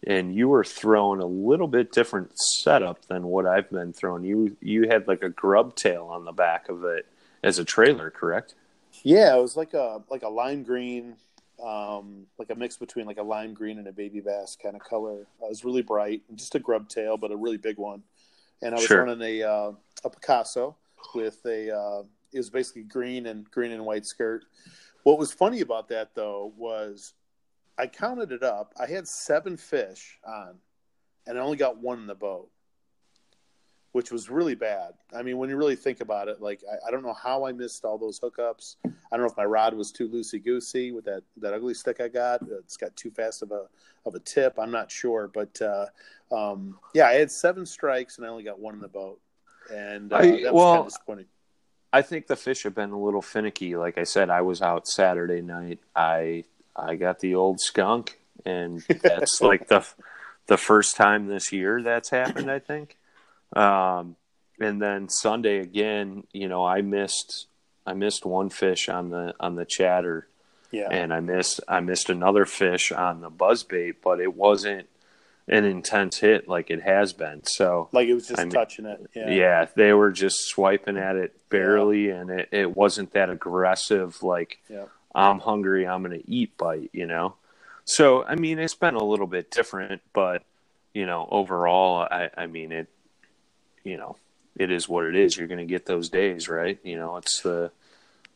and 0.06 0.36
you 0.36 0.50
were 0.50 0.64
throwing 0.64 1.20
a 1.20 1.26
little 1.26 1.68
bit 1.68 1.92
different 1.92 2.32
setup 2.38 3.06
than 3.08 3.24
what 3.24 3.48
i've 3.48 3.70
been 3.72 3.92
throwing. 3.92 4.24
You 4.24 4.56
you 4.62 4.88
had 4.88 5.08
like 5.08 5.24
a 5.24 5.30
grub 5.30 5.76
tail 5.76 6.08
on 6.12 6.26
the 6.26 6.32
back 6.32 6.70
of 6.70 6.84
it 6.84 7.08
as 7.44 7.58
a 7.58 7.66
trailer 7.66 8.12
correct? 8.12 8.54
Yeah, 9.04 9.36
it 9.36 9.42
was 9.42 9.58
like 9.58 9.74
a 9.74 10.02
like 10.10 10.22
a 10.22 10.30
lime 10.30 10.64
green, 10.64 11.16
um, 11.64 12.26
like 12.38 12.50
a 12.50 12.56
mix 12.56 12.78
between 12.78 13.06
like 13.06 13.18
a 13.18 13.24
lime 13.24 13.54
green 13.54 13.78
and 13.78 13.88
a 13.88 13.92
baby 13.92 14.20
bass 14.20 14.58
kind 14.62 14.76
of 14.76 14.84
color. 14.84 15.22
It 15.22 15.50
was 15.50 15.64
really 15.64 15.82
bright, 15.82 16.22
just 16.36 16.56
a 16.56 16.60
grub 16.60 16.90
tail, 16.90 17.18
but 17.18 17.32
a 17.32 17.36
really 17.36 17.58
big 17.58 17.78
one. 17.78 18.04
And 18.62 18.74
I 18.74 18.78
was 18.78 18.86
Sure. 18.86 19.04
running 19.04 19.22
a 19.22 19.44
uh, 19.44 19.72
a 20.04 20.10
Picasso 20.10 20.76
with 21.14 21.46
a 21.46 21.76
uh, 21.76 22.04
it 22.34 22.38
was 22.38 22.50
basically 22.50 22.84
green 22.84 23.28
and 23.28 23.50
green 23.52 23.72
and 23.72 23.86
white 23.86 24.06
skirt. 24.06 24.46
What 25.04 25.20
was 25.20 25.32
funny 25.32 25.62
about 25.62 25.88
that 25.90 26.16
though 26.16 26.54
was 26.58 27.14
I 27.78 27.88
counted 27.88 28.32
it 28.32 28.44
up. 28.44 28.74
I 28.80 28.88
had 28.88 29.08
seven 29.08 29.58
fish 29.58 30.18
on, 30.26 30.56
and 31.28 31.38
I 31.38 31.42
only 31.42 31.58
got 31.58 31.78
one 31.78 32.00
in 32.00 32.08
the 32.08 32.16
boat, 32.16 32.50
which 33.96 34.12
was 34.12 34.30
really 34.30 34.56
bad. 34.56 34.92
I 35.16 35.24
mean, 35.24 35.38
when 35.38 35.50
you 35.50 35.56
really 35.56 35.78
think 35.78 36.02
about 36.02 36.28
it, 36.28 36.42
like 36.42 36.62
I, 36.70 36.90
I 36.90 36.92
don't 36.92 37.02
know 37.02 37.14
how 37.14 37.46
I 37.46 37.54
missed 37.54 37.86
all 37.86 37.98
those 37.98 38.20
hookups. 38.20 38.76
I 38.86 38.90
don't 39.12 39.22
know 39.22 39.32
if 39.32 39.38
my 39.38 39.46
rod 39.46 39.74
was 39.74 39.90
too 39.94 40.10
loosey 40.10 40.44
goosey 40.44 40.92
with 40.92 41.06
that 41.06 41.24
that 41.38 41.54
Ugly 41.54 41.76
Stik 41.76 42.02
I 42.02 42.10
got. 42.10 42.42
It's 42.42 42.76
got 42.76 42.94
too 42.98 43.10
fast 43.10 43.42
of 43.42 43.54
a 43.54 43.68
of 44.06 44.14
a 44.14 44.20
tip. 44.20 44.60
I'm 44.60 44.70
not 44.70 44.92
sure, 44.92 45.32
but 45.34 45.62
uh, 45.62 45.86
um, 46.30 46.78
yeah, 46.94 47.08
I 47.08 47.14
had 47.14 47.32
seven 47.32 47.66
strikes 47.66 48.18
and 48.18 48.28
I 48.28 48.30
only 48.30 48.44
got 48.44 48.60
one 48.60 48.74
in 48.74 48.82
the 48.82 48.90
boat, 48.90 49.22
and 49.72 50.12
uh, 50.12 50.18
I- 50.18 50.42
that 50.42 50.54
was 50.54 50.54
well, 50.54 50.74
kind 50.74 50.80
of 50.80 50.86
disappointing. 50.88 51.26
I 51.94 52.02
think 52.02 52.28
the 52.28 52.36
fish 52.36 52.64
have 52.64 52.76
been 52.76 52.92
a 52.92 53.00
little 53.00 53.22
finicky. 53.22 53.78
Like 53.78 53.98
I 53.98 54.04
said, 54.04 54.30
I 54.30 54.42
was 54.42 54.62
out 54.62 54.90
Saturday 54.90 55.42
night. 55.42 55.80
I 55.96 56.44
I 56.76 56.98
got 56.98 57.20
the 57.20 57.36
old 57.36 57.62
skunk, 57.62 58.20
and 58.46 58.84
that's 59.02 59.40
like 59.40 59.70
the 59.70 59.88
the 60.48 60.58
first 60.58 60.98
time 60.98 61.28
this 61.28 61.54
year 61.54 61.82
that's 61.82 62.10
happened. 62.10 62.52
I 62.52 62.60
think. 62.60 62.98
Um, 63.56 64.16
and 64.60 64.82
then 64.82 65.10
Sunday 65.10 65.60
again, 65.60 66.26
you 66.32 66.48
know, 66.48 66.66
I 66.66 66.82
missed 66.82 67.48
I 67.86 67.94
missed 67.94 68.26
one 68.26 68.50
fish 68.50 68.90
on 68.90 69.10
the 69.10 69.34
on 69.40 69.56
the 69.56 69.66
chatter, 69.66 70.28
Yeah, 70.72 70.90
and 70.90 71.14
I 71.14 71.20
missed 71.20 71.62
I 71.68 71.80
missed 71.80 72.10
another 72.10 72.46
fish 72.46 72.92
on 72.92 73.22
the 73.22 73.30
buzzbait, 73.30 73.96
but 74.04 74.20
it 74.20 74.36
wasn't 74.36 74.88
an 75.48 75.64
intense 75.64 76.20
hit 76.20 76.48
like 76.48 76.72
it 76.72 76.82
has 76.82 77.14
been. 77.14 77.42
So 77.46 77.90
like 77.92 78.08
it 78.08 78.16
was 78.16 78.28
just 78.28 78.40
I 78.40 78.46
mean, 78.46 78.52
touching 78.52 78.86
it. 78.86 79.10
Yeah. 79.16 79.30
yeah. 79.30 79.68
they 79.76 79.94
were 79.94 80.12
just 80.12 80.48
swiping 80.48 80.98
at 80.98 81.16
it 81.16 81.36
barely, 81.50 82.10
and 82.10 82.30
it, 82.30 82.50
it 82.52 82.76
wasn't 82.76 83.14
that 83.14 83.30
aggressive. 83.30 84.24
Like 84.24 84.60
Yeah. 84.70 84.86
I'm 85.14 85.40
hungry, 85.40 85.88
I'm 85.88 86.02
gonna 86.02 86.20
eat 86.26 86.58
bite, 86.58 86.90
you 86.94 87.06
know. 87.06 87.36
So 87.86 88.24
I 88.24 88.36
mean, 88.36 88.58
it's 88.58 88.76
been 88.76 88.96
a 88.96 89.04
little 89.04 89.28
bit 89.28 89.52
different, 89.52 90.02
but 90.14 90.44
you 90.94 91.06
know, 91.06 91.28
overall, 91.30 92.08
I 92.10 92.30
I 92.36 92.48
mean 92.48 92.72
it. 92.72 92.88
You 93.86 93.96
know, 93.96 94.18
it 94.58 94.70
is 94.70 94.90
what 94.90 95.06
it 95.06 95.16
is. 95.16 95.38
You're 95.38 95.48
gonna 95.48 95.64
get 95.66 95.86
those 95.86 96.10
days, 96.10 96.50
right? 96.50 96.78
You 96.84 96.98
know, 96.98 97.16
it's 97.16 97.40
the 97.42 97.72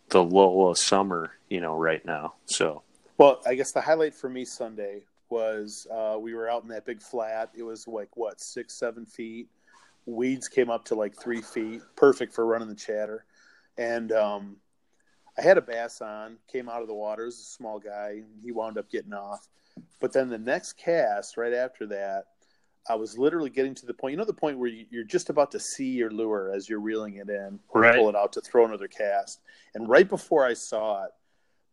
the 0.09 0.23
lull 0.23 0.69
of 0.69 0.77
summer, 0.77 1.33
you 1.49 1.59
know, 1.59 1.75
right 1.75 2.03
now. 2.05 2.35
So 2.45 2.83
Well, 3.17 3.41
I 3.45 3.55
guess 3.55 3.73
the 3.73 3.81
highlight 3.81 4.15
for 4.15 4.29
me 4.29 4.45
Sunday 4.45 5.03
was 5.29 5.85
uh, 5.91 6.17
we 6.19 6.33
were 6.33 6.49
out 6.49 6.63
in 6.63 6.69
that 6.69 6.85
big 6.85 7.01
flat. 7.01 7.49
It 7.55 7.63
was 7.63 7.87
like 7.87 8.15
what 8.15 8.39
six, 8.39 8.79
seven 8.79 9.05
feet. 9.05 9.49
Weeds 10.05 10.47
came 10.47 10.69
up 10.69 10.85
to 10.85 10.95
like 10.95 11.15
three 11.15 11.41
feet, 11.41 11.81
perfect 11.95 12.33
for 12.33 12.45
running 12.45 12.69
the 12.69 12.75
chatter. 12.75 13.25
And 13.77 14.11
um, 14.11 14.57
I 15.37 15.41
had 15.41 15.57
a 15.57 15.61
bass 15.61 16.01
on, 16.01 16.37
came 16.51 16.67
out 16.67 16.81
of 16.81 16.87
the 16.87 16.93
water. 16.93 17.23
It 17.23 17.27
was 17.27 17.39
a 17.39 17.43
small 17.43 17.79
guy. 17.79 18.21
He 18.43 18.51
wound 18.51 18.77
up 18.77 18.89
getting 18.89 19.13
off. 19.13 19.47
But 19.99 20.11
then 20.11 20.29
the 20.29 20.37
next 20.37 20.73
cast, 20.73 21.37
right 21.37 21.53
after 21.53 21.85
that, 21.87 22.25
I 22.89 22.95
was 22.95 23.17
literally 23.17 23.51
getting 23.51 23.75
to 23.75 23.85
the 23.85 23.93
point. 23.93 24.13
You 24.13 24.17
know, 24.17 24.25
the 24.25 24.33
point 24.33 24.57
where 24.57 24.67
you- 24.69 24.87
you're 24.89 25.03
just 25.03 25.29
about 25.29 25.51
to 25.51 25.59
see 25.59 25.89
your 25.91 26.09
lure 26.09 26.51
as 26.51 26.67
you're 26.67 26.79
reeling 26.79 27.15
it 27.17 27.29
in, 27.29 27.59
Right. 27.73 27.95
pull 27.95 28.09
it 28.09 28.15
out 28.15 28.33
to 28.33 28.41
throw 28.41 28.65
another 28.65 28.87
cast. 28.87 29.41
And 29.75 29.87
right 29.87 30.09
before 30.09 30.43
I 30.43 30.53
saw 30.55 31.05
it, 31.05 31.11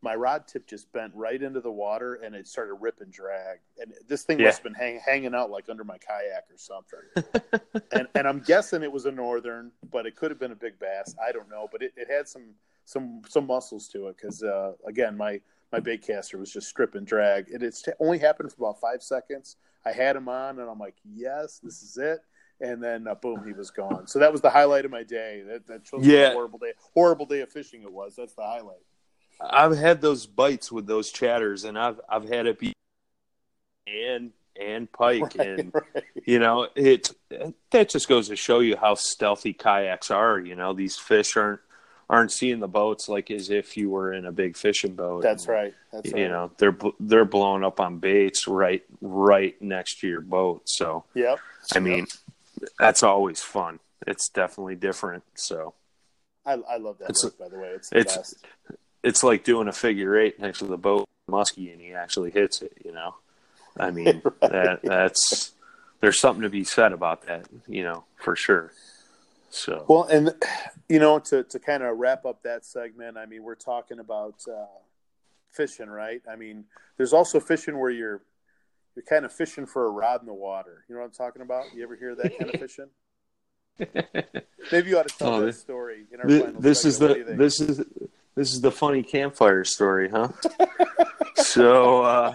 my 0.02 0.14
rod 0.14 0.46
tip 0.46 0.66
just 0.66 0.92
bent 0.92 1.12
right 1.14 1.42
into 1.42 1.60
the 1.60 1.72
water 1.72 2.16
and 2.16 2.34
it 2.36 2.46
started 2.46 2.74
rip 2.74 3.00
and 3.00 3.10
drag. 3.10 3.60
And 3.80 3.94
this 4.06 4.24
thing 4.24 4.38
Yeah. 4.38 4.46
must 4.46 4.58
have 4.58 4.64
been 4.64 4.74
hang, 4.74 5.00
hanging 5.00 5.34
out 5.34 5.50
like 5.50 5.70
under 5.70 5.84
my 5.84 5.96
kayak 5.96 6.44
or 6.50 6.58
something. 6.58 7.00
and, 7.92 8.06
and 8.14 8.28
I'm 8.28 8.40
guessing 8.40 8.82
it 8.82 8.92
was 8.92 9.06
a 9.06 9.10
northern, 9.10 9.72
but 9.90 10.06
it 10.06 10.14
could 10.14 10.30
have 10.30 10.38
been 10.38 10.52
a 10.52 10.56
big 10.56 10.78
bass. 10.78 11.14
I 11.26 11.32
don't 11.32 11.48
know, 11.48 11.66
but 11.72 11.82
it, 11.82 11.94
it 11.96 12.08
had 12.10 12.28
some 12.28 12.54
some 12.84 13.22
some 13.26 13.46
muscles 13.48 13.88
to 13.88 14.06
it 14.08 14.16
because 14.16 14.42
uh, 14.44 14.74
again, 14.86 15.16
my 15.16 15.40
my 15.72 15.80
bait 15.80 16.02
caster 16.02 16.36
was 16.38 16.52
just 16.52 16.68
strip 16.68 16.94
and 16.94 17.06
drag. 17.06 17.48
It, 17.48 17.62
it's 17.62 17.82
only 17.98 18.18
happened 18.18 18.52
for 18.52 18.58
about 18.66 18.80
five 18.80 19.02
seconds. 19.02 19.56
I 19.86 19.92
had 19.92 20.16
him 20.16 20.28
on, 20.28 20.58
and 20.58 20.68
I'm 20.68 20.78
like, 20.80 20.96
yes, 21.04 21.60
this 21.62 21.80
is 21.82 21.96
it. 21.96 22.18
and 22.60 22.82
then 22.82 23.06
uh, 23.06 23.14
boom, 23.14 23.44
he 23.46 23.52
was 23.52 23.70
gone. 23.70 24.06
So 24.08 24.18
that 24.18 24.32
was 24.32 24.40
the 24.40 24.50
highlight 24.50 24.84
of 24.84 24.90
my 24.90 25.02
day. 25.04 25.42
That 25.46 25.66
that 25.68 25.82
Yeah. 26.02 26.30
a 26.30 26.32
horrible 26.32 26.58
day, 26.58 26.72
horrible 26.94 27.26
day 27.26 27.40
of 27.42 27.50
fishing 27.50 27.82
it 27.82 27.92
was. 27.92 28.16
That's 28.16 28.34
the 28.34 28.42
highlight. 28.42 28.82
I've 29.40 29.76
had 29.76 30.00
those 30.00 30.26
bites 30.26 30.72
with 30.72 30.86
those 30.86 31.10
chatters, 31.12 31.64
and 31.64 31.78
I've 31.78 32.00
I've 32.08 32.28
had 32.28 32.46
it 32.46 32.58
be 32.58 32.72
and 33.86 34.32
and 34.60 34.90
pike, 35.00 35.36
and 35.38 35.72
Right. 35.74 36.04
you 36.24 36.38
know 36.38 36.68
it. 36.74 37.12
That 37.70 37.90
just 37.90 38.08
goes 38.08 38.28
to 38.28 38.36
show 38.36 38.60
you 38.60 38.76
how 38.76 38.94
stealthy 38.94 39.52
kayaks 39.52 40.10
are. 40.10 40.38
You 40.40 40.56
know 40.56 40.72
these 40.72 40.96
fish 40.96 41.36
aren't 41.36 41.60
aren't 42.08 42.30
seeing 42.32 42.60
the 42.60 42.68
boats 42.68 43.08
like 43.08 43.30
as 43.30 43.50
if 43.50 43.76
you 43.76 43.90
were 43.90 44.12
in 44.12 44.26
a 44.26 44.32
big 44.32 44.56
fishing 44.56 44.94
boat. 44.94 45.22
That's 45.22 45.48
right. 45.48 45.74
That's 45.92 46.12
right. 46.12 46.20
You 46.22 46.28
know 46.28 46.50
they're 46.58 46.76
they're 47.00 47.24
blowing 47.24 47.64
up 47.64 47.80
on 47.80 47.98
baits 47.98 48.46
right 48.46 48.82
right 49.00 49.60
next 49.60 50.00
to 50.00 50.08
your 50.08 50.20
boat. 50.20 50.62
So 50.66 51.04
Yep. 51.14 51.38
I 51.74 51.80
mean 51.80 52.06
that's 52.78 53.02
always 53.02 53.40
fun. 53.42 53.80
It's 54.06 54.28
definitely 54.28 54.76
different. 54.76 55.24
So 55.34 55.74
I, 56.44 56.52
I 56.52 56.76
love 56.76 56.98
that 56.98 57.10
It's- 57.10 57.24
look, 57.24 57.38
by 57.38 57.48
the 57.48 57.58
way. 57.58 57.68
It's 57.70 57.90
the 57.90 57.98
it's- 57.98 58.16
best. 58.16 58.34
it's 59.02 59.22
like 59.24 59.42
doing 59.44 59.66
a 59.68 59.72
figure 59.72 60.16
eight 60.16 60.38
next 60.38 60.60
to 60.60 60.66
the 60.66 60.76
boat 60.78 61.04
muskie 61.30 61.72
and 61.72 61.80
he 61.80 61.92
actually 61.92 62.30
hits 62.30 62.62
it 62.62 62.72
you 62.84 62.92
know 62.92 63.12
i 63.80 63.90
mean 63.90 64.22
that 64.40 64.78
that's 64.84 65.50
there's 66.00 66.20
something 66.20 66.42
to 66.42 66.48
be 66.48 66.62
said 66.62 66.92
about 66.92 67.26
that 67.26 67.44
you 67.66 67.82
know 67.82 68.04
for 68.14 68.36
sure 68.36 68.70
so 69.56 69.84
Well, 69.88 70.04
and 70.04 70.34
you 70.88 70.98
know, 70.98 71.18
to 71.18 71.42
to 71.44 71.58
kind 71.58 71.82
of 71.82 71.96
wrap 71.98 72.24
up 72.26 72.42
that 72.42 72.64
segment, 72.64 73.16
I 73.16 73.26
mean, 73.26 73.42
we're 73.42 73.54
talking 73.54 73.98
about 73.98 74.34
uh, 74.48 74.66
fishing, 75.50 75.88
right? 75.88 76.20
I 76.30 76.36
mean, 76.36 76.64
there's 76.96 77.12
also 77.12 77.40
fishing 77.40 77.78
where 77.78 77.90
you're 77.90 78.22
you're 78.94 79.04
kind 79.04 79.24
of 79.24 79.32
fishing 79.32 79.66
for 79.66 79.86
a 79.86 79.90
rod 79.90 80.20
in 80.20 80.26
the 80.26 80.34
water. 80.34 80.84
You 80.88 80.94
know 80.94 81.00
what 81.02 81.06
I'm 81.08 81.12
talking 81.12 81.42
about? 81.42 81.64
You 81.74 81.82
ever 81.84 81.96
hear 81.96 82.14
that 82.14 82.38
kind 82.38 82.54
of 82.54 82.60
fishing? 82.66 82.88
Maybe 84.72 84.88
you 84.90 84.98
ought 84.98 85.08
to 85.08 85.18
tell 85.18 85.34
Oh, 85.34 85.40
that 85.40 85.46
this- 85.46 85.60
story 85.60 86.06
in 86.12 86.20
our 86.20 86.26
Th- 86.26 86.44
final 86.44 86.60
this 86.60 86.84
is 86.84 86.96
segment. 86.96 87.18
What 87.18 87.26
do 87.26 87.32
the 87.32 87.42
this 87.44 87.60
is 87.60 87.76
this 88.34 88.52
is 88.52 88.60
the 88.60 88.70
funny 88.72 89.02
campfire 89.02 89.64
story 89.64 90.08
huh 90.10 90.28
so 91.36 92.02
uh 92.02 92.34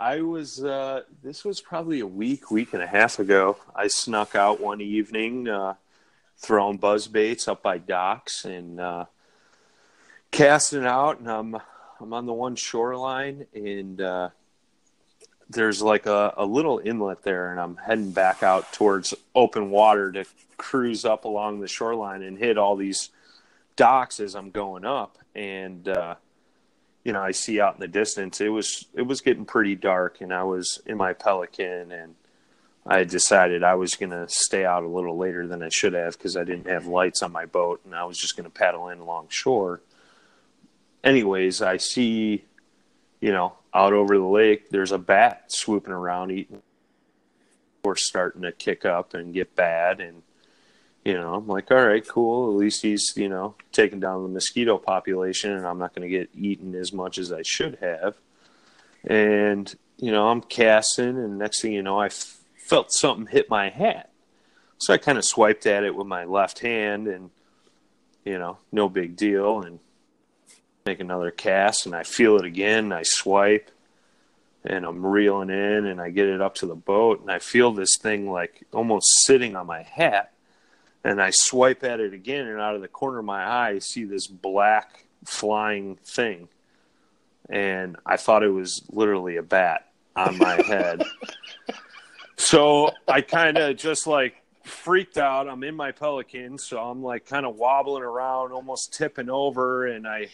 i 0.00 0.22
was 0.22 0.64
uh 0.64 1.02
this 1.22 1.44
was 1.44 1.60
probably 1.60 2.00
a 2.00 2.06
week 2.06 2.50
week 2.50 2.72
and 2.72 2.82
a 2.82 2.86
half 2.86 3.18
ago. 3.18 3.58
I 3.76 3.86
snuck 3.88 4.34
out 4.34 4.58
one 4.58 4.80
evening 4.80 5.46
uh 5.46 5.74
throwing 6.38 6.78
buzz 6.78 7.06
baits 7.06 7.46
up 7.46 7.62
by 7.62 7.76
docks 7.76 8.46
and 8.46 8.80
uh 8.80 9.04
casting 10.30 10.86
out 10.86 11.18
and 11.20 11.30
i'm 11.30 11.56
i'm 12.00 12.14
on 12.14 12.24
the 12.24 12.32
one 12.32 12.56
shoreline 12.56 13.46
and 13.54 14.00
uh 14.00 14.30
there's 15.50 15.82
like 15.82 16.06
a, 16.06 16.32
a 16.38 16.46
little 16.46 16.78
inlet 16.78 17.22
there 17.22 17.50
and 17.50 17.60
i'm 17.60 17.76
heading 17.76 18.10
back 18.10 18.42
out 18.42 18.72
towards 18.72 19.12
open 19.34 19.68
water 19.68 20.10
to 20.10 20.24
cruise 20.56 21.04
up 21.04 21.26
along 21.26 21.60
the 21.60 21.68
shoreline 21.68 22.22
and 22.22 22.38
hit 22.38 22.56
all 22.56 22.74
these 22.74 23.10
docks 23.76 24.18
as 24.18 24.34
i'm 24.34 24.50
going 24.50 24.86
up. 24.86 25.18
And 25.34 25.86
uh 25.88 26.14
you 27.04 27.12
know 27.12 27.22
i 27.22 27.30
see 27.30 27.60
out 27.60 27.74
in 27.74 27.80
the 27.80 27.88
distance 27.88 28.40
it 28.40 28.48
was 28.48 28.86
it 28.94 29.02
was 29.02 29.20
getting 29.20 29.44
pretty 29.44 29.74
dark 29.74 30.20
and 30.20 30.32
i 30.32 30.42
was 30.42 30.80
in 30.86 30.96
my 30.96 31.12
pelican 31.12 31.92
and 31.92 32.14
i 32.86 33.04
decided 33.04 33.62
i 33.62 33.74
was 33.74 33.94
going 33.94 34.10
to 34.10 34.28
stay 34.28 34.64
out 34.64 34.82
a 34.82 34.88
little 34.88 35.16
later 35.16 35.46
than 35.46 35.62
i 35.62 35.68
should 35.70 35.92
have 35.92 36.16
because 36.16 36.36
i 36.36 36.44
didn't 36.44 36.66
have 36.66 36.86
lights 36.86 37.22
on 37.22 37.32
my 37.32 37.46
boat 37.46 37.80
and 37.84 37.94
i 37.94 38.04
was 38.04 38.18
just 38.18 38.36
going 38.36 38.44
to 38.44 38.50
paddle 38.50 38.88
in 38.88 38.98
along 38.98 39.26
shore 39.28 39.80
anyways 41.02 41.62
i 41.62 41.76
see 41.76 42.44
you 43.20 43.32
know 43.32 43.54
out 43.72 43.92
over 43.92 44.18
the 44.18 44.24
lake 44.24 44.70
there's 44.70 44.92
a 44.92 44.98
bat 44.98 45.44
swooping 45.48 45.92
around 45.92 46.30
eating 46.30 46.62
we're 47.82 47.96
starting 47.96 48.42
to 48.42 48.52
kick 48.52 48.84
up 48.84 49.14
and 49.14 49.32
get 49.32 49.56
bad 49.56 50.00
and 50.00 50.22
you 51.04 51.14
know 51.14 51.34
i'm 51.34 51.46
like 51.46 51.70
all 51.70 51.86
right 51.86 52.06
cool. 52.06 52.52
At 52.52 52.58
least 52.58 52.82
he's 52.82 53.12
you 53.16 53.28
know 53.28 53.54
taking 53.72 54.00
down 54.00 54.22
the 54.22 54.28
mosquito 54.28 54.78
population 54.78 55.52
and 55.52 55.66
i'm 55.66 55.78
not 55.78 55.94
going 55.94 56.08
to 56.08 56.16
get 56.16 56.30
eaten 56.34 56.74
as 56.74 56.92
much 56.92 57.18
as 57.18 57.32
i 57.32 57.42
should 57.42 57.78
have. 57.80 58.16
And 59.04 59.74
you 59.96 60.12
know 60.12 60.28
i'm 60.28 60.42
casting 60.42 61.16
and 61.16 61.38
next 61.38 61.62
thing 61.62 61.72
you 61.72 61.82
know 61.82 61.98
i 61.98 62.06
f- 62.06 62.38
felt 62.56 62.92
something 62.92 63.26
hit 63.26 63.50
my 63.50 63.70
hat. 63.70 64.10
So 64.78 64.92
i 64.92 64.98
kind 64.98 65.18
of 65.18 65.24
swiped 65.24 65.66
at 65.66 65.84
it 65.84 65.94
with 65.94 66.06
my 66.06 66.24
left 66.24 66.60
hand 66.60 67.08
and 67.08 67.30
you 68.24 68.38
know 68.38 68.58
no 68.70 68.88
big 68.88 69.16
deal 69.16 69.62
and 69.62 69.78
make 70.86 71.00
another 71.00 71.30
cast 71.30 71.86
and 71.86 71.94
i 71.94 72.02
feel 72.02 72.36
it 72.36 72.44
again 72.44 72.84
and 72.84 72.94
i 72.94 73.02
swipe 73.02 73.70
and 74.64 74.84
i'm 74.84 75.04
reeling 75.04 75.50
in 75.50 75.86
and 75.86 76.00
i 76.00 76.10
get 76.10 76.26
it 76.26 76.40
up 76.40 76.54
to 76.54 76.66
the 76.66 76.74
boat 76.74 77.20
and 77.20 77.30
i 77.30 77.38
feel 77.38 77.72
this 77.72 77.96
thing 78.00 78.30
like 78.30 78.66
almost 78.72 79.06
sitting 79.24 79.56
on 79.56 79.66
my 79.66 79.82
hat 79.82 80.32
and 81.04 81.20
I 81.20 81.30
swipe 81.30 81.84
at 81.84 82.00
it 82.00 82.12
again, 82.12 82.46
and 82.46 82.60
out 82.60 82.74
of 82.74 82.82
the 82.82 82.88
corner 82.88 83.18
of 83.18 83.24
my 83.24 83.42
eye, 83.42 83.70
I 83.70 83.78
see 83.78 84.04
this 84.04 84.26
black 84.26 85.04
flying 85.24 85.96
thing, 85.96 86.48
and 87.48 87.96
I 88.04 88.16
thought 88.16 88.42
it 88.42 88.50
was 88.50 88.84
literally 88.90 89.36
a 89.36 89.42
bat 89.42 89.88
on 90.16 90.38
my 90.38 90.62
head. 90.66 91.02
so 92.36 92.90
I 93.08 93.20
kind 93.20 93.58
of 93.58 93.76
just 93.76 94.06
like 94.06 94.42
freaked 94.64 95.18
out. 95.18 95.48
I'm 95.48 95.64
in 95.64 95.74
my 95.74 95.92
pelican, 95.92 96.58
so 96.58 96.78
I'm 96.78 97.02
like 97.02 97.26
kind 97.26 97.46
of 97.46 97.56
wobbling 97.56 98.02
around, 98.02 98.52
almost 98.52 98.94
tipping 98.94 99.30
over, 99.30 99.86
and 99.86 100.06
I 100.06 100.28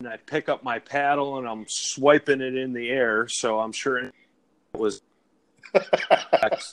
and 0.00 0.08
I 0.08 0.16
pick 0.16 0.48
up 0.48 0.64
my 0.64 0.78
paddle 0.78 1.38
and 1.38 1.46
I'm 1.46 1.66
swiping 1.68 2.40
it 2.40 2.56
in 2.56 2.72
the 2.72 2.88
air. 2.88 3.28
So 3.28 3.60
I'm 3.60 3.72
sure 3.72 3.98
it 3.98 4.14
was 4.72 5.02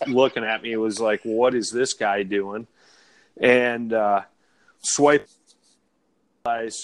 looking 0.07 0.43
at 0.43 0.61
me 0.61 0.75
was 0.77 0.99
like 0.99 1.21
what 1.23 1.53
is 1.53 1.71
this 1.71 1.93
guy 1.93 2.23
doing? 2.23 2.67
And 3.39 3.93
uh 3.93 4.21
swipe 4.79 5.27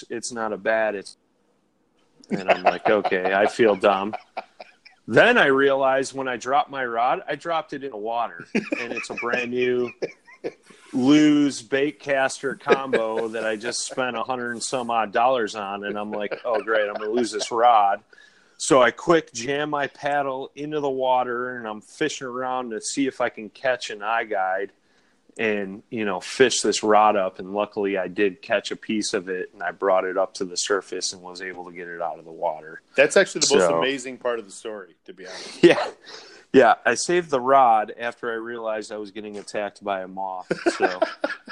it's 0.10 0.32
not 0.34 0.52
a 0.52 0.58
bat 0.58 0.94
it's 0.94 1.16
and 2.30 2.50
i'm 2.50 2.64
like 2.64 2.90
okay 2.90 3.34
i 3.34 3.46
feel 3.48 3.76
dumb. 3.76 4.14
Then 5.08 5.38
i 5.38 5.46
realized 5.48 6.14
when 6.14 6.28
i 6.28 6.38
dropped 6.38 6.70
my 6.70 6.86
rod 6.86 7.24
i 7.28 7.36
dropped 7.36 7.74
it 7.74 7.84
in 7.84 7.92
the 7.92 7.98
water 7.98 8.46
and 8.54 8.92
it's 8.92 9.10
a 9.10 9.16
brand 9.16 9.52
new 9.52 9.92
Lew's 10.92 11.62
bait 11.62 12.00
caster 12.00 12.56
combo 12.56 13.28
that 13.30 13.46
i 13.46 13.56
just 13.56 13.86
spent 13.86 14.18
a 14.18 14.24
hundred 14.24 14.52
and 14.52 14.64
some 14.64 14.90
odd 14.90 15.12
dollars 15.12 15.56
on 15.56 15.86
and 15.86 15.98
i'm 15.98 16.12
like 16.12 16.40
oh 16.46 16.62
great 16.62 16.88
i'm 16.88 16.96
gonna 16.96 17.10
lose 17.10 17.32
this 17.32 17.52
rod 17.52 18.02
so 18.64 18.82
I 18.82 18.92
quick 18.92 19.34
jam 19.34 19.72
my 19.72 19.88
paddle 19.88 20.50
into 20.56 20.80
the 20.80 20.90
water 20.90 21.58
and 21.58 21.68
I'm 21.68 21.82
fishing 21.82 22.28
around 22.28 22.70
to 22.70 22.80
see 22.80 23.08
if 23.08 23.20
I 23.20 23.28
can 23.28 23.50
catch 23.50 23.90
an 23.90 24.02
eye 24.02 24.24
guide 24.24 24.72
and, 25.38 25.84
you 25.90 26.06
know, 26.06 26.22
fish 26.22 26.62
this 26.62 26.82
rod 26.82 27.18
up. 27.18 27.40
And 27.40 27.54
luckily 27.54 27.98
I 27.98 28.08
did 28.08 28.42
catch 28.42 28.72
a 28.72 28.78
piece 28.78 29.14
of 29.14 29.28
it 29.28 29.50
and 29.52 29.62
I 29.62 29.72
brought 29.72 30.06
it 30.06 30.18
up 30.18 30.36
to 30.36 30.46
the 30.46 30.56
surface 30.56 31.12
and 31.12 31.22
was 31.22 31.42
able 31.42 31.66
to 31.66 31.74
get 31.74 31.90
it 31.90 32.02
out 32.02 32.20
of 32.20 32.24
the 32.24 32.32
water. 32.32 32.82
That's 32.96 33.18
actually 33.18 33.42
the 33.42 33.58
most 33.58 33.70
amazing 33.70 34.18
part 34.18 34.40
of 34.40 34.46
the 34.46 34.52
story, 34.52 34.96
to 35.08 35.14
be 35.14 35.28
honest. 35.28 35.62
Yeah. 35.62 35.86
Yeah. 36.54 36.76
I 36.86 36.94
saved 36.94 37.32
the 37.32 37.42
rod 37.42 37.94
after 38.00 38.32
I 38.32 38.36
realized 38.36 38.94
I 38.94 38.98
was 38.98 39.12
getting 39.12 39.40
attacked 39.40 39.84
by 39.84 40.04
a 40.04 40.08
moth. 40.08 40.50
So, 40.78 41.02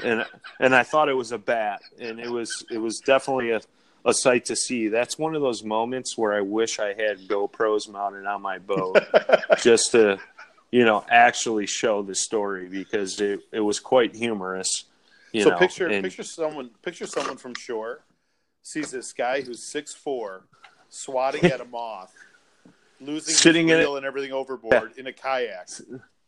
and, 0.01 0.25
and 0.61 0.73
I 0.73 0.83
thought 0.83 1.09
it 1.09 1.17
was 1.17 1.33
a 1.33 1.37
bat 1.37 1.81
and 1.99 2.21
it 2.21 2.31
was, 2.31 2.63
it 2.71 2.77
was 2.77 2.99
definitely 2.99 3.51
a, 3.51 3.59
a 4.05 4.13
sight 4.13 4.45
to 4.45 4.55
see. 4.55 4.87
That's 4.87 5.17
one 5.17 5.35
of 5.35 5.41
those 5.41 5.63
moments 5.63 6.17
where 6.17 6.33
I 6.33 6.41
wish 6.41 6.79
I 6.79 6.87
had 6.93 7.27
GoPros 7.27 7.89
mounted 7.89 8.25
on 8.25 8.41
my 8.41 8.57
boat 8.59 8.97
just 9.61 9.91
to, 9.91 10.19
you 10.71 10.85
know, 10.85 11.05
actually 11.09 11.67
show 11.67 12.01
the 12.01 12.15
story 12.15 12.67
because 12.67 13.19
it, 13.21 13.41
it 13.51 13.59
was 13.59 13.79
quite 13.79 14.15
humorous. 14.15 14.85
You 15.31 15.43
so 15.43 15.49
know, 15.49 15.57
picture 15.57 15.87
and- 15.87 16.03
picture 16.03 16.23
someone 16.23 16.71
picture 16.81 17.07
someone 17.07 17.37
from 17.37 17.53
shore 17.55 18.01
sees 18.63 18.91
this 18.91 19.13
guy 19.13 19.41
who's 19.41 19.71
six 19.71 19.93
four 19.93 20.43
swatting 20.89 21.45
at 21.45 21.61
a 21.61 21.65
moth, 21.71 22.13
losing 22.99 23.33
Sitting 23.33 23.67
his 23.67 23.75
in 23.75 23.79
reel 23.79 23.95
and 23.97 24.05
everything 24.05 24.31
overboard 24.33 24.97
in 24.97 25.07
a 25.07 25.13
kayak. 25.13 25.69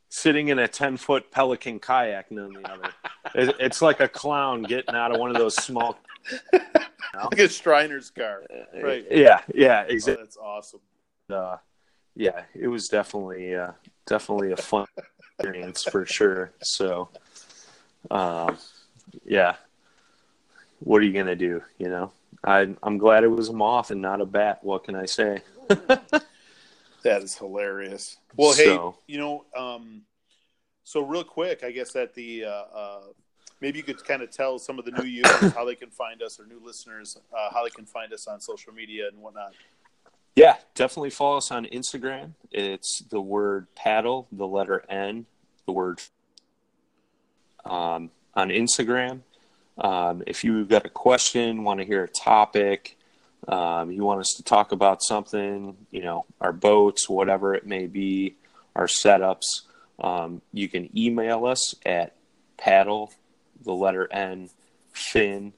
sitting 0.09 0.47
in 0.49 0.59
a 0.59 0.67
10 0.67 0.97
foot 0.97 1.31
pelican 1.31 1.79
kayak, 1.79 2.31
none 2.31 2.53
the 2.53 2.71
other. 2.71 2.89
It, 3.35 3.55
it's 3.59 3.81
like 3.81 3.99
a 3.99 4.07
clown 4.07 4.63
getting 4.63 4.95
out 4.95 5.11
of 5.13 5.19
one 5.19 5.31
of 5.31 5.37
those 5.37 5.55
small. 5.55 5.97
Like 7.31 7.39
a 7.39 7.43
Shriner's 7.47 8.09
car. 8.09 8.41
Right. 8.81 9.05
Yeah. 9.11 9.41
Yeah. 9.53 9.85
Oh, 9.87 9.91
Exactly. 9.91 10.23
that's 10.23 10.37
awesome. 10.37 10.79
uh, 11.31 11.57
yeah, 12.15 12.43
it 12.53 12.67
was 12.67 12.89
definitely 12.89 13.55
uh, 13.55 13.71
definitely 14.05 14.51
a 14.51 14.57
fun 14.57 14.85
experience 15.39 15.83
for 15.83 16.05
sure. 16.05 16.51
So, 16.61 17.09
um, 18.11 18.57
yeah, 19.25 19.55
what 20.79 21.01
are 21.01 21.05
you 21.05 21.13
gonna 21.13 21.35
do? 21.35 21.61
You 21.79 21.89
know, 21.89 22.11
I 22.43 22.75
I'm 22.83 22.97
glad 22.99 23.23
it 23.23 23.29
was 23.29 23.49
a 23.49 23.53
moth 23.53 23.89
and 23.91 24.01
not 24.01 24.21
a 24.21 24.25
bat. 24.25 24.59
What 24.63 24.83
can 24.83 24.95
I 24.95 25.05
say? 25.05 25.41
That 27.03 27.21
is 27.21 27.35
hilarious. 27.35 28.15
Well, 28.37 28.53
So- 28.53 28.95
hey, 29.07 29.13
you 29.13 29.19
know, 29.19 29.43
um, 29.57 30.03
so 30.85 31.01
real 31.01 31.25
quick, 31.25 31.61
I 31.63 31.71
guess 31.71 31.95
at 31.97 32.13
the 32.13 32.45
uh, 32.45 32.49
uh, 32.49 33.01
maybe 33.63 33.77
you 33.77 33.83
could 33.83 34.03
kind 34.03 34.21
of 34.21 34.29
tell 34.29 34.59
some 34.59 34.77
of 34.77 34.83
the 34.83 34.91
new 34.91 35.05
users 35.05 35.53
how 35.53 35.63
they 35.63 35.73
can 35.73 35.89
find 35.89 36.21
us 36.21 36.37
or 36.37 36.45
new 36.45 36.61
listeners 36.63 37.17
uh, 37.35 37.49
how 37.53 37.63
they 37.63 37.69
can 37.69 37.85
find 37.85 38.11
us 38.11 38.27
on 38.27 38.41
social 38.41 38.73
media 38.73 39.07
and 39.07 39.17
whatnot. 39.17 39.53
Yeah, 40.35 40.57
definitely 40.75 41.11
follow 41.11 41.37
us 41.37 41.49
on 41.49 41.65
Instagram. 41.65 42.33
It's 42.51 43.03
the 43.09 43.21
word 43.21 43.67
paddle, 43.75 44.27
the 44.33 44.45
letter 44.45 44.83
N, 44.89 45.25
the 45.65 45.71
word 45.71 46.01
um, 47.63 48.11
on 48.33 48.49
Instagram. 48.49 49.21
Um, 49.77 50.23
if 50.27 50.43
you've 50.43 50.67
got 50.67 50.85
a 50.85 50.89
question, 50.89 51.63
want 51.63 51.79
to 51.79 51.85
hear 51.85 52.03
a 52.03 52.09
topic, 52.09 52.97
um, 53.47 53.91
you 53.91 54.03
want 54.03 54.19
us 54.19 54.33
to 54.37 54.43
talk 54.43 54.73
about 54.73 55.01
something, 55.01 55.77
you 55.89 56.01
know, 56.01 56.25
our 56.41 56.51
boats, 56.51 57.07
whatever 57.07 57.55
it 57.55 57.65
may 57.65 57.87
be, 57.87 58.35
our 58.75 58.87
setups, 58.87 59.61
um, 59.99 60.41
you 60.51 60.67
can 60.67 60.89
email 60.97 61.45
us 61.45 61.75
at 61.85 62.13
paddle, 62.57 63.11
the 63.63 63.73
letter 63.73 64.07
N, 64.11 64.49
fin.com. 64.91 65.53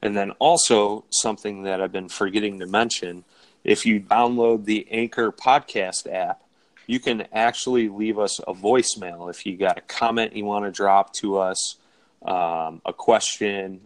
And 0.00 0.16
then 0.16 0.30
also 0.32 1.04
something 1.10 1.64
that 1.64 1.80
I've 1.80 1.92
been 1.92 2.08
forgetting 2.08 2.60
to 2.60 2.66
mention 2.66 3.24
if 3.64 3.84
you 3.84 4.00
download 4.00 4.64
the 4.64 4.86
Anchor 4.90 5.32
podcast 5.32 6.10
app, 6.10 6.42
you 6.86 7.00
can 7.00 7.26
actually 7.32 7.88
leave 7.88 8.18
us 8.18 8.38
a 8.40 8.54
voicemail 8.54 9.28
if 9.28 9.44
you 9.44 9.56
got 9.56 9.78
a 9.78 9.82
comment 9.82 10.34
you 10.34 10.44
want 10.44 10.64
to 10.64 10.70
drop 10.70 11.12
to 11.14 11.38
us, 11.38 11.76
um, 12.24 12.80
a 12.86 12.92
question, 12.92 13.80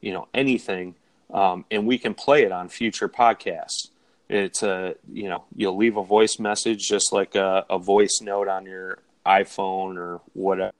you 0.00 0.12
know, 0.12 0.26
anything, 0.34 0.96
um, 1.32 1.64
and 1.70 1.86
we 1.86 1.96
can 1.96 2.14
play 2.14 2.42
it 2.42 2.50
on 2.50 2.68
future 2.68 3.08
podcasts. 3.08 3.88
It's 4.28 4.62
a, 4.62 4.96
you 5.12 5.28
know, 5.28 5.44
you'll 5.54 5.76
leave 5.76 5.96
a 5.96 6.02
voice 6.02 6.38
message 6.38 6.88
just 6.88 7.12
like 7.12 7.34
a, 7.36 7.64
a 7.70 7.78
voice 7.78 8.20
note 8.20 8.48
on 8.48 8.66
your 8.66 8.98
iPhone 9.24 9.96
or 9.96 10.20
whatever 10.32 10.72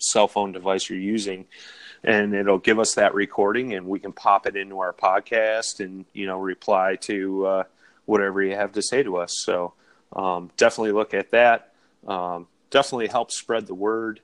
cell 0.00 0.28
phone 0.28 0.52
device 0.52 0.88
you're 0.88 0.98
using 0.98 1.46
and 2.02 2.34
it'll 2.34 2.58
give 2.58 2.78
us 2.78 2.94
that 2.94 3.14
recording 3.14 3.74
and 3.74 3.86
we 3.86 3.98
can 3.98 4.12
pop 4.12 4.46
it 4.46 4.56
into 4.56 4.80
our 4.80 4.92
podcast 4.92 5.80
and 5.80 6.04
you 6.12 6.26
know 6.26 6.38
reply 6.38 6.96
to 6.96 7.46
uh, 7.46 7.64
whatever 8.06 8.42
you 8.42 8.54
have 8.54 8.72
to 8.72 8.82
say 8.82 9.02
to 9.02 9.18
us. 9.18 9.34
So 9.44 9.74
um, 10.14 10.50
definitely 10.56 10.92
look 10.92 11.14
at 11.14 11.30
that. 11.30 11.72
Um, 12.06 12.46
definitely 12.70 13.08
help 13.08 13.30
spread 13.30 13.66
the 13.66 13.74
word. 13.74 14.20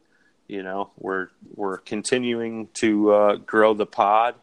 You 0.49 0.63
know 0.63 0.91
we're 0.97 1.29
we're 1.55 1.79
continuing 1.79 2.69
to 2.75 3.11
uh, 3.13 3.37
grow 3.37 3.75
the 3.75 3.87
pod 3.87 4.37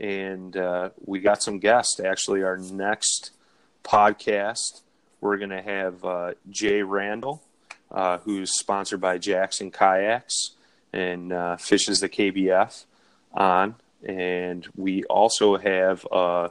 and 0.00 0.56
uh, 0.56 0.90
we 1.04 1.20
got 1.20 1.42
some 1.42 1.58
guests. 1.58 2.00
Actually 2.00 2.42
our 2.42 2.56
next 2.56 3.30
podcast 3.84 4.82
we're 5.20 5.38
going 5.38 5.50
to 5.50 5.62
have 5.62 6.04
uh, 6.04 6.32
jay 6.50 6.82
randall 6.82 7.42
uh, 7.90 8.18
who's 8.18 8.58
sponsored 8.58 9.00
by 9.00 9.18
jackson 9.18 9.70
kayaks 9.70 10.50
and 10.92 11.32
uh, 11.32 11.56
fishes 11.56 12.00
the 12.00 12.08
KBF 12.08 12.84
on. 13.32 13.74
And 14.04 14.66
we 14.76 15.04
also 15.04 15.56
have 15.56 16.06
a 16.10 16.50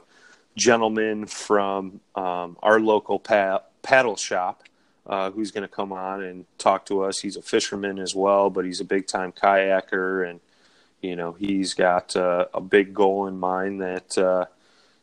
gentleman 0.56 1.26
from 1.26 2.00
um, 2.14 2.56
our 2.62 2.80
local 2.80 3.18
pa- 3.18 3.62
paddle 3.82 4.16
shop 4.16 4.62
uh, 5.06 5.30
who's 5.30 5.50
going 5.50 5.62
to 5.62 5.68
come 5.74 5.92
on 5.92 6.22
and 6.22 6.44
talk 6.58 6.86
to 6.86 7.02
us. 7.02 7.18
He's 7.20 7.36
a 7.36 7.42
fisherman 7.42 7.98
as 7.98 8.14
well, 8.14 8.50
but 8.50 8.64
he's 8.64 8.80
a 8.80 8.84
big 8.84 9.06
time 9.06 9.32
kayaker. 9.32 10.28
And, 10.28 10.40
you 11.00 11.16
know, 11.16 11.32
he's 11.32 11.74
got 11.74 12.14
uh, 12.16 12.46
a 12.54 12.60
big 12.60 12.94
goal 12.94 13.26
in 13.26 13.38
mind 13.38 13.80
that, 13.82 14.16
uh, 14.16 14.46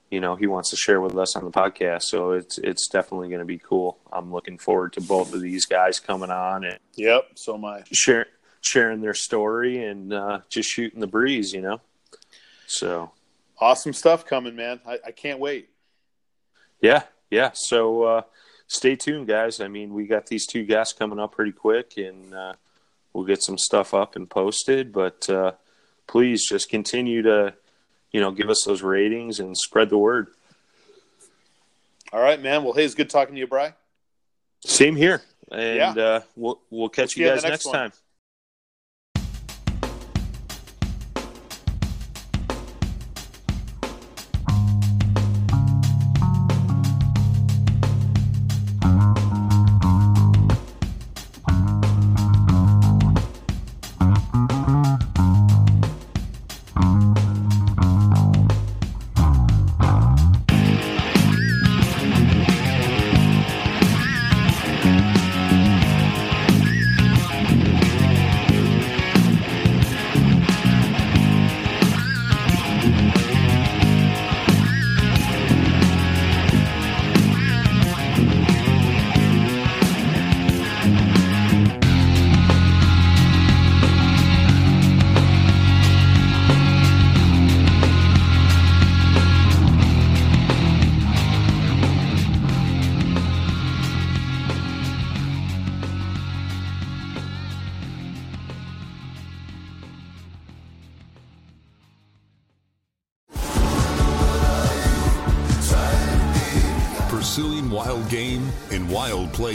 you 0.10 0.20
know, 0.22 0.36
he 0.36 0.48
wants 0.48 0.72
to 0.72 0.76
share 0.76 1.02
with 1.02 1.16
us 1.18 1.36
on 1.36 1.44
the 1.46 1.52
podcast. 1.52 2.04
So 2.04 2.32
it's 2.32 2.58
it's 2.58 2.88
definitely 2.88 3.28
going 3.28 3.40
to 3.42 3.46
be 3.46 3.60
cool. 3.60 4.00
I'm 4.12 4.32
looking 4.32 4.58
forward 4.58 4.94
to 4.94 5.02
both 5.02 5.34
of 5.36 5.42
these 5.42 5.66
guys 5.66 6.00
coming 6.00 6.32
on 6.32 6.64
and 6.64 6.80
Yep, 6.96 7.32
so 7.36 7.56
am 7.56 7.66
I. 7.66 7.84
share, 7.92 8.26
sharing 8.62 9.02
their 9.02 9.14
story 9.14 9.84
and 9.86 10.14
uh, 10.14 10.40
just 10.50 10.70
shooting 10.70 11.00
the 11.00 11.08
breeze, 11.08 11.54
you 11.54 11.62
know. 11.62 11.82
So 12.68 13.12
Awesome 13.62 13.92
stuff 13.94 14.26
coming, 14.26 14.56
man. 14.56 14.80
I, 14.88 15.00
I 15.08 15.12
can't 15.12 15.40
wait. 15.40 15.70
yeah, 16.82 17.04
yeah. 17.30 17.52
So 17.54 18.04
uh, 18.04 18.22
stay 18.68 18.96
tuned, 18.96 19.28
guys. 19.28 19.60
I 19.60 19.68
mean, 19.68 19.94
we 19.94 20.08
got 20.08 20.28
these 20.28 20.46
two 20.48 20.64
guests 20.64 20.94
coming 20.94 21.20
up 21.20 21.34
pretty 21.34 21.52
quick, 21.52 21.98
and 21.98 22.34
uh, 22.34 22.54
we'll 23.12 23.26
get 23.26 23.44
some 23.44 23.58
stuff 23.58 23.94
up 23.94 24.16
and 24.16 24.30
posted. 24.30 24.94
But 24.94 25.30
uh, 25.30 25.52
please 26.08 26.48
just 26.48 26.70
continue 26.70 27.22
to, 27.24 27.54
you 28.14 28.22
know, 28.22 28.32
give 28.32 28.50
us 28.50 28.64
those 28.66 28.82
ratings 28.82 29.42
and 29.42 29.58
spread 29.58 29.90
the 29.90 29.98
word. 29.98 30.28
All 32.14 32.22
right, 32.22 32.42
man. 32.42 32.64
Well, 32.64 32.74
hey, 32.74 32.86
it's 32.86 32.96
good 32.96 33.10
talking 33.10 33.36
to 33.36 33.40
you, 33.40 33.48
Bry. 33.48 33.74
Same 34.66 34.96
here, 34.96 35.22
and 35.52 35.76
Yeah. 35.78 35.92
uh, 35.92 36.22
we'll 36.38 36.62
we'll 36.70 36.90
catch 36.90 37.02
Let's 37.02 37.18
you 37.18 37.26
guys 37.26 37.44
next, 37.44 37.66
next 37.66 37.72
time. 37.72 37.92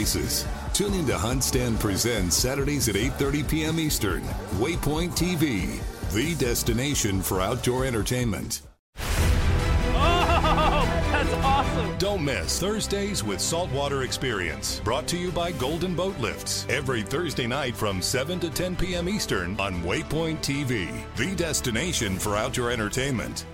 Places. 0.05 0.45
Tune 0.73 0.93
in 0.93 1.05
to 1.07 1.17
Hunt 1.17 1.43
Stand 1.43 1.79
Presents 1.79 2.35
Saturdays 2.35 2.87
at 2.89 2.95
8:30 2.95 3.49
p.m. 3.49 3.79
Eastern. 3.79 4.21
Waypoint 4.61 5.11
TV, 5.17 5.79
the 6.13 6.35
destination 6.35 7.21
for 7.21 7.41
outdoor 7.41 7.85
entertainment. 7.85 8.61
Oh, 9.97 10.85
that's 11.11 11.33
awesome. 11.43 11.97
Don't 11.97 12.23
miss 12.23 12.59
Thursdays 12.59 13.23
with 13.23 13.41
Saltwater 13.41 14.03
Experience, 14.03 14.79
brought 14.83 15.07
to 15.07 15.17
you 15.17 15.31
by 15.31 15.51
Golden 15.53 15.95
Boat 15.95 16.17
Lifts. 16.19 16.67
Every 16.69 17.01
Thursday 17.01 17.47
night 17.47 17.75
from 17.75 18.01
7 18.01 18.39
to 18.41 18.49
10 18.49 18.75
p.m. 18.75 19.09
Eastern 19.09 19.59
on 19.59 19.81
Waypoint 19.81 20.37
TV, 20.39 21.03
the 21.15 21.35
destination 21.35 22.19
for 22.19 22.35
outdoor 22.35 22.69
entertainment. 22.69 23.45